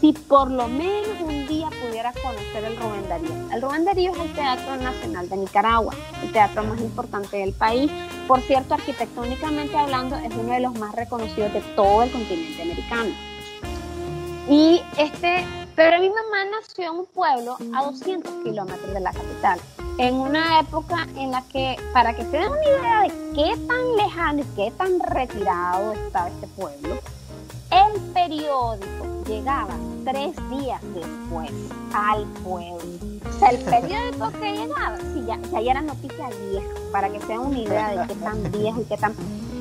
[0.00, 3.30] si por lo menos un día pudiera conocer el Rubén Darío.
[3.52, 7.90] El Rubén Darío es el Teatro Nacional de Nicaragua, el teatro más importante del país.
[8.28, 13.10] Por cierto, arquitectónicamente hablando, es uno de los más reconocidos de todo el continente americano.
[14.48, 15.44] Y este,
[15.76, 19.60] pero mi mamá nació en un pueblo a 200 kilómetros de la capital,
[19.98, 23.96] en una época en la que, para que se den una idea de qué tan
[23.96, 26.98] lejano y qué tan retirado estaba este pueblo,
[27.70, 31.50] el periódico llegaba tres días después
[31.92, 32.78] al pueblo.
[33.28, 37.26] O sea, el periódico que llegaba, sí, ya, ya era noticia vieja, para que se
[37.26, 39.14] den una idea de qué tan viejo y qué tan...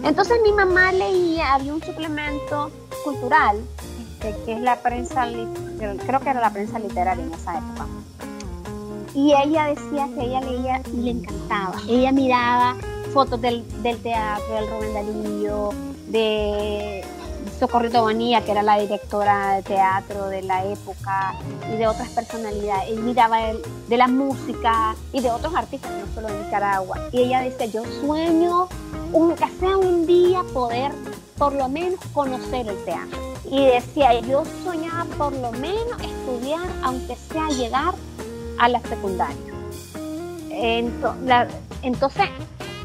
[0.04, 2.72] Entonces mi mamá leía, había un suplemento
[3.04, 3.62] cultural,
[4.20, 5.28] que es la prensa,
[5.78, 7.88] creo que era la prensa literaria en esa época.
[9.14, 11.74] Y ella decía que ella leía y le encantaba.
[11.88, 12.76] Ella miraba
[13.14, 15.70] fotos del, del teatro, del Rubén Darío,
[16.08, 17.04] de
[17.60, 21.36] Socorrito Bonilla, que era la directora de teatro de la época,
[21.74, 22.92] y de otras personalidades.
[22.92, 23.40] Y miraba
[23.88, 27.10] de la música y de otros artistas, no solo de Nicaragua.
[27.12, 28.68] Y ella decía, yo sueño,
[29.14, 30.92] un, que sea un día poder
[31.38, 33.27] por lo menos conocer el teatro.
[33.50, 37.94] Y decía, yo soñaba por lo menos estudiar, aunque sea llegar
[38.60, 39.54] a la secundaria.
[40.50, 42.30] Entonces,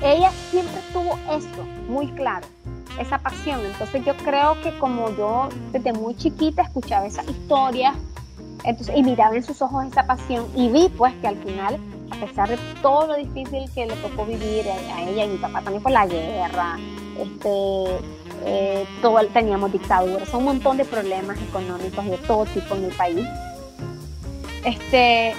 [0.03, 2.47] ella siempre tuvo esto muy claro
[2.99, 3.61] esa pasión.
[3.65, 7.95] Entonces yo creo que como yo desde muy chiquita escuchaba esa historia
[8.65, 11.79] entonces, y miraba en sus ojos esa pasión y vi pues que al final,
[12.11, 15.63] a pesar de todo lo difícil que le tocó vivir a, ella y mi papá
[15.63, 16.79] también por la guerra,
[17.19, 17.99] este,
[18.45, 18.87] eh,
[19.33, 23.27] teníamos dictaduras, un montón de problemas económicos de todo tipo en el país.
[24.65, 25.35] Este,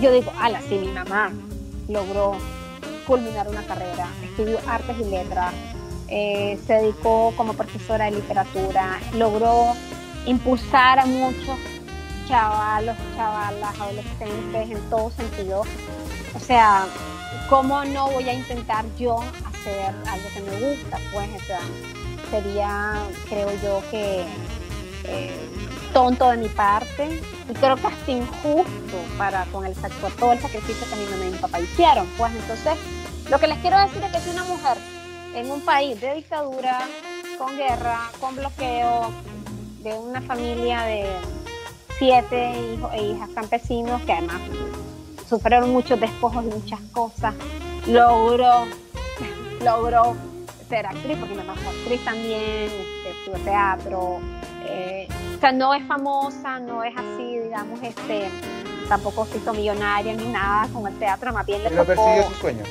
[0.00, 1.32] yo digo, ala, si mi mamá
[1.88, 2.36] logró
[3.06, 5.54] culminar una carrera, estudió artes y letras,
[6.08, 9.74] eh, se dedicó como profesora de literatura, logró
[10.26, 11.56] impulsar a muchos
[12.28, 15.62] chavalos, chavalas, adolescentes en todo sentido.
[16.34, 16.86] O sea,
[17.48, 20.98] ¿cómo no voy a intentar yo hacer algo que me gusta?
[21.12, 21.28] Pues
[22.30, 22.94] sería,
[23.28, 24.24] creo yo, que
[25.04, 25.48] eh,
[25.92, 30.86] tonto de mi parte y creo que hasta injusto para con el todo el sacrificio
[30.88, 32.06] que mi mamá y mi papá hicieron.
[32.16, 32.74] Pues entonces,
[33.30, 34.76] lo que les quiero decir es que si una mujer
[35.34, 36.80] en un país de dictadura,
[37.38, 39.10] con guerra, con bloqueo,
[39.82, 41.06] de una familia de
[41.98, 44.40] siete hijos e hijas campesinos que además
[45.28, 47.34] sufrieron muchos despojos y muchas cosas,
[47.86, 48.66] logró,
[49.64, 50.16] logró
[50.68, 54.20] ser actriz, porque mamá fue actriz también, este, estudió teatro,
[54.66, 58.30] eh, o sea, no es famosa, no es así, digamos, este,
[58.88, 62.34] tampoco se hizo millonaria ni nada con el teatro, más bien le Pero persiguió su
[62.34, 62.64] sueño.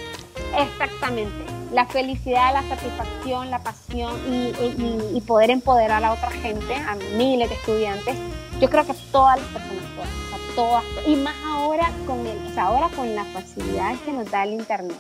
[0.58, 7.50] Exactamente la felicidad, la satisfacción, la pasión y, poder empoderar a otra gente, a miles
[7.50, 8.16] de estudiantes,
[8.62, 12.58] yo creo que todas las personas pueden, o sea, todas, y más ahora con el,
[12.58, 14.98] ahora con las facilidades que nos da el internet,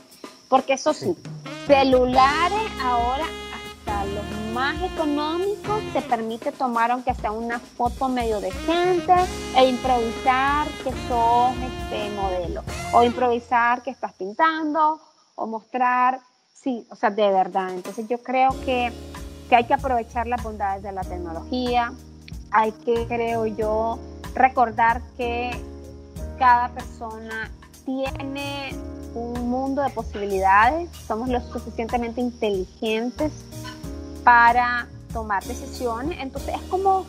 [0.47, 1.15] porque eso sí,
[1.65, 9.13] celulares ahora hasta los más económicos te permite tomar aunque sea una foto medio decente
[9.55, 12.63] e improvisar que sos este modelo.
[12.93, 14.99] O improvisar que estás pintando
[15.35, 16.19] o mostrar
[16.67, 17.69] Sí, o sea, de verdad.
[17.69, 18.91] Entonces yo creo que,
[19.51, 21.93] hay que aprovechar las bondades de la tecnología,
[22.51, 23.99] hay que, creo yo,
[24.33, 25.51] recordar que
[26.37, 27.51] cada persona
[27.85, 28.71] tiene
[29.17, 33.31] un mundo de posibilidades, somos lo suficientemente inteligentes
[34.23, 37.05] para tomar decisiones, entonces es como,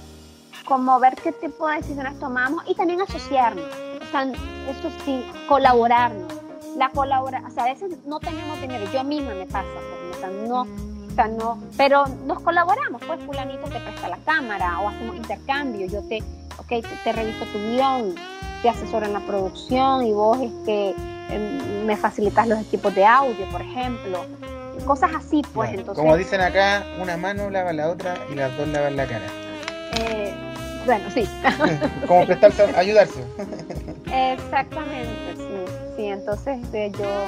[0.66, 6.32] como ver qué tipo de decisiones tomamos y también asociarnos, o sea, eso sí, colaborarnos.
[6.76, 9.66] La colabora, o sea, a veces no tenemos dinero, yo misma me pasa,
[10.12, 14.78] o sea, no, o sea, no, pero nos colaboramos, pues fulanito te presta la cámara
[14.80, 16.22] o hacemos intercambio, yo te,
[16.58, 18.14] ok, te, reviso tu guion,
[18.62, 20.94] te asesoro en la producción y vos este,
[21.84, 24.24] me facilitas los equipos de audio, por ejemplo,
[24.84, 25.96] cosas así, pues, entonces...
[25.96, 29.26] Como dicen acá, una mano lava la otra y las dos lavan la cara.
[29.98, 30.34] Eh,
[30.86, 31.28] bueno, sí.
[32.06, 33.22] como prestarse, ayudarse.
[34.12, 36.06] Exactamente, sí, sí.
[36.06, 37.24] Entonces este, yo,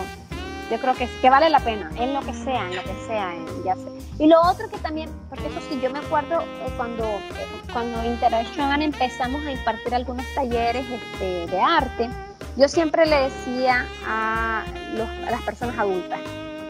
[0.70, 3.34] yo creo que, que vale la pena, en lo que sea, en lo que sea,
[3.64, 4.00] ya sé.
[4.18, 8.04] Y lo otro que también, porque eso sí, yo me acuerdo eh, cuando, eh, cuando
[8.04, 12.10] Interaction empezamos a impartir algunos talleres este, de arte,
[12.56, 16.20] yo siempre le decía a, a las personas adultas,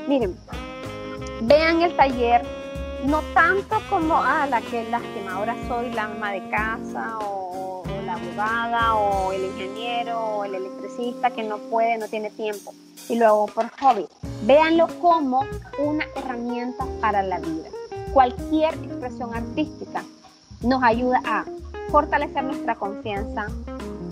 [0.08, 0.36] miren,
[1.42, 2.42] vean el taller
[3.06, 4.86] no tanto como, ah, la que
[5.30, 7.50] ahora soy la ama de casa o
[8.10, 12.74] abogada o el ingeniero o el electricista que no puede, no tiene tiempo
[13.08, 14.06] y lo hago por hobby.
[14.44, 15.44] Véanlo como
[15.78, 17.68] una herramienta para la vida.
[18.12, 20.02] Cualquier expresión artística
[20.62, 21.44] nos ayuda a
[21.90, 23.46] fortalecer nuestra confianza,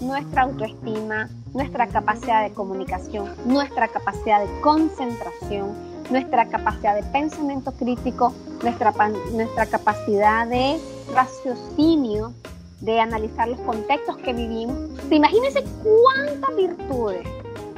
[0.00, 5.72] nuestra autoestima, nuestra capacidad de comunicación, nuestra capacidad de concentración,
[6.10, 8.92] nuestra capacidad de pensamiento crítico, nuestra,
[9.32, 10.78] nuestra capacidad de
[11.12, 12.32] raciocinio,
[12.80, 14.76] de analizar los contextos que vivimos.
[15.10, 17.26] Imagínense cuántas virtudes,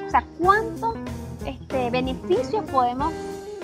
[0.06, 0.94] o sea, cuántos
[1.46, 3.12] este, beneficios podemos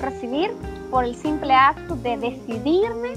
[0.00, 0.52] recibir
[0.90, 3.12] por el simple acto de decidirme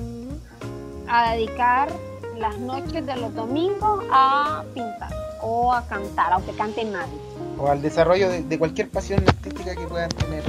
[1.07, 1.89] a dedicar
[2.37, 7.17] las noches de los domingos a pintar o a cantar, aunque cante nadie.
[7.57, 10.43] O al desarrollo de, cualquier pasión artística que puedan tener.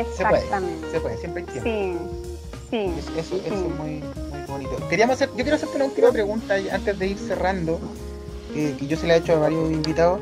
[0.00, 0.90] Exactamente.
[0.90, 2.00] Se puede, siempre hay tiempo.
[2.70, 3.18] Sí, sí.
[3.18, 4.88] Eso, es muy, muy bonito.
[4.88, 7.80] Queríamos hacer, yo quiero hacerte una última pregunta antes de ir cerrando,
[8.52, 10.20] que yo se la he hecho a varios invitados.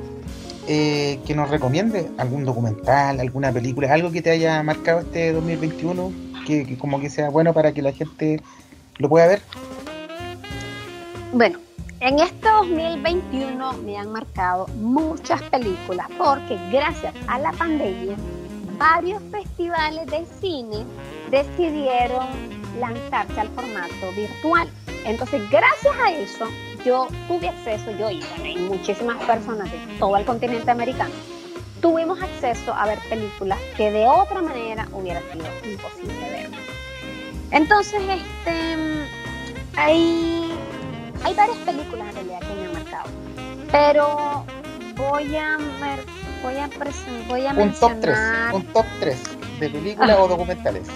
[0.68, 6.12] Eh, que nos recomiende algún documental, alguna película, algo que te haya marcado este 2021,
[6.46, 8.40] que como que sea bueno para que la gente
[8.98, 9.42] lo pueda ver.
[11.32, 11.58] Bueno,
[12.00, 18.16] en este 2021 me han marcado muchas películas porque gracias a la pandemia
[18.78, 20.84] varios festivales de cine
[21.30, 22.26] decidieron
[22.78, 24.68] lanzarse al formato virtual.
[25.04, 26.48] Entonces, gracias a eso,
[26.84, 28.22] yo tuve acceso, yo y,
[28.56, 31.12] muchísimas personas de todo el continente americano,
[31.82, 36.50] tuvimos acceso a ver películas que de otra manera hubiera sido imposible ver.
[37.50, 38.76] Entonces, este,
[39.76, 40.50] hay
[41.24, 43.10] hay varias películas en realidad que me han marcado,
[43.70, 44.44] pero
[44.96, 45.58] voy a
[46.42, 48.18] voy a presentar, voy a un top 3,
[48.52, 49.18] un top 3
[49.60, 50.86] de películas o documentales.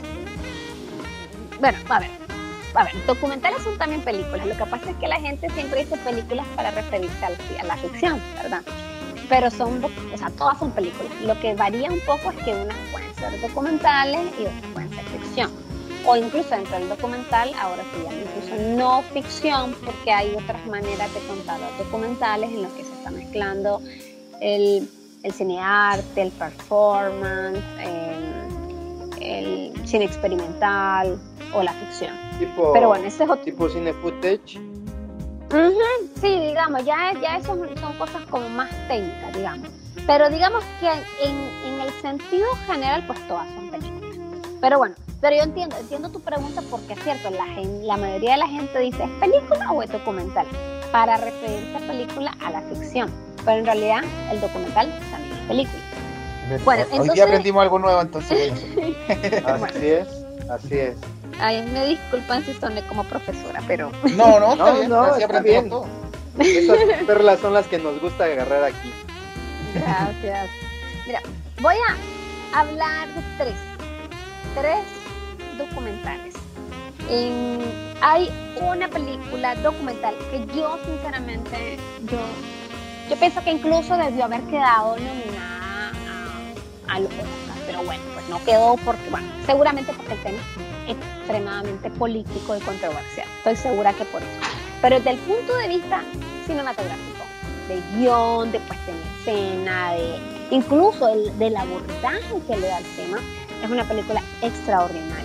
[1.61, 2.11] Bueno, a ver,
[2.75, 4.47] a ver, documentales son también películas.
[4.47, 8.21] Lo que pasa es que la gente siempre dice películas para referirse a la, ficción,
[8.43, 8.63] ¿verdad?
[9.29, 11.13] Pero son, o sea, todas son películas.
[11.23, 15.05] Lo que varía un poco es que unas pueden ser documentales y otras pueden ser
[15.05, 15.64] ficción
[16.06, 21.12] o incluso dentro del documental, ahora se llama incluso no ficción, porque hay otras maneras
[21.14, 23.81] de contar los documentales en los que se está mezclando
[24.40, 24.89] el,
[25.22, 27.62] el cinearte, el performance,
[29.20, 31.18] el, cine experimental
[31.55, 32.12] o la ficción.
[32.39, 33.44] Tipo, Pero bueno, ese es otro...
[33.44, 34.59] Tipo cine footage.
[36.20, 39.68] sí, digamos, ya, ya eso son cosas como más técnicas, digamos.
[40.06, 40.89] Pero digamos que
[41.26, 41.36] en,
[41.66, 44.16] en el sentido general, pues todas son películas.
[44.60, 44.94] Pero bueno,
[45.25, 48.79] pero yo entiendo, entiendo tu pregunta porque es cierto, la, la mayoría de la gente
[48.79, 50.47] dice, ¿es película o es documental?
[50.93, 53.11] Para referirse a película a la ficción.
[53.43, 55.83] Pero en realidad el documental también es película.
[56.63, 58.53] Bueno, Hoy día aprendimos algo nuevo entonces.
[59.47, 60.09] así es,
[60.51, 60.97] así es.
[61.41, 63.91] Ay, me disculpan si soné como profesora, pero...
[64.17, 65.87] No, no, está bien, no, así aprendimos todo.
[66.39, 68.93] Esas perlas son las que nos gusta agarrar aquí.
[69.73, 70.51] Gracias.
[71.07, 71.23] Mira,
[71.63, 73.57] voy a hablar de tres.
[74.55, 75.03] Tres
[75.66, 76.35] documentales.
[78.01, 78.31] hay
[78.61, 82.19] una película documental que yo sinceramente, yo,
[83.11, 85.93] yo pienso que incluso debió haber quedado nominada
[86.89, 87.11] a, los
[87.66, 90.39] pero bueno, pues no quedó porque, bueno, seguramente porque el tema
[90.86, 93.27] es extremadamente político y controversial.
[93.39, 94.41] Estoy segura que por eso.
[94.82, 96.03] Pero desde el punto de vista
[96.47, 97.24] cinematográfico,
[97.69, 100.19] de guion, de puesta en escena, de
[100.51, 103.19] incluso el, del abordaje que le da al tema,
[103.62, 105.24] es una película extraordinaria.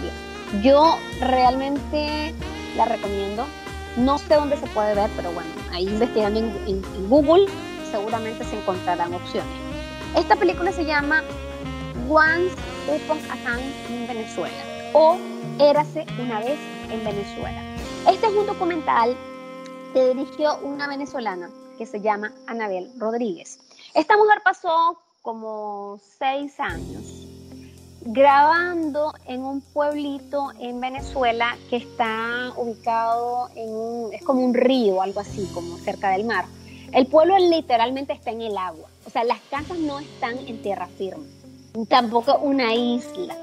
[0.64, 2.34] Yo realmente
[2.76, 3.46] la recomiendo.
[3.98, 7.46] No sé dónde se puede ver, pero bueno, ahí investigando en, Google
[7.92, 9.52] seguramente se encontrarán opciones.
[10.16, 11.24] Esta película se llama
[12.10, 12.56] Once
[12.88, 14.58] Upon a Time in Venezuela
[14.94, 15.18] o
[15.60, 16.58] Érase una vez
[16.92, 17.62] en Venezuela.
[18.08, 19.16] Este es un documental
[19.94, 23.60] que dirigió una venezolana que se llama Anabel Rodríguez.
[23.94, 27.19] Esta mujer pasó como seis años
[28.02, 35.02] grabando en un pueblito en Venezuela que está ubicado en un, es como un río,
[35.02, 36.46] algo así, como cerca del mar.
[36.92, 40.88] El pueblo literalmente está en el agua, o sea, las casas no están en tierra
[40.98, 41.26] firme,
[41.88, 43.36] tampoco una isla,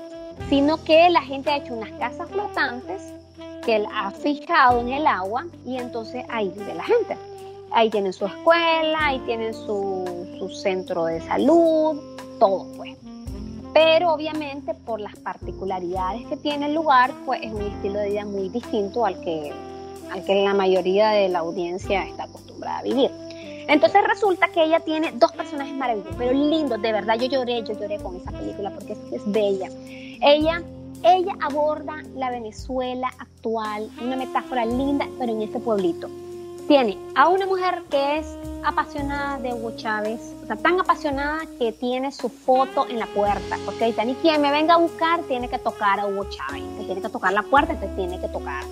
[0.49, 3.03] sino que la gente ha hecho unas casas flotantes
[3.65, 7.17] que él ha fijado en el agua y entonces ahí vive la gente.
[7.73, 10.05] Ahí tienen su escuela, ahí tienen su,
[10.39, 12.01] su centro de salud,
[12.39, 12.97] todo pues
[13.73, 18.25] pero obviamente por las particularidades que tiene el lugar, pues es un estilo de vida
[18.25, 19.53] muy distinto al que,
[20.11, 23.11] al que la mayoría de la audiencia está acostumbrada a vivir.
[23.69, 27.75] Entonces resulta que ella tiene dos personajes maravillosos, pero lindos, de verdad yo lloré, yo
[27.75, 29.69] lloré con esa película porque es, es bella.
[30.23, 30.63] Ella,
[31.03, 36.09] ella aborda la Venezuela actual, una metáfora linda, pero en ese pueblito.
[36.67, 38.27] Tiene a una mujer que es
[38.65, 43.57] apasionada de Hugo Chávez, o sea, tan apasionada que tiene su foto en la puerta,
[43.65, 46.85] porque dice, ni quien me venga a buscar tiene que tocar a Hugo Chávez, te
[46.85, 48.65] tiene que tocar la puerta, te tiene que tocar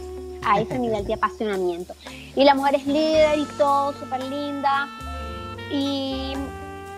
[0.45, 1.95] a ese nivel de apasionamiento.
[2.35, 4.89] Y la mujer es líder y todo, súper linda,
[5.71, 6.35] y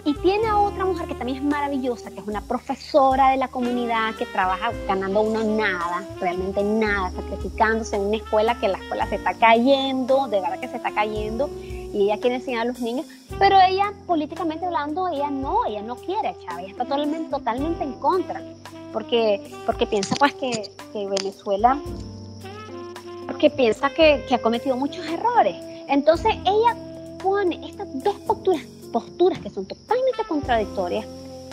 [0.07, 3.49] y tiene a otra mujer que también es maravillosa, que es una profesora de la
[3.49, 9.09] comunidad que trabaja ganando uno nada, realmente nada, sacrificándose en una escuela que la escuela
[9.09, 12.79] se está cayendo, de verdad que se está cayendo, y ella quiere enseñar a los
[12.79, 13.05] niños,
[13.41, 17.95] pero ella políticamente hablando, ella no, ella no quiere a Chávez, está totalmente, totalmente en
[17.95, 18.41] contra,
[18.93, 21.81] porque, porque piensa pues que, que Venezuela,
[23.27, 25.57] porque piensa que, que ha cometido muchos errores.
[25.89, 26.77] Entonces ella
[27.21, 28.63] pone estas dos posturas
[28.97, 31.05] posturas que son totalmente contradictorias,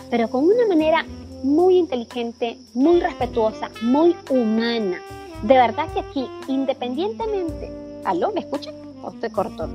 [0.10, 1.06] pero con una manera
[1.44, 5.02] muy inteligente, muy respetuosa, muy humana.
[5.42, 7.70] De verdad que aquí, independientemente...
[8.06, 8.32] ¿Aló?
[8.32, 8.74] ¿Me escuchan?
[9.04, 9.68] ¿O estoy corto?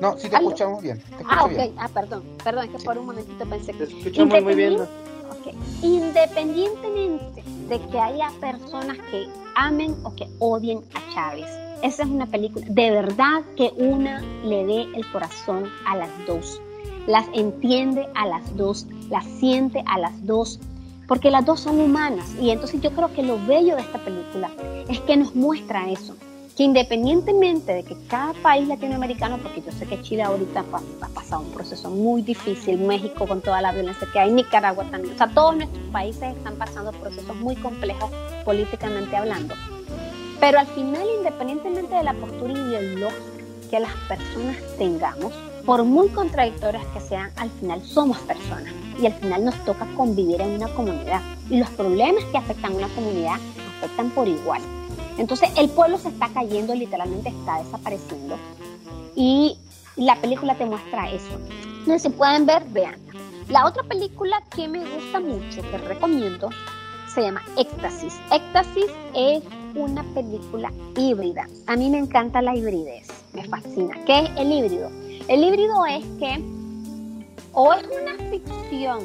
[0.00, 1.00] No, sí te escuchamos bien.
[1.24, 1.72] ah, ok.
[1.78, 2.24] Ah, perdón.
[2.42, 3.86] Perdón, es que por un momentito pensé que...
[3.86, 4.78] Te escuchamos muy bien.
[5.40, 5.54] Okay.
[5.82, 11.46] Independientemente de que haya personas que amen o que odien a Chávez,
[11.80, 16.60] esa es una película, de verdad que una le dé el corazón a las dos
[17.08, 20.60] las entiende a las dos, las siente a las dos,
[21.08, 22.26] porque las dos son humanas.
[22.40, 24.50] Y entonces yo creo que lo bello de esta película
[24.88, 26.14] es que nos muestra eso,
[26.54, 30.60] que independientemente de que cada país latinoamericano, porque yo sé que Chile ahorita
[31.00, 35.14] ha pasado un proceso muy difícil, México con toda la violencia que hay, Nicaragua también,
[35.14, 38.10] o sea, todos nuestros países están pasando procesos muy complejos
[38.44, 39.54] políticamente hablando.
[40.40, 43.22] Pero al final, independientemente de la postura ideológica
[43.70, 45.32] que las personas tengamos,
[45.68, 50.40] por muy contradictorias que sean, al final somos personas y al final nos toca convivir
[50.40, 51.20] en una comunidad.
[51.50, 53.34] Y los problemas que afectan a una comunidad
[53.76, 54.62] afectan por igual.
[55.18, 58.38] Entonces el pueblo se está cayendo, literalmente está desapareciendo.
[59.14, 59.58] Y
[59.96, 61.38] la película te muestra eso.
[61.80, 62.96] Entonces, si pueden ver, vean.
[63.50, 66.48] La otra película que me gusta mucho, que recomiendo,
[67.12, 68.14] se llama Éxtasis.
[68.32, 69.42] Éxtasis es
[69.74, 71.46] una película híbrida.
[71.66, 74.02] A mí me encanta la hibridez, me fascina.
[74.06, 75.07] ¿Qué es el híbrido?
[75.26, 76.42] El híbrido es que
[77.52, 79.00] o es una ficción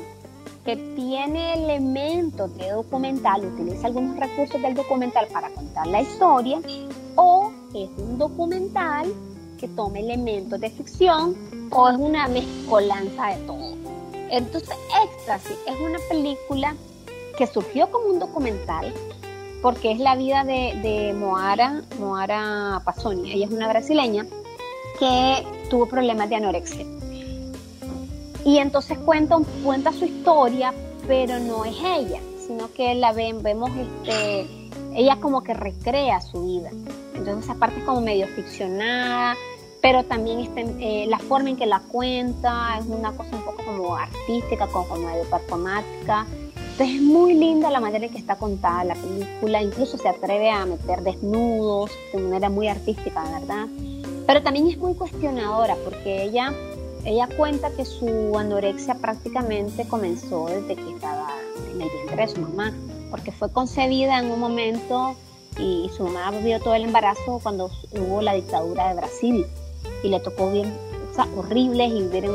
[0.64, 6.62] que tiene elementos de documental, utiliza algunos recursos del documental para contar la historia,
[7.16, 9.12] o es un documental
[9.60, 11.36] que toma elementos de ficción,
[11.72, 13.76] o es una mezcolanza de todo.
[14.30, 16.76] Entonces, Éxtasis es una película
[17.38, 18.94] que surgió como un documental,
[19.62, 23.32] porque es la vida de, de Moara, Moara Pasoni.
[23.32, 24.26] Ella es una brasileña
[25.00, 26.86] que tuvo problemas de anorexia.
[28.46, 30.74] Y entonces cuenta, cuenta su historia,
[31.08, 34.46] pero no es ella, sino que la ven, vemos este,
[34.94, 36.70] ella como que recrea su vida.
[37.14, 39.36] Entonces esa parte es como medio ficcionada,
[39.82, 43.64] pero también este, eh, la forma en que la cuenta es una cosa un poco
[43.64, 46.26] como artística, como, como de performática.
[46.56, 50.50] Entonces es muy linda la manera en que está contada la película, incluso se atreve
[50.50, 53.68] a meter desnudos de manera muy artística, ¿verdad?
[54.26, 56.54] Pero también es muy cuestionadora porque ella,
[57.06, 61.30] ella cuenta que su anorexia prácticamente comenzó desde que estaba
[61.74, 62.74] en el vientre de su mamá,
[63.12, 65.16] porque fue concebida en un momento
[65.60, 69.46] y su mamá vivió todo el embarazo cuando hubo la dictadura de Brasil
[70.04, 70.74] y le tocó bien
[71.10, 72.30] cosas horribles y vivir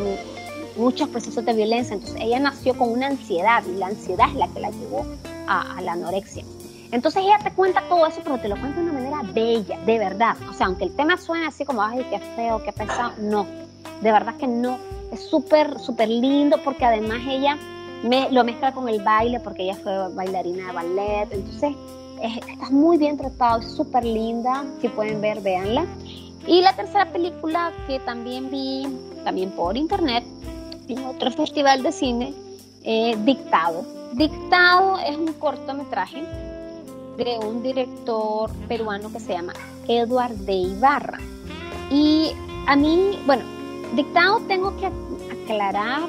[0.77, 1.95] muchos procesos de violencia.
[1.95, 5.05] Entonces ella nació con una ansiedad y la ansiedad es la que la llevó
[5.47, 6.45] a la anorexia.
[6.91, 9.99] Entonces ella te cuenta todo eso, pero te lo cuenta de una manera bella, de
[9.99, 10.37] verdad.
[10.49, 13.47] O sea, aunque el tema suene así como, ay, qué feo, qué pesado, no.
[14.01, 14.79] De verdad que no.
[15.13, 17.59] Es súper, súper lindo porque además ella
[18.03, 21.33] me, lo mezcla con el baile porque ella fue bailarina de ballet.
[21.33, 21.75] Entonces,
[22.23, 24.65] está muy bien tratado, es súper linda.
[24.81, 25.85] Si pueden ver, véanla.
[26.47, 28.87] Y la tercera película que también vi,
[29.25, 30.25] también por internet,
[30.89, 32.35] en otro festival de cine,
[32.83, 33.85] eh, Dictado.
[34.15, 36.25] Dictado es un cortometraje
[37.19, 39.53] de un director peruano que se llama
[39.89, 41.19] Eduard de Ibarra.
[41.91, 42.33] Y
[42.67, 43.45] a mí, bueno,
[43.95, 46.03] dictado tengo que aclarar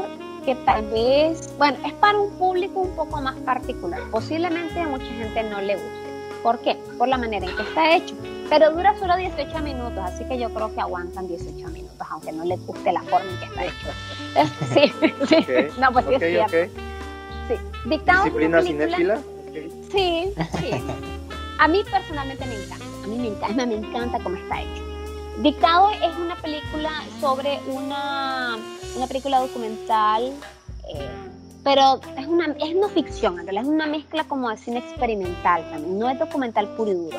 [0.46, 4.02] que tal vez, bueno, es para un público un poco más particular.
[4.12, 6.10] Posiblemente a mucha gente no le guste.
[6.44, 6.78] ¿Por qué?
[6.98, 8.16] Por la manera en que está hecho.
[8.50, 12.46] Pero dura solo 18 minutos, así que yo creo que aguantan 18 minutos, aunque no
[12.46, 14.54] les guste la forma en que está hecho.
[15.28, 15.80] sí, sí.
[15.80, 16.74] No, pues sí es cierto.
[17.48, 17.90] Sí.
[17.90, 19.20] Dictado ¿Disciplina cinéfila?
[19.92, 20.72] Sí, sí.
[21.60, 24.82] A mí personalmente me encanta, a mí me encanta, me encanta cómo está hecho.
[25.42, 26.90] Dictado es una película
[27.20, 28.58] sobre una,
[28.96, 30.32] una película documental,
[30.88, 31.10] eh,
[31.66, 35.70] pero es una es no ficción, en realidad es una mezcla como de cine experimental
[35.70, 37.18] también, no es documental puro y duro.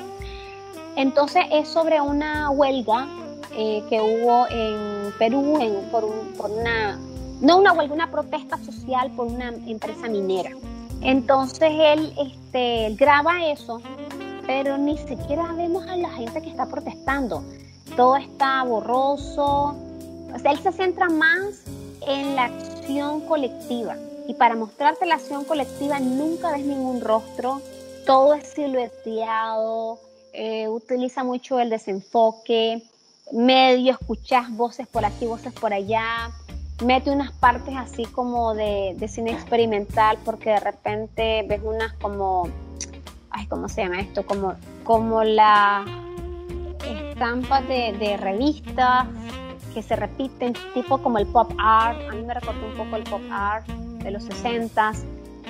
[0.97, 3.07] Entonces es sobre una huelga
[3.53, 5.59] eh, que hubo en Perú
[5.91, 6.99] por, una,
[7.43, 10.53] no una huelga, una protesta social por una empresa minera.
[11.03, 13.81] Entonces él este, graba eso,
[14.47, 17.43] pero ni siquiera vemos a la gente que está protestando.
[17.97, 19.75] Todo está borroso.
[20.35, 21.65] O sea, él se centra más
[22.07, 23.97] en la acción colectiva.
[24.29, 27.61] Y para mostrarte la acción colectiva nunca ves ningún rostro,
[28.07, 29.99] todo es silueteado,
[30.33, 32.83] eh, utiliza mucho el desenfoque,
[33.33, 36.31] medio escuchas voces por aquí, voces por allá,
[36.83, 42.49] mete unas partes así como de, cine experimental porque de repente ves unas como,
[43.31, 44.25] ay, ¿cómo se llama esto?
[44.25, 44.55] Como,
[44.85, 45.85] como la
[47.11, 49.07] estampas de, de revistas
[49.75, 53.05] que se repiten, tipo como el pop art, a mí me recordó un poco el
[53.05, 54.93] pop art de los 60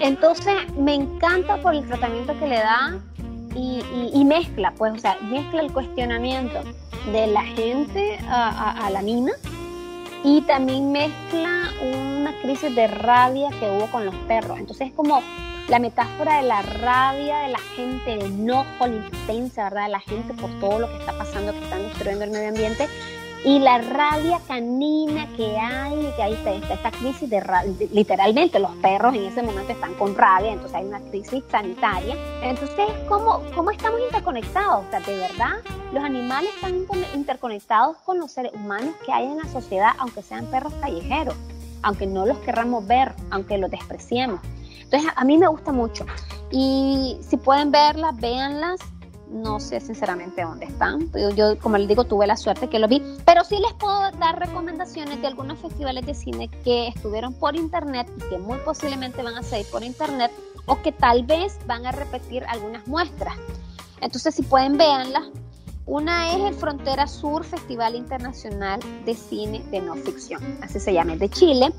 [0.00, 2.98] Entonces me encanta por el tratamiento que le da
[3.54, 6.60] y, mezcla, pues, o sea, mezcla el cuestionamiento
[7.12, 9.32] de la gente a, la mina
[10.24, 14.58] y también mezcla una crisis de rabia que hubo con los perros.
[14.58, 15.22] Entonces es como
[15.68, 19.84] la metáfora de la rabia de la gente, el enojo, la impotencia, ¿verdad?
[19.84, 22.88] De la gente por todo lo que está pasando, que están destruyendo el medio ambiente,
[23.44, 29.14] y la rabia canina que hay, que hay esta, crisis de rabia, literalmente los perros
[29.14, 32.16] en ese momento están con rabia, entonces hay una crisis sanitaria.
[32.42, 34.84] Entonces, ¿cómo, cómo estamos interconectados?
[34.86, 35.54] O sea, de verdad,
[35.92, 36.84] los animales están
[37.14, 41.34] interconectados con los seres humanos que hay en la sociedad, aunque sean perros callejeros,
[41.82, 44.40] aunque no los querramos ver, aunque los despreciemos.
[44.82, 46.04] Entonces, a mí me gusta mucho.
[46.50, 48.80] Y si pueden verlas, véanlas
[49.30, 51.10] no sé sinceramente dónde están.
[51.36, 54.38] Yo, como les digo, tuve la suerte que lo vi, pero sí les puedo dar
[54.38, 59.36] recomendaciones de algunos festivales de cine que estuvieron por internet y que muy posiblemente van
[59.36, 60.32] a seguir por internet
[60.66, 63.34] o que tal vez van a repetir algunas muestras.
[64.00, 65.24] Entonces, si pueden, véanlas.
[65.86, 71.14] Una es el Frontera Sur Festival Internacional de Cine de No Ficción, así se llama,
[71.14, 71.72] es de Chile.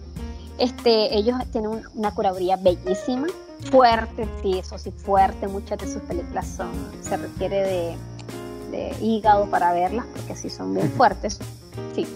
[0.58, 3.28] Este, ellos tienen una curaduría bellísima,
[3.70, 5.48] fuerte, sí, eso sí, fuerte.
[5.48, 6.72] Muchas de sus películas son,
[7.02, 7.98] se requiere
[8.72, 11.40] de, hígado para verlas, porque sí son bien fuertes.
[11.94, 12.08] Sí.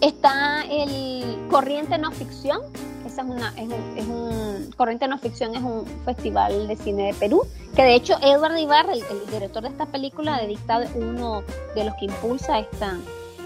[0.00, 2.60] Está el Corriente No Ficción,
[3.04, 3.52] esa es una,
[3.96, 7.42] es un, Corriente No Ficción es un festival de cine de Perú,
[7.74, 11.42] que de hecho Edward Ibarra, el, director de esta película, de Dictado, es uno
[11.74, 12.96] de los que impulsa esta,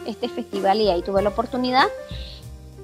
[0.06, 1.86] este festival y ahí tuve la oportunidad.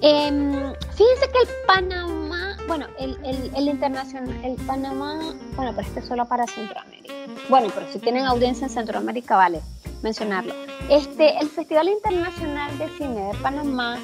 [0.00, 6.06] Em, fíjense que el Panamá, bueno, el, el, internacional, el Panamá, bueno, pero este es
[6.06, 7.14] solo para Centroamérica.
[7.48, 9.60] Bueno, pero si tienen audiencia en Centroamérica, vale
[10.02, 10.54] mencionarlo.
[10.88, 13.98] Este, el Festival Internacional de Cine de Panamá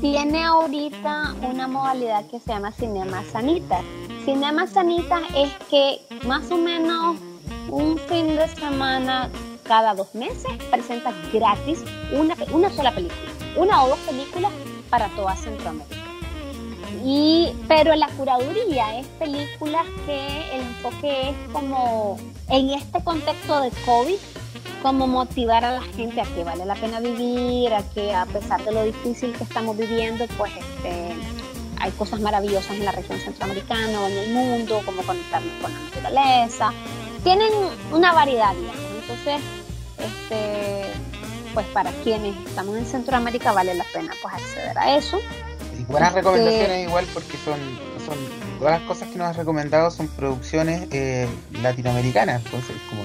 [0.00, 3.80] tiene ahorita una modalidad que se llama Cinema Sanita.
[4.24, 7.16] Cinema Sanita es que más o menos
[7.70, 9.30] un fin de semana
[9.64, 14.52] cada dos meses presenta gratis una, una sola película, una o dos películas
[14.88, 15.96] para toda Centroamérica.
[17.04, 23.70] Y, pero la curaduría es películas que el enfoque es como en este contexto de
[23.84, 24.16] COVID,
[24.82, 28.64] como motivar a la gente a que vale la pena vivir, a que a pesar
[28.64, 31.14] de lo difícil que estamos viviendo, pues este,
[31.80, 35.80] hay cosas maravillosas en la región centroamericana o en el mundo, como conectarnos con la
[35.80, 36.72] naturaleza.
[37.22, 37.52] Tienen
[37.92, 38.84] una variedad, digamos.
[39.02, 39.40] Entonces,
[39.98, 40.82] este,
[41.54, 45.18] pues para quienes estamos en Centroamérica vale la pena pues acceder a eso.
[45.78, 47.58] Y buenas este, recomendaciones igual porque son,
[48.04, 48.16] son
[48.58, 51.28] todas las cosas que nos has recomendado son producciones eh,
[51.62, 53.04] latinoamericanas, entonces como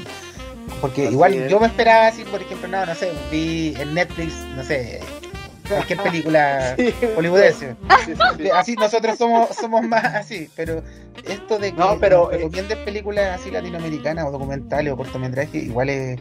[0.82, 4.64] porque igual yo me esperaba así, por ejemplo, no, no sé, vi en Netflix, no
[4.64, 5.02] sé,
[5.73, 6.75] cualquier película
[7.15, 7.75] hollywoodense.
[8.53, 10.83] Así nosotros somos somos más así, pero
[11.27, 12.49] esto de que no, pero, eh,
[12.85, 16.19] películas así latinoamericanas o documentales o cortometrajes igual es,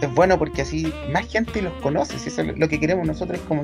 [0.00, 3.38] es bueno porque así más gente los conoce, si eso es lo que queremos nosotros
[3.40, 3.62] es como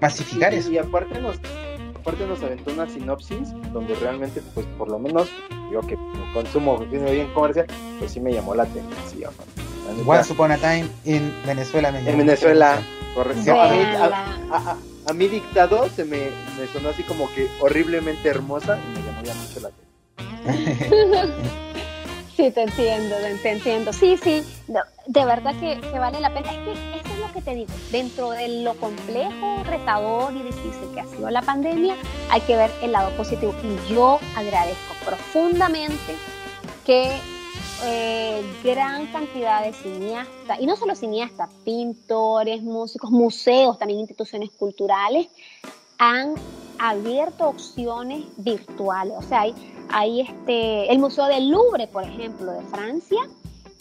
[0.00, 0.70] masificar eso.
[0.70, 1.36] Y aparte nos
[1.94, 5.28] aparte nos aventó una sinopsis donde realmente pues por lo menos
[5.72, 5.96] yo que
[6.34, 7.66] consumo bien comercial,
[7.98, 9.32] pues sí me llamó la atención.
[10.06, 11.88] Once Upon a Time en Venezuela.
[11.88, 12.82] en Venezuela,
[13.14, 13.52] correcto.
[15.04, 19.22] A, mí, dictado se me, me, sonó así como que horriblemente hermosa y me llamó
[19.22, 21.32] ya mucho la atención.
[22.36, 23.92] sí, te entiendo, te entiendo.
[23.92, 24.44] Sí, sí,
[25.06, 26.52] de verdad que, que, vale la pena.
[26.52, 27.72] Es que eso es lo que te digo.
[27.90, 31.96] Dentro de lo complejo, retador y difícil que ha sido la pandemia,
[32.30, 33.54] hay que ver el lado positivo.
[33.64, 36.14] Y yo agradezco profundamente
[36.86, 37.20] que
[37.84, 45.28] eh, gran cantidad de cineastas, y no solo cineastas, pintores, músicos, museos, también instituciones culturales,
[45.98, 46.34] han
[46.78, 49.14] abierto opciones virtuales.
[49.18, 49.54] O sea, hay,
[49.90, 53.20] hay este, el Museo del Louvre, por ejemplo, de Francia,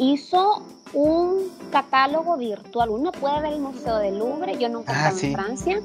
[0.02, 0.64] hizo
[0.94, 2.90] un catálogo virtual.
[2.90, 5.82] Uno puede ver el Museo del Louvre, yo nunca he ah, en Francia,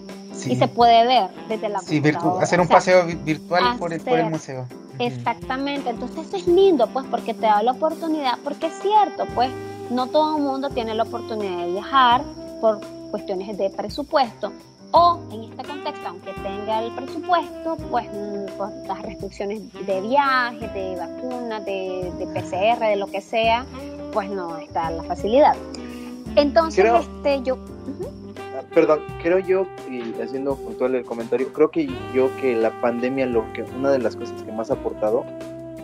[0.47, 2.03] y se puede ver desde la sí,
[2.41, 4.67] hacer un paseo virtual por el, por el museo.
[4.99, 9.51] Exactamente, entonces eso es lindo, pues, porque te da la oportunidad, porque es cierto, pues,
[9.91, 12.23] no todo el mundo tiene la oportunidad de viajar
[12.63, 12.81] por
[13.11, 14.51] cuestiones de presupuesto,
[14.93, 20.69] o en este contexto, aunque tenga el presupuesto, pues mm, por las restricciones de viaje,
[20.69, 23.67] de vacunas, de, de, PCR, de lo que sea,
[24.17, 25.55] pues no está la facilidad.
[26.37, 27.59] Entonces, este, yo...
[28.57, 33.27] Ah, perdón, creo yo, y haciendo puntual el comentario, creo que yo que la pandemia,
[33.27, 35.27] lo que una de las cosas que más ha aportado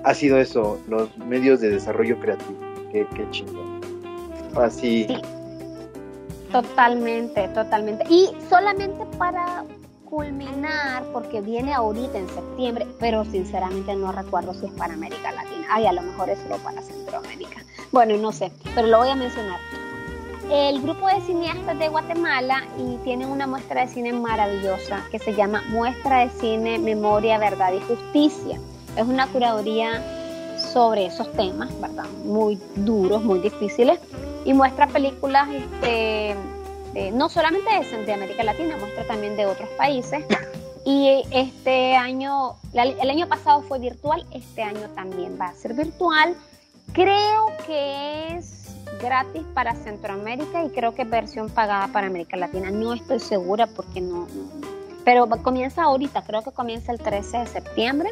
[0.02, 2.58] ha sido eso, los medios de desarrollo creativo.
[2.90, 3.82] Qué, qué chingón.
[4.56, 5.04] Así.
[5.06, 5.20] Sí
[6.50, 8.04] Totalmente, totalmente.
[8.08, 9.66] Y solamente para
[10.06, 15.66] culminar, porque viene ahorita en septiembre, pero sinceramente no recuerdo si es para América Latina.
[15.70, 17.62] Ay, a lo mejor es solo para Centroamérica.
[17.92, 19.60] Bueno, no sé, pero lo voy a mencionar.
[20.50, 25.34] El grupo de cineastas de Guatemala y tienen una muestra de cine maravillosa que se
[25.34, 28.58] llama Muestra de Cine, Memoria, Verdad y Justicia.
[28.96, 30.02] Es una curaduría
[30.72, 32.06] sobre esos temas, ¿verdad?
[32.24, 34.00] Muy duros, muy difíciles
[34.44, 36.34] y muestra películas este,
[37.12, 40.24] no solamente de, América Latina, muestra también de otros países.
[40.84, 46.34] Y este año, el año pasado fue virtual, este año también va a ser virtual.
[46.92, 52.70] Creo que es gratis para Centroamérica y creo que es versión pagada para América Latina.
[52.70, 54.26] No estoy segura porque no,
[55.04, 58.10] pero comienza ahorita, creo que comienza el 13 de septiembre.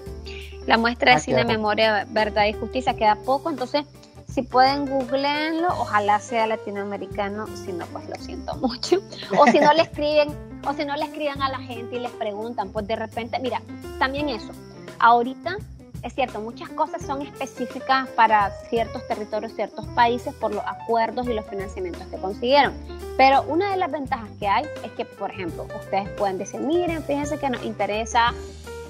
[0.66, 3.86] La muestra de ah, cine, memoria, verdad y justicia queda poco, entonces
[4.28, 8.98] si pueden googleenlo, ojalá sea latinoamericano, si no, pues lo siento mucho.
[9.36, 10.28] O si no le escriben,
[10.66, 13.60] o si no le escriban a la gente y les preguntan, pues de repente, mira,
[13.98, 14.52] también eso.
[15.00, 15.56] Ahorita
[16.02, 21.34] es cierto, muchas cosas son específicas para ciertos territorios, ciertos países por los acuerdos y
[21.34, 22.72] los financiamientos que consiguieron.
[23.16, 27.02] Pero una de las ventajas que hay es que, por ejemplo, ustedes pueden decir, miren,
[27.02, 28.32] fíjense que nos interesa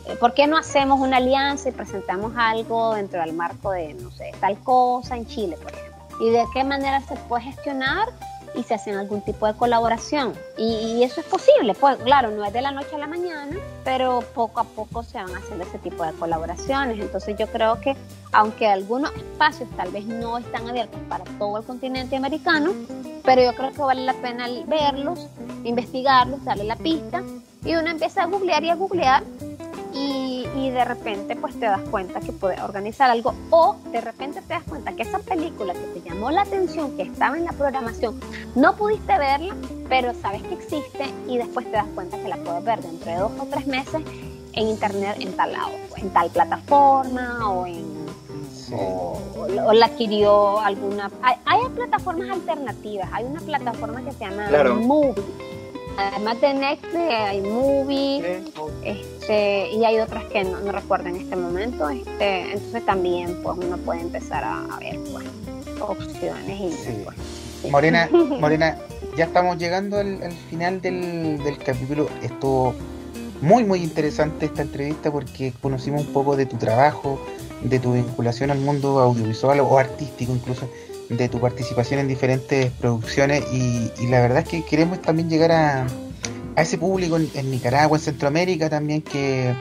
[0.07, 4.11] eh, ¿por qué no hacemos una alianza y presentamos algo dentro del marco de, no
[4.11, 5.91] sé, tal cosa en Chile, por ejemplo?
[6.21, 8.09] ¿Y de qué manera se puede gestionar
[8.55, 10.33] y se hacen algún tipo de colaboración?
[10.57, 14.21] Y, eso es posible, pues claro, no es de la noche a la mañana, pero
[14.35, 16.99] poco a poco se van haciendo ese tipo de colaboraciones.
[17.01, 17.97] Entonces yo creo que
[18.33, 22.73] aunque algunos espacios tal vez no están abiertos para todo el continente americano,
[23.25, 25.27] pero yo creo que vale la pena verlos,
[25.65, 27.23] investigarlos, darle la pista
[27.65, 29.23] y uno empieza a googlear y a googlear
[29.93, 34.55] y, de repente pues te das cuenta que puedes organizar algo o de repente te
[34.55, 38.21] das cuenta que esa película que te llamó la atención, que estaba en la programación,
[38.55, 39.55] no pudiste verla,
[39.89, 43.19] pero sabes que existe y después te das cuenta que la puedes ver dentro de
[43.19, 44.03] dos o tres meses
[44.53, 48.01] en internet en tal lado, en tal plataforma o en
[48.73, 49.19] o,
[49.73, 55.60] la adquirió alguna hay, hay, plataformas alternativas hay una plataforma que se llama Movie
[55.97, 58.43] además de Netflix hay Movie
[58.85, 63.77] este, y hay otras que no, recuerdo en este momento este, entonces también pues uno
[63.79, 65.27] puede empezar a, ver pues,
[65.81, 67.17] opciones y pues,
[67.71, 68.09] Morena
[68.41, 68.79] Morena
[69.17, 72.09] ya estamos llegando al, final del, del capítulo.
[72.23, 72.75] Estuvo
[73.41, 77.21] muy muy interesante esta entrevista porque conocimos un poco de tu trabajo
[77.63, 80.69] de tu vinculación al mundo audiovisual o artístico incluso
[81.11, 85.87] de tu participación en diferentes producciones y, la verdad es que queremos también llegar a,
[86.57, 89.55] a ese público en, Nicaragua, en Centroamérica también, que,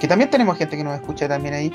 [0.00, 1.72] que también tenemos gente que nos escucha también ahí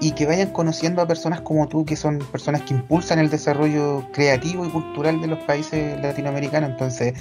[0.00, 4.06] y que vayan conociendo a personas como tú, que son personas que impulsan el desarrollo
[4.12, 6.70] creativo y cultural de los países latinoamericanos.
[6.70, 7.14] Entonces,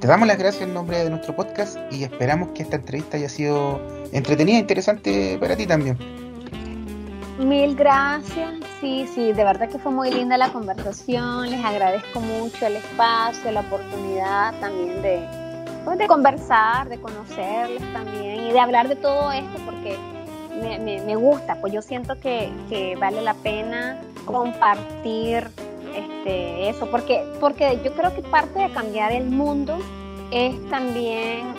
[0.00, 3.28] te damos las gracias en nombre de nuestro podcast y esperamos que esta entrevista haya
[3.28, 3.80] sido
[4.12, 6.23] entretenida e interesante para ti también.
[7.38, 12.64] Mil gracias, sí, sí, de verdad que fue muy linda la conversación, les agradezco mucho
[12.64, 15.26] el espacio, la oportunidad también de,
[15.84, 19.98] pues, de conversar, de conocerles también y de hablar de todo esto porque
[20.60, 25.48] me, gusta, pues yo siento que, que, vale la pena compartir
[25.92, 29.78] este, eso, porque, porque yo creo que parte de cambiar el mundo
[30.30, 31.52] es también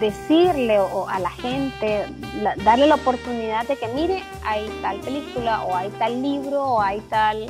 [0.00, 2.06] decirle o, a la gente,
[2.64, 7.00] darle la oportunidad de que mire, hay tal película o hay tal libro o hay
[7.02, 7.46] tal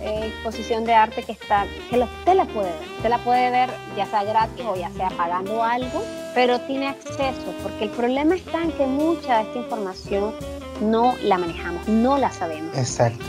[0.00, 3.50] eh, exposición de arte que está, que lo, usted la puede ver, usted la puede
[3.50, 6.02] ver ya sea gratis o ya sea pagando algo,
[6.34, 10.32] pero tiene acceso, porque el problema está en que mucha de esta información
[10.80, 12.76] no la manejamos, no la sabemos.
[12.76, 13.24] Exacto.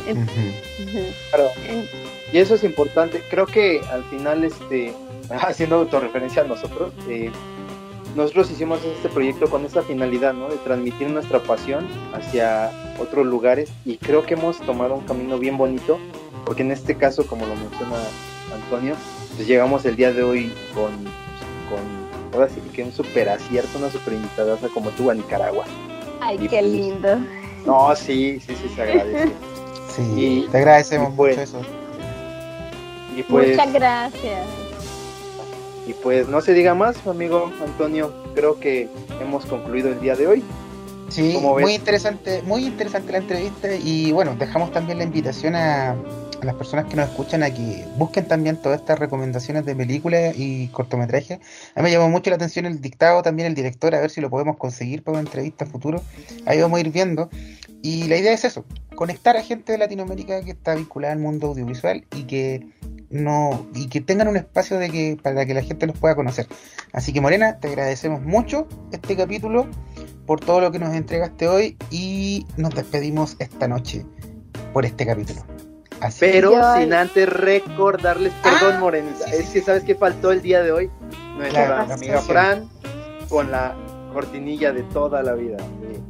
[2.32, 3.22] y eso es importante.
[3.30, 4.94] Creo que al final, este,
[5.30, 7.32] haciendo autorreferencia a nosotros, eh,
[8.16, 10.50] nosotros hicimos este proyecto con esta finalidad, ¿no?
[10.50, 15.58] De transmitir nuestra pasión hacia otros lugares y creo que hemos tomado un camino bien
[15.58, 15.98] bonito,
[16.46, 17.96] porque en este caso, como lo menciona
[18.54, 18.96] Antonio,
[19.36, 20.92] pues llegamos el día de hoy con,
[21.70, 22.02] con
[22.34, 25.66] ahora sí que un super acierto, una super invitada como tú a Nicaragua.
[26.20, 27.20] Ay, qué pues, lindo.
[27.66, 29.32] No, sí, sí, sí, se agradece.
[29.96, 31.62] sí, te agradecemos pues, mucho eso.
[33.16, 34.70] Y pues, Muchas gracias.
[35.88, 38.88] Y pues no se diga más, amigo Antonio, creo que
[39.22, 40.44] hemos concluido el día de hoy.
[41.10, 45.95] Sí, muy interesante, muy interesante la entrevista y bueno, dejamos también la invitación a,
[46.44, 50.68] las personas que nos escuchan a que busquen también todas estas recomendaciones de películas y
[50.70, 51.40] cortometrajes.
[51.76, 54.22] A mí me llamó mucho la atención el dictado, también el director, a ver si
[54.22, 56.02] lo podemos conseguir para una entrevista futuro.
[56.45, 57.30] Ahí vamos a ir viendo.
[57.84, 58.64] Y la idea es eso,
[58.95, 62.68] conectar a gente de Latinoamérica que está vinculada al mundo audiovisual y que
[63.12, 66.48] no y que tengan un espacio de que para que la gente los pueda conocer.
[66.94, 69.68] Así que Morena, te agradecemos mucho este capítulo
[70.26, 74.06] por todo lo que nos entregaste hoy y nos despedimos esta noche
[74.74, 75.44] por este capítulo.
[76.20, 80.72] Pero sin antes recordarles, perdón ah, Morenita, es que sabes que faltó el día de
[80.72, 80.90] hoy
[81.38, 82.68] nuestra amiga Fran
[83.30, 83.76] con la
[84.12, 85.58] cortinilla de toda la vida.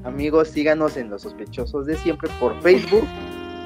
[0.03, 3.06] amigos, síganos en Los Sospechosos de Siempre por Facebook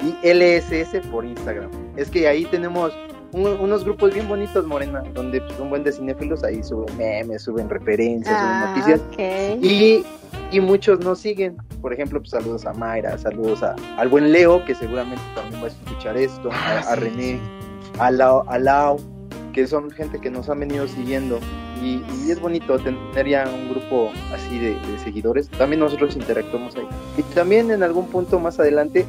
[0.02, 1.70] y LSS por Instagram.
[1.96, 2.92] Es que ahí tenemos
[3.36, 7.68] unos grupos bien bonitos, Morena, donde pues, un buen de cinéfilos ahí suben memes, suben
[7.68, 9.00] referencias, suben ah, noticias.
[9.62, 10.04] Y,
[10.50, 11.56] y muchos nos siguen.
[11.82, 15.66] Por ejemplo, pues saludos a Mayra, saludos a, al buen Leo, que seguramente también va
[15.66, 17.38] a escuchar esto, a, ah, René,
[17.98, 18.98] a Lau,
[19.52, 21.38] que son gente que nos han venido siguiendo.
[21.82, 25.48] Y, es bonito tener ya un grupo así de, de seguidores.
[25.50, 26.88] También nosotros interactuamos ahí.
[27.18, 29.04] Y también en algún punto más adelante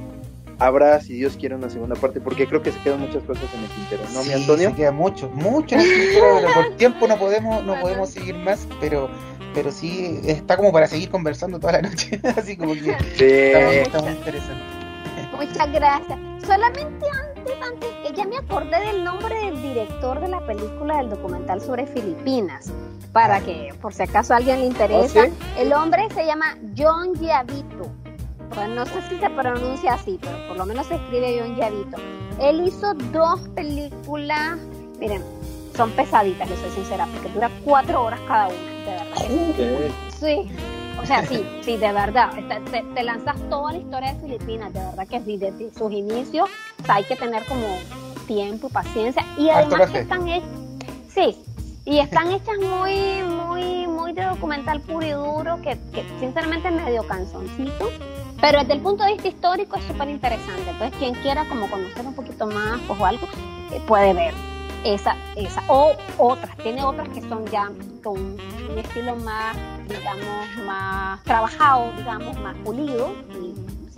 [0.59, 3.63] habrá, si Dios quiere, una segunda parte, porque creo que se quedan muchas cosas en
[3.63, 4.69] el tintero, ¿no, mi Antonio?
[4.69, 8.35] Se queda mucho, mucho en el tintero, pero por tiempo no podemos, no podemos seguir
[8.35, 9.09] más, pero
[9.53, 12.91] pero sí está como para seguir conversando toda la noche, así como que
[13.81, 14.63] está, muy interesante.
[15.35, 16.19] Muchas gracias.
[16.45, 21.09] Solamente antes, antes que ya me acordé del nombre del director de la película del
[21.09, 22.71] documental sobre Filipinas,
[23.13, 25.25] para que por si acaso a alguien le interesa.
[25.25, 27.91] ¿Oh, el hombre se llama John Giavito
[28.53, 31.97] pues no sé si se pronuncia así, pero por lo menos se escribe John Yavito.
[32.39, 34.57] Él hizo dos películas,
[34.99, 35.23] miren,
[35.75, 39.95] son pesaditas, les soy sincera, porque dura cuatro horas cada una, de verdad.
[40.19, 40.49] Sí,
[41.01, 42.31] o sea, sí, sí, de verdad.
[42.95, 46.49] Te, lanzas toda la historia de Filipinas, de verdad que sí, desde sus inicios,
[46.87, 47.67] hay que tener como
[48.25, 50.49] tiempo, paciencia, y además que están hechas,
[51.13, 51.37] sí,
[51.85, 57.07] y están hechas muy, muy, muy de documental puro y duro, que, que sinceramente medio
[57.07, 57.89] canzoncito,
[58.41, 60.69] pero desde el punto de vista histórico es súper interesante.
[60.69, 63.27] Entonces, quien quiera como conocer un poquito más pues, o algo,
[63.71, 64.33] eh, puede ver
[64.83, 65.63] esa, esa.
[65.67, 67.69] O otras, tiene otras que son ya
[68.03, 69.55] con un estilo más,
[69.87, 73.13] digamos, más trabajado, digamos, más pulido,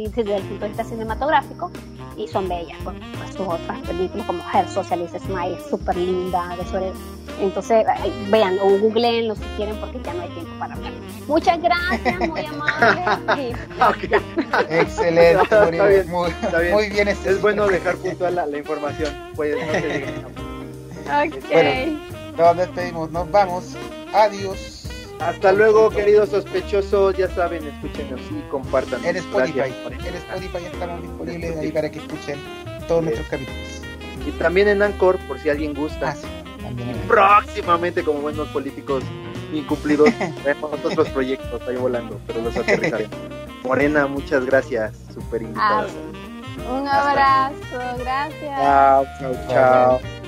[0.07, 1.71] sí, desde el punto de vista cinematográfico,
[2.15, 2.77] y son bellas.
[2.83, 6.91] Pues, pues sus otras películas como Her Socialist Smile, súper linda, de sobre
[7.41, 7.85] entonces,
[8.29, 10.91] vean o googleenlo si quieren porque ya no hay tiempo para hablar.
[11.27, 13.55] Muchas gracias, muy amable.
[14.69, 16.73] Excelente, está bien, muy, bien.
[16.73, 19.13] Muy bien es bueno dejar puntual la, la información.
[19.35, 20.15] Pues no se
[21.27, 21.35] Ok.
[21.51, 21.99] Bueno,
[22.37, 23.75] nos despedimos, nos vamos.
[24.13, 24.78] Adiós.
[25.19, 27.15] Hasta luego, queridos sospechosos.
[27.17, 29.03] Ya saben, escúchenos y compartan.
[29.05, 29.73] En Spotify.
[30.05, 32.39] En Spotify estamos disponibles ahí para que escuchen
[32.87, 33.81] todos nuestros capítulos.
[34.27, 36.15] Y también en Anchor, por si alguien gusta.
[36.15, 36.39] Ah,
[37.07, 39.03] próximamente como buenos políticos
[39.53, 40.09] incumplidos
[40.43, 43.17] tenemos otros proyectos ahí volando, pero los aterrizaremos.
[43.63, 45.87] Morena, muchas gracias, super invitada.
[46.71, 47.55] un abrazo,
[47.97, 48.59] gracias.
[48.59, 49.47] chao, chao.
[49.49, 50.18] chao.